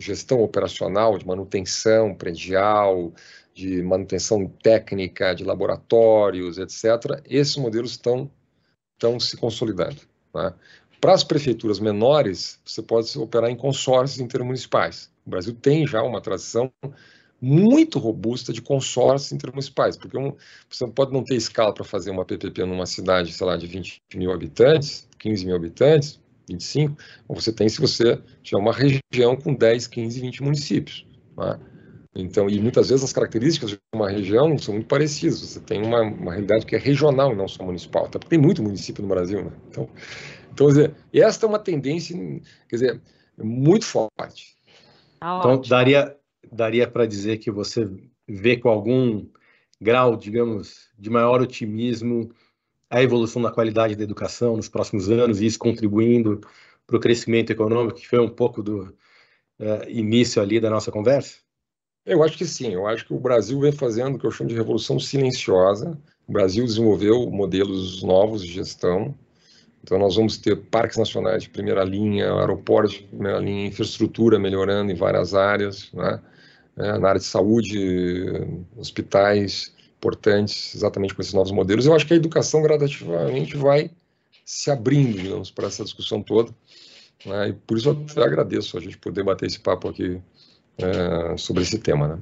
gestão 0.00 0.40
operacional, 0.40 1.18
de 1.18 1.26
manutenção 1.26 2.14
predial, 2.14 3.12
de 3.52 3.82
manutenção 3.82 4.46
técnica, 4.46 5.34
de 5.34 5.44
laboratórios, 5.44 6.58
etc., 6.58 7.22
esses 7.24 7.56
modelos 7.56 7.92
estão, 7.92 8.30
estão 8.96 9.18
se 9.18 9.36
consolidando. 9.36 10.00
Né? 10.34 10.52
Para 11.04 11.12
as 11.12 11.22
prefeituras 11.22 11.78
menores, 11.78 12.58
você 12.64 12.80
pode 12.80 13.18
operar 13.18 13.50
em 13.50 13.56
consórcios 13.56 14.20
intermunicipais. 14.20 15.10
O 15.26 15.28
Brasil 15.28 15.52
tem 15.52 15.86
já 15.86 16.02
uma 16.02 16.18
tradição 16.18 16.72
muito 17.38 17.98
robusta 17.98 18.54
de 18.54 18.62
consórcios 18.62 19.30
intermunicipais, 19.30 19.98
porque 19.98 20.16
um, 20.16 20.34
você 20.66 20.88
pode 20.88 21.12
não 21.12 21.22
ter 21.22 21.34
escala 21.34 21.74
para 21.74 21.84
fazer 21.84 22.10
uma 22.10 22.24
PPP 22.24 22.64
numa 22.64 22.86
cidade, 22.86 23.34
sei 23.34 23.46
lá, 23.46 23.54
de 23.54 23.66
20 23.66 24.00
mil 24.14 24.32
habitantes, 24.32 25.06
15 25.18 25.44
mil 25.44 25.54
habitantes, 25.54 26.18
25, 26.48 26.96
ou 27.28 27.38
você 27.38 27.52
tem 27.52 27.68
se 27.68 27.82
você 27.82 28.18
tiver 28.42 28.62
uma 28.62 28.72
região 28.72 29.36
com 29.36 29.52
10, 29.52 29.86
15, 29.86 30.22
20 30.22 30.42
municípios. 30.42 31.06
Né? 31.36 31.60
Então, 32.16 32.48
e 32.48 32.58
muitas 32.58 32.88
vezes 32.88 33.04
as 33.04 33.12
características 33.12 33.72
de 33.72 33.78
uma 33.94 34.08
região 34.08 34.56
são 34.56 34.72
muito 34.72 34.86
parecidas. 34.86 35.40
Você 35.40 35.60
tem 35.60 35.82
uma, 35.82 36.00
uma 36.00 36.32
realidade 36.32 36.64
que 36.64 36.74
é 36.74 36.78
regional 36.78 37.32
e 37.32 37.36
não 37.36 37.46
só 37.46 37.62
municipal. 37.62 38.06
Até 38.06 38.18
porque 38.18 38.30
tem 38.30 38.38
muito 38.38 38.62
município 38.62 39.02
no 39.02 39.08
Brasil, 39.08 39.44
né? 39.44 39.50
Então, 39.68 39.88
então, 40.54 40.68
quer 40.68 40.72
dizer, 40.72 40.94
esta 41.12 41.46
é 41.46 41.48
uma 41.48 41.58
tendência, 41.58 42.16
quer 42.68 42.76
dizer, 42.76 43.02
muito 43.36 43.84
forte. 43.84 44.56
Ah, 45.20 45.38
então, 45.40 45.60
daria, 45.60 46.16
daria 46.50 46.88
para 46.88 47.06
dizer 47.06 47.38
que 47.38 47.50
você 47.50 47.90
vê 48.26 48.56
com 48.56 48.68
algum 48.68 49.26
grau, 49.80 50.16
digamos, 50.16 50.88
de 50.96 51.10
maior 51.10 51.42
otimismo 51.42 52.30
a 52.88 53.02
evolução 53.02 53.42
da 53.42 53.50
qualidade 53.50 53.96
da 53.96 54.04
educação 54.04 54.56
nos 54.56 54.68
próximos 54.68 55.10
anos 55.10 55.40
e 55.40 55.46
isso 55.46 55.58
contribuindo 55.58 56.40
para 56.86 56.96
o 56.96 57.00
crescimento 57.00 57.50
econômico, 57.50 57.98
que 57.98 58.06
foi 58.06 58.20
um 58.20 58.28
pouco 58.28 58.62
do 58.62 58.94
uh, 59.58 59.88
início 59.88 60.40
ali 60.40 60.60
da 60.60 60.70
nossa 60.70 60.92
conversa? 60.92 61.38
Eu 62.06 62.22
acho 62.22 62.38
que 62.38 62.44
sim. 62.44 62.72
Eu 62.72 62.86
acho 62.86 63.04
que 63.04 63.12
o 63.12 63.18
Brasil 63.18 63.58
vem 63.58 63.72
fazendo 63.72 64.14
o 64.14 64.18
que 64.18 64.26
eu 64.26 64.30
chamo 64.30 64.50
de 64.50 64.54
revolução 64.54 65.00
silenciosa. 65.00 65.98
O 66.28 66.32
Brasil 66.32 66.64
desenvolveu 66.64 67.28
modelos 67.30 68.02
novos 68.02 68.42
de 68.42 68.52
gestão 68.52 69.16
então, 69.84 69.98
nós 69.98 70.16
vamos 70.16 70.38
ter 70.38 70.56
parques 70.56 70.96
nacionais 70.96 71.42
de 71.42 71.50
primeira 71.50 71.84
linha, 71.84 72.32
aeroportos 72.32 72.94
de 72.94 73.02
primeira 73.02 73.38
linha, 73.38 73.66
infraestrutura 73.66 74.38
melhorando 74.38 74.90
em 74.90 74.94
várias 74.94 75.34
áreas, 75.34 75.92
né? 75.92 76.22
é, 76.78 76.98
na 76.98 77.10
área 77.10 77.20
de 77.20 77.26
saúde, 77.26 77.76
hospitais 78.78 79.74
importantes, 79.98 80.74
exatamente 80.74 81.14
com 81.14 81.20
esses 81.20 81.34
novos 81.34 81.52
modelos. 81.52 81.84
Eu 81.84 81.94
acho 81.94 82.06
que 82.06 82.14
a 82.14 82.16
educação 82.16 82.62
gradativamente 82.62 83.58
vai 83.58 83.90
se 84.42 84.70
abrindo, 84.70 85.20
digamos, 85.20 85.50
para 85.50 85.66
essa 85.66 85.84
discussão 85.84 86.22
toda. 86.22 86.50
Né? 87.26 87.50
E 87.50 87.52
por 87.52 87.76
isso 87.76 87.90
eu 88.16 88.24
agradeço 88.24 88.78
a 88.78 88.80
gente 88.80 88.96
poder 88.96 89.22
bater 89.22 89.44
esse 89.44 89.60
papo 89.60 89.90
aqui 89.90 90.18
é, 90.78 91.36
sobre 91.36 91.62
esse 91.62 91.78
tema. 91.78 92.08
Né? 92.08 92.18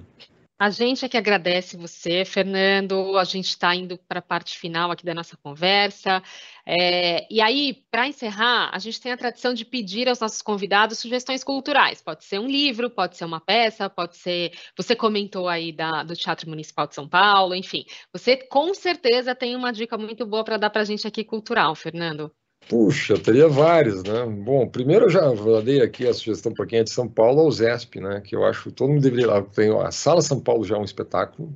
A 0.62 0.70
gente 0.70 1.04
é 1.04 1.08
que 1.08 1.16
agradece 1.16 1.76
você, 1.76 2.24
Fernando. 2.24 3.18
A 3.18 3.24
gente 3.24 3.48
está 3.48 3.74
indo 3.74 3.98
para 4.06 4.20
a 4.20 4.22
parte 4.22 4.56
final 4.56 4.92
aqui 4.92 5.04
da 5.04 5.12
nossa 5.12 5.36
conversa. 5.42 6.22
É, 6.66 7.26
e 7.32 7.40
aí, 7.40 7.84
para 7.90 8.06
encerrar, 8.06 8.70
a 8.72 8.78
gente 8.78 9.00
tem 9.00 9.12
a 9.12 9.16
tradição 9.16 9.52
de 9.52 9.64
pedir 9.64 10.08
aos 10.08 10.20
nossos 10.20 10.40
convidados 10.40 10.98
sugestões 10.98 11.42
culturais. 11.42 12.00
Pode 12.00 12.24
ser 12.24 12.38
um 12.38 12.46
livro, 12.46 12.88
pode 12.88 13.16
ser 13.16 13.24
uma 13.24 13.40
peça, 13.40 13.90
pode 13.90 14.16
ser. 14.16 14.52
Você 14.76 14.94
comentou 14.94 15.48
aí 15.48 15.72
da, 15.72 16.02
do 16.02 16.14
Teatro 16.14 16.48
Municipal 16.48 16.86
de 16.86 16.94
São 16.94 17.08
Paulo, 17.08 17.54
enfim. 17.54 17.84
Você 18.12 18.36
com 18.36 18.72
certeza 18.74 19.34
tem 19.34 19.56
uma 19.56 19.72
dica 19.72 19.98
muito 19.98 20.24
boa 20.24 20.44
para 20.44 20.56
dar 20.56 20.70
para 20.70 20.82
a 20.82 20.84
gente 20.84 21.06
aqui 21.06 21.24
cultural, 21.24 21.74
Fernando. 21.74 22.30
Puxa, 22.68 23.18
teria 23.18 23.48
vários, 23.48 24.02
né? 24.04 24.24
Bom, 24.24 24.68
primeiro 24.68 25.06
eu 25.06 25.10
já 25.10 25.20
dei 25.64 25.82
aqui 25.82 26.06
a 26.06 26.14
sugestão 26.14 26.54
para 26.54 26.64
quem 26.64 26.78
é 26.78 26.84
de 26.84 26.90
São 26.90 27.08
Paulo 27.08 27.40
ao 27.40 27.50
ZESP, 27.50 28.00
né? 28.00 28.20
Que 28.20 28.36
eu 28.36 28.44
acho 28.44 28.64
que 28.64 28.72
todo 28.72 28.90
mundo 28.90 29.02
deveria 29.02 29.26
lá. 29.26 29.42
Tem 29.42 29.70
a 29.76 29.90
Sala 29.90 30.22
São 30.22 30.40
Paulo 30.40 30.64
já 30.64 30.76
é 30.76 30.78
um 30.78 30.84
espetáculo, 30.84 31.52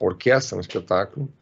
a 0.00 0.04
orquestra 0.04 0.56
é 0.56 0.58
um 0.58 0.60
espetáculo. 0.60 1.32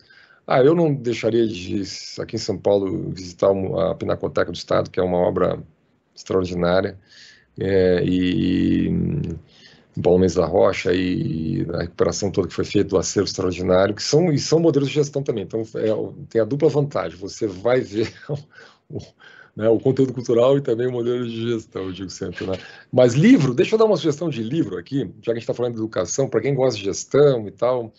Ah, 0.50 0.62
eu 0.62 0.74
não 0.74 0.94
deixaria 0.94 1.46
de, 1.46 1.82
aqui 2.18 2.36
em 2.36 2.38
São 2.38 2.56
Paulo, 2.56 3.10
visitar 3.10 3.50
a 3.50 3.94
Pinacoteca 3.94 4.50
do 4.50 4.54
Estado, 4.54 4.90
que 4.90 4.98
é 4.98 5.02
uma 5.02 5.18
obra 5.18 5.62
extraordinária. 6.16 6.98
É, 7.60 8.02
e 8.02 8.90
Paulo 10.02 10.26
da 10.26 10.46
Rocha 10.46 10.90
e 10.94 11.66
a 11.74 11.82
recuperação 11.82 12.30
toda 12.30 12.48
que 12.48 12.54
foi 12.54 12.64
feita 12.64 12.88
do 12.88 12.96
acervo 12.96 13.28
extraordinário, 13.28 13.94
que 13.94 14.02
são, 14.02 14.32
e 14.32 14.38
são 14.38 14.58
modelos 14.58 14.88
de 14.88 14.94
gestão 14.94 15.22
também. 15.22 15.44
Então, 15.44 15.60
é, 15.74 15.88
tem 16.30 16.40
a 16.40 16.46
dupla 16.46 16.70
vantagem. 16.70 17.18
Você 17.18 17.46
vai 17.46 17.82
ver 17.82 18.10
o, 18.88 19.00
né, 19.54 19.68
o 19.68 19.78
conteúdo 19.78 20.14
cultural 20.14 20.56
e 20.56 20.62
também 20.62 20.86
o 20.86 20.92
modelo 20.92 21.28
de 21.28 21.50
gestão, 21.50 21.82
eu 21.82 21.92
digo 21.92 22.08
sempre. 22.08 22.46
Né? 22.46 22.54
Mas 22.90 23.12
livro, 23.12 23.52
deixa 23.52 23.74
eu 23.74 23.78
dar 23.78 23.84
uma 23.84 23.98
sugestão 23.98 24.30
de 24.30 24.42
livro 24.42 24.78
aqui, 24.78 25.00
já 25.00 25.24
que 25.24 25.30
a 25.32 25.34
gente 25.34 25.42
está 25.42 25.52
falando 25.52 25.74
de 25.74 25.80
educação, 25.80 26.26
para 26.26 26.40
quem 26.40 26.54
gosta 26.54 26.78
de 26.78 26.86
gestão 26.86 27.46
e 27.46 27.50
tal. 27.50 27.92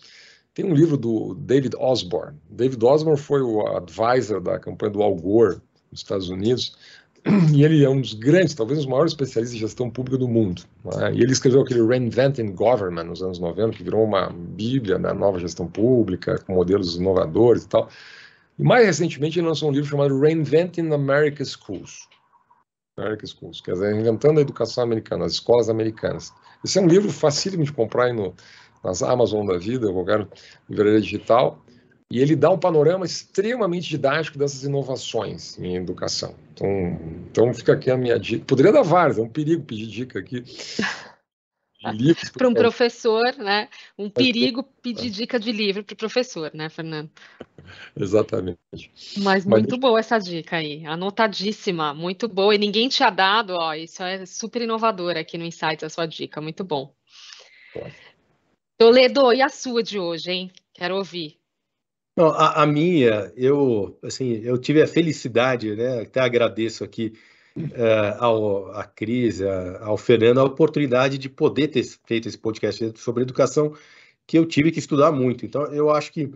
Tem 0.54 0.64
um 0.64 0.74
livro 0.74 0.96
do 0.96 1.34
David 1.34 1.76
Osborne. 1.76 2.36
David 2.50 2.84
Osborne 2.84 3.18
foi 3.18 3.40
o 3.40 3.66
advisor 3.76 4.40
da 4.40 4.58
campanha 4.58 4.92
do 4.92 5.02
Al 5.02 5.14
Gore 5.14 5.60
nos 5.90 6.00
Estados 6.00 6.28
Unidos 6.28 6.76
e 7.54 7.64
ele 7.64 7.84
é 7.84 7.88
um 7.88 8.00
dos 8.00 8.14
grandes, 8.14 8.54
talvez 8.54 8.80
os 8.80 8.86
maiores 8.86 9.12
especialistas 9.12 9.56
em 9.56 9.60
gestão 9.60 9.90
pública 9.90 10.18
do 10.18 10.26
mundo. 10.26 10.62
Né? 10.84 11.14
E 11.14 11.22
ele 11.22 11.32
escreveu 11.32 11.60
aquele 11.60 11.86
Reinventing 11.86 12.52
Government 12.52 13.04
nos 13.04 13.22
anos 13.22 13.38
90, 13.38 13.76
que 13.76 13.84
virou 13.84 14.04
uma 14.04 14.30
bíblia 14.30 14.98
da 14.98 15.14
nova 15.14 15.38
gestão 15.38 15.66
pública, 15.66 16.38
com 16.38 16.54
modelos 16.54 16.96
inovadores 16.96 17.64
e 17.64 17.68
tal. 17.68 17.88
E 18.58 18.62
mais 18.62 18.86
recentemente 18.86 19.38
ele 19.38 19.46
lançou 19.46 19.68
um 19.68 19.72
livro 19.72 19.88
chamado 19.88 20.18
Reinventing 20.18 20.92
America 20.92 21.44
Schools. 21.44 22.08
America 22.96 23.26
Schools, 23.26 23.60
quer 23.60 23.72
dizer, 23.72 23.94
inventando 23.94 24.38
a 24.38 24.42
educação 24.42 24.82
americana, 24.82 25.26
as 25.26 25.32
escolas 25.32 25.68
americanas. 25.68 26.32
Esse 26.64 26.78
é 26.78 26.82
um 26.82 26.86
livro 26.86 27.10
facílimo 27.10 27.64
de 27.64 27.72
comprar 27.72 28.12
no, 28.12 28.34
nas 28.82 29.02
Amazon 29.02 29.46
da 29.46 29.58
vida, 29.58 29.92
qualquer 29.92 30.26
livraria 30.68 31.00
digital, 31.00 31.62
e 32.10 32.18
ele 32.18 32.34
dá 32.34 32.50
um 32.50 32.58
panorama 32.58 33.06
extremamente 33.06 33.88
didático 33.88 34.36
dessas 34.36 34.64
inovações 34.64 35.58
em 35.58 35.76
educação. 35.76 36.34
Então, 36.52 36.68
então 37.30 37.54
fica 37.54 37.72
aqui 37.72 37.90
a 37.90 37.96
minha 37.96 38.18
dica. 38.18 38.44
Poderia 38.44 38.72
dar 38.72 38.82
várias, 38.82 39.18
é 39.18 39.22
um 39.22 39.28
perigo 39.28 39.62
pedir 39.62 39.86
dica 39.86 40.18
aqui. 40.18 40.42
Para 42.36 42.48
um 42.48 42.52
professor, 42.52 43.34
né? 43.38 43.68
Um 43.96 44.10
perigo 44.10 44.62
pedir 44.82 45.08
dica 45.08 45.40
de 45.40 45.50
livro 45.50 45.82
para 45.82 45.94
o 45.94 45.96
professor, 45.96 46.50
né, 46.52 46.68
Fernando? 46.68 47.10
Exatamente. 47.96 48.58
Mas 49.18 49.46
muito 49.46 49.70
Mas... 49.70 49.80
boa 49.80 49.98
essa 49.98 50.18
dica 50.18 50.56
aí, 50.56 50.84
anotadíssima, 50.84 51.94
muito 51.94 52.28
boa. 52.28 52.54
E 52.54 52.58
ninguém 52.58 52.88
tinha 52.88 53.08
dado, 53.08 53.54
ó, 53.54 53.72
isso 53.72 54.02
é 54.02 54.26
super 54.26 54.60
inovador 54.60 55.16
aqui 55.16 55.38
no 55.38 55.44
Insights, 55.44 55.84
a 55.84 55.88
sua 55.88 56.04
dica, 56.04 56.38
muito 56.38 56.62
bom. 56.62 56.94
Toledo, 58.80 59.30
e 59.30 59.42
a 59.42 59.50
sua 59.50 59.82
de 59.82 59.98
hoje, 59.98 60.30
hein? 60.30 60.50
Quero 60.72 60.96
ouvir. 60.96 61.36
Não, 62.16 62.28
a, 62.28 62.62
a, 62.62 62.66
minha, 62.66 63.30
eu, 63.36 63.98
assim, 64.02 64.40
eu 64.42 64.56
tive 64.56 64.80
a 64.80 64.86
felicidade, 64.86 65.76
né? 65.76 66.00
Até 66.00 66.18
agradeço 66.18 66.82
aqui 66.82 67.12
uh, 67.58 68.16
ao 68.18 68.70
a 68.72 68.84
Cris, 68.84 69.42
a, 69.42 69.84
ao 69.84 69.98
Fernando, 69.98 70.40
a 70.40 70.44
oportunidade 70.44 71.18
de 71.18 71.28
poder 71.28 71.68
ter 71.68 71.84
feito 72.06 72.26
esse 72.26 72.38
podcast 72.38 72.98
sobre 72.98 73.22
educação 73.22 73.76
que 74.26 74.38
eu 74.38 74.46
tive 74.46 74.72
que 74.72 74.78
estudar 74.78 75.12
muito. 75.12 75.44
Então, 75.44 75.66
eu 75.66 75.90
acho 75.90 76.10
que 76.10 76.32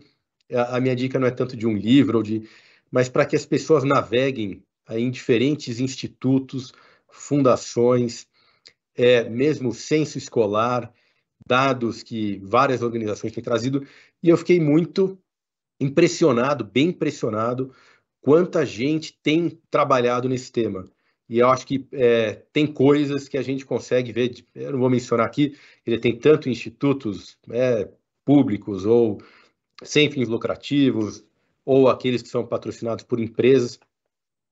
a, 0.52 0.76
a 0.76 0.80
minha 0.82 0.94
dica 0.94 1.18
não 1.18 1.26
é 1.26 1.30
tanto 1.30 1.56
de 1.56 1.66
um 1.66 1.74
livro, 1.74 2.18
ou 2.18 2.22
de, 2.22 2.46
mas 2.90 3.08
para 3.08 3.24
que 3.24 3.34
as 3.34 3.46
pessoas 3.46 3.84
naveguem 3.84 4.62
em 4.90 5.10
diferentes 5.10 5.80
institutos, 5.80 6.74
fundações, 7.08 8.26
é, 8.94 9.24
mesmo 9.30 9.72
censo 9.72 10.18
escolar, 10.18 10.92
dados 11.46 12.02
que 12.02 12.40
várias 12.42 12.82
organizações 12.82 13.32
têm 13.32 13.42
trazido, 13.42 13.86
e 14.22 14.28
eu 14.28 14.36
fiquei 14.36 14.60
muito 14.60 15.18
impressionado, 15.80 16.64
bem 16.64 16.88
impressionado, 16.88 17.72
quanta 18.20 18.64
gente 18.64 19.18
tem 19.22 19.60
trabalhado 19.70 20.28
nesse 20.28 20.50
tema. 20.50 20.90
E 21.28 21.38
eu 21.38 21.48
acho 21.48 21.66
que 21.66 21.86
é, 21.92 22.42
tem 22.52 22.66
coisas 22.66 23.28
que 23.28 23.38
a 23.38 23.42
gente 23.42 23.64
consegue 23.64 24.12
ver, 24.12 24.44
eu 24.54 24.72
não 24.72 24.78
vou 24.78 24.90
mencionar 24.90 25.26
aqui, 25.26 25.56
ele 25.86 25.98
tem 25.98 26.18
tanto 26.18 26.48
institutos 26.48 27.38
é, 27.50 27.88
públicos 28.24 28.84
ou 28.86 29.20
sem 29.82 30.10
fins 30.10 30.28
lucrativos, 30.28 31.24
ou 31.64 31.88
aqueles 31.88 32.22
que 32.22 32.28
são 32.28 32.46
patrocinados 32.46 33.04
por 33.04 33.20
empresas. 33.20 33.78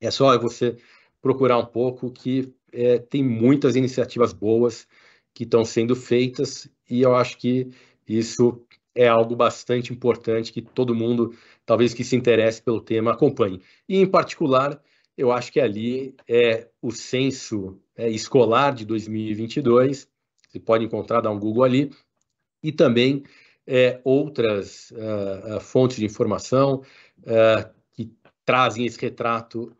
É 0.01 0.11
só 0.11 0.36
você 0.38 0.76
procurar 1.20 1.59
um 1.59 1.66
pouco 1.66 2.11
que 2.11 2.53
é, 2.72 2.99
tem 2.99 3.22
muitas 3.22 3.76
iniciativas 3.76 4.32
boas 4.32 4.86
que 5.35 5.45
estão 5.45 5.64
sendo 5.64 5.97
feitas 5.97 6.68
e 6.89 7.03
eu 7.03 7.14
acho 7.14 7.39
que 7.39 7.70
isso 8.07 8.62
é 8.95 9.09
algo 9.09 9.35
bastante 9.35 9.93
importante 9.93 10.53
que 10.53 10.61
todo 10.61 10.95
mundo, 10.95 11.35
talvez 11.64 11.95
que 11.95 12.05
se 12.05 12.16
interesse 12.16 12.61
pelo 12.61 12.80
tema, 12.80 13.12
acompanhe. 13.12 13.61
E, 13.89 13.99
em 13.99 14.07
particular, 14.07 14.80
eu 15.16 15.33
acho 15.33 15.53
que 15.53 15.61
ali 15.61 16.14
é 16.28 16.68
o 16.80 16.91
censo 16.91 17.78
é, 17.97 18.09
escolar 18.11 18.74
de 18.74 18.85
2022, 18.85 20.09
você 20.49 20.61
pode 20.61 20.85
encontrar, 20.85 21.20
dar 21.20 21.30
um 21.30 21.39
Google 21.39 21.64
ali, 21.64 21.91
e 22.62 22.70
também 22.70 23.22
é, 23.66 24.01
outras 24.05 24.91
uh, 24.91 25.57
uh, 25.57 25.61
fontes 25.61 25.97
de 25.97 26.05
informação 26.05 26.83
uh, 27.20 27.70
que 27.93 28.12
trazem 28.45 28.87
esse 28.87 29.01
retrato 29.01 29.74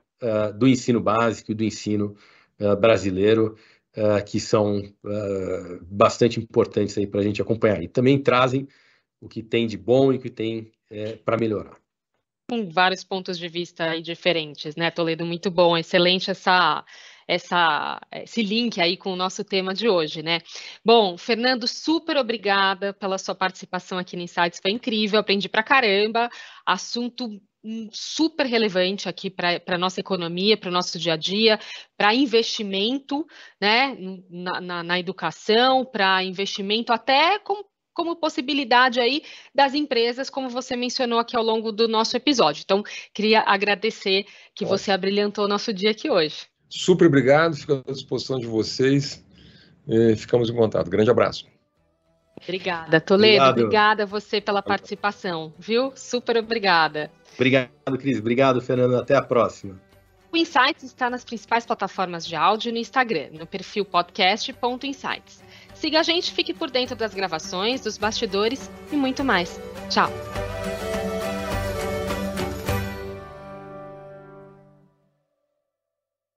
do 0.57 0.69
ensino 0.69 1.01
básico 1.01 1.51
e 1.51 1.55
do 1.55 1.65
ensino 1.65 2.15
brasileiro, 2.81 3.57
que 4.27 4.41
são 4.41 4.83
bastante 5.83 6.41
importantes 6.41 6.97
aí 6.97 7.07
para 7.07 7.21
a 7.21 7.23
gente 7.23 7.43
acompanhar. 7.43 7.83
E 7.83 7.89
também 7.89 8.19
trazem 8.19 8.67
o 9.21 9.29
que 9.29 9.43
tem 9.43 9.67
de 9.67 9.79
bom 9.79 10.13
e 10.13 10.17
o 10.17 10.21
que 10.21 10.31
tem 10.31 10.73
é, 10.91 11.13
para 11.17 11.39
melhorar. 11.39 11.77
Com 12.51 12.69
vários 12.69 13.05
pontos 13.05 13.39
de 13.39 13.49
vista 13.49 13.99
diferentes, 14.01 14.75
né, 14.75 14.91
Toledo? 14.91 15.25
Muito 15.25 15.51
bom, 15.51 15.79
excelente 15.79 16.31
essa 16.31 16.85
essa, 17.27 18.01
esse 18.13 18.43
link 18.43 18.81
aí 18.81 18.97
com 18.97 19.13
o 19.13 19.17
nosso 19.17 19.45
tema 19.45 19.73
de 19.73 19.89
hoje, 19.89 20.23
né? 20.23 20.41
Bom, 20.85 21.17
Fernando, 21.17 21.69
super 21.69 22.17
obrigada 22.17 22.93
pela 22.93 23.17
sua 23.17 23.35
participação 23.35 23.97
aqui 23.97 24.17
no 24.17 24.23
Insights, 24.23 24.59
foi 24.61 24.73
incrível, 24.73 25.21
aprendi 25.21 25.49
pra 25.49 25.63
caramba, 25.63 26.29
assunto 26.67 27.41
super 27.91 28.47
relevante 28.47 29.09
aqui 29.09 29.31
para 29.31 29.61
a 29.67 29.79
nossa 29.79 30.01
economia, 30.01 30.57
para 30.57 30.69
o 30.69 30.73
nosso 30.73 30.99
dia 30.99 31.15
a 31.15 31.17
dia, 31.17 31.59
para 31.97 32.15
investimento 32.15 33.27
né, 33.61 33.97
na, 34.29 34.61
na, 34.61 34.83
na 34.83 34.99
educação, 34.99 35.85
para 35.85 36.23
investimento 36.25 36.93
até 36.93 37.39
com 37.39 37.65
como 37.95 38.17
possibilidade 38.17 38.99
aí 39.01 39.23
das 39.55 39.75
empresas, 39.75 40.31
como 40.31 40.49
você 40.49 40.75
mencionou 40.75 41.19
aqui 41.19 41.37
ao 41.37 41.43
longo 41.43 41.71
do 41.71 41.87
nosso 41.87 42.17
episódio. 42.17 42.63
Então, 42.65 42.83
queria 43.13 43.41
agradecer 43.41 44.25
que 44.55 44.65
você 44.65 44.91
abrilhantou 44.91 45.45
o 45.45 45.49
nosso 45.49 45.75
dia 45.75 45.91
aqui 45.91 46.11
hoje. 46.11 46.47
Super 46.71 47.09
obrigado, 47.09 47.55
fico 47.55 47.85
à 47.87 47.93
disposição 47.93 48.39
de 48.39 48.47
vocês. 48.47 49.23
E 49.87 50.17
ficamos 50.17 50.49
em 50.49 50.55
contato. 50.55 50.89
Grande 50.89 51.11
abraço. 51.11 51.52
Obrigada, 52.43 53.01
Toledo. 53.01 53.45
Obrigado. 53.45 53.59
Obrigada 53.59 54.03
a 54.03 54.07
você 54.07 54.41
pela 54.41 54.63
participação, 54.63 55.53
viu? 55.59 55.93
Super 55.95 56.37
obrigada. 56.37 57.11
Obrigado, 57.35 57.99
Cris. 57.99 58.19
Obrigado, 58.19 58.61
Fernando. 58.61 58.97
Até 58.97 59.15
a 59.15 59.23
próxima. 59.23 59.81
O 60.33 60.37
Insights 60.37 60.83
está 60.83 61.11
nas 61.11 61.25
principais 61.25 61.67
plataformas 61.67 62.27
de 62.27 62.35
áudio 62.35 62.71
e 62.71 62.73
no 62.73 62.79
Instagram, 62.79 63.29
no 63.33 63.47
perfil 63.47 63.85
podcast.insights. 63.85 65.43
Siga 65.75 66.01
a 66.01 66.03
gente, 66.03 66.33
fique 66.33 66.55
por 66.55 66.71
dentro 66.71 66.97
das 66.97 67.13
gravações, 67.13 67.83
dos 67.83 67.99
bastidores 67.99 68.71
e 68.91 68.97
muito 68.97 69.23
mais. 69.23 69.61
Tchau! 69.91 70.11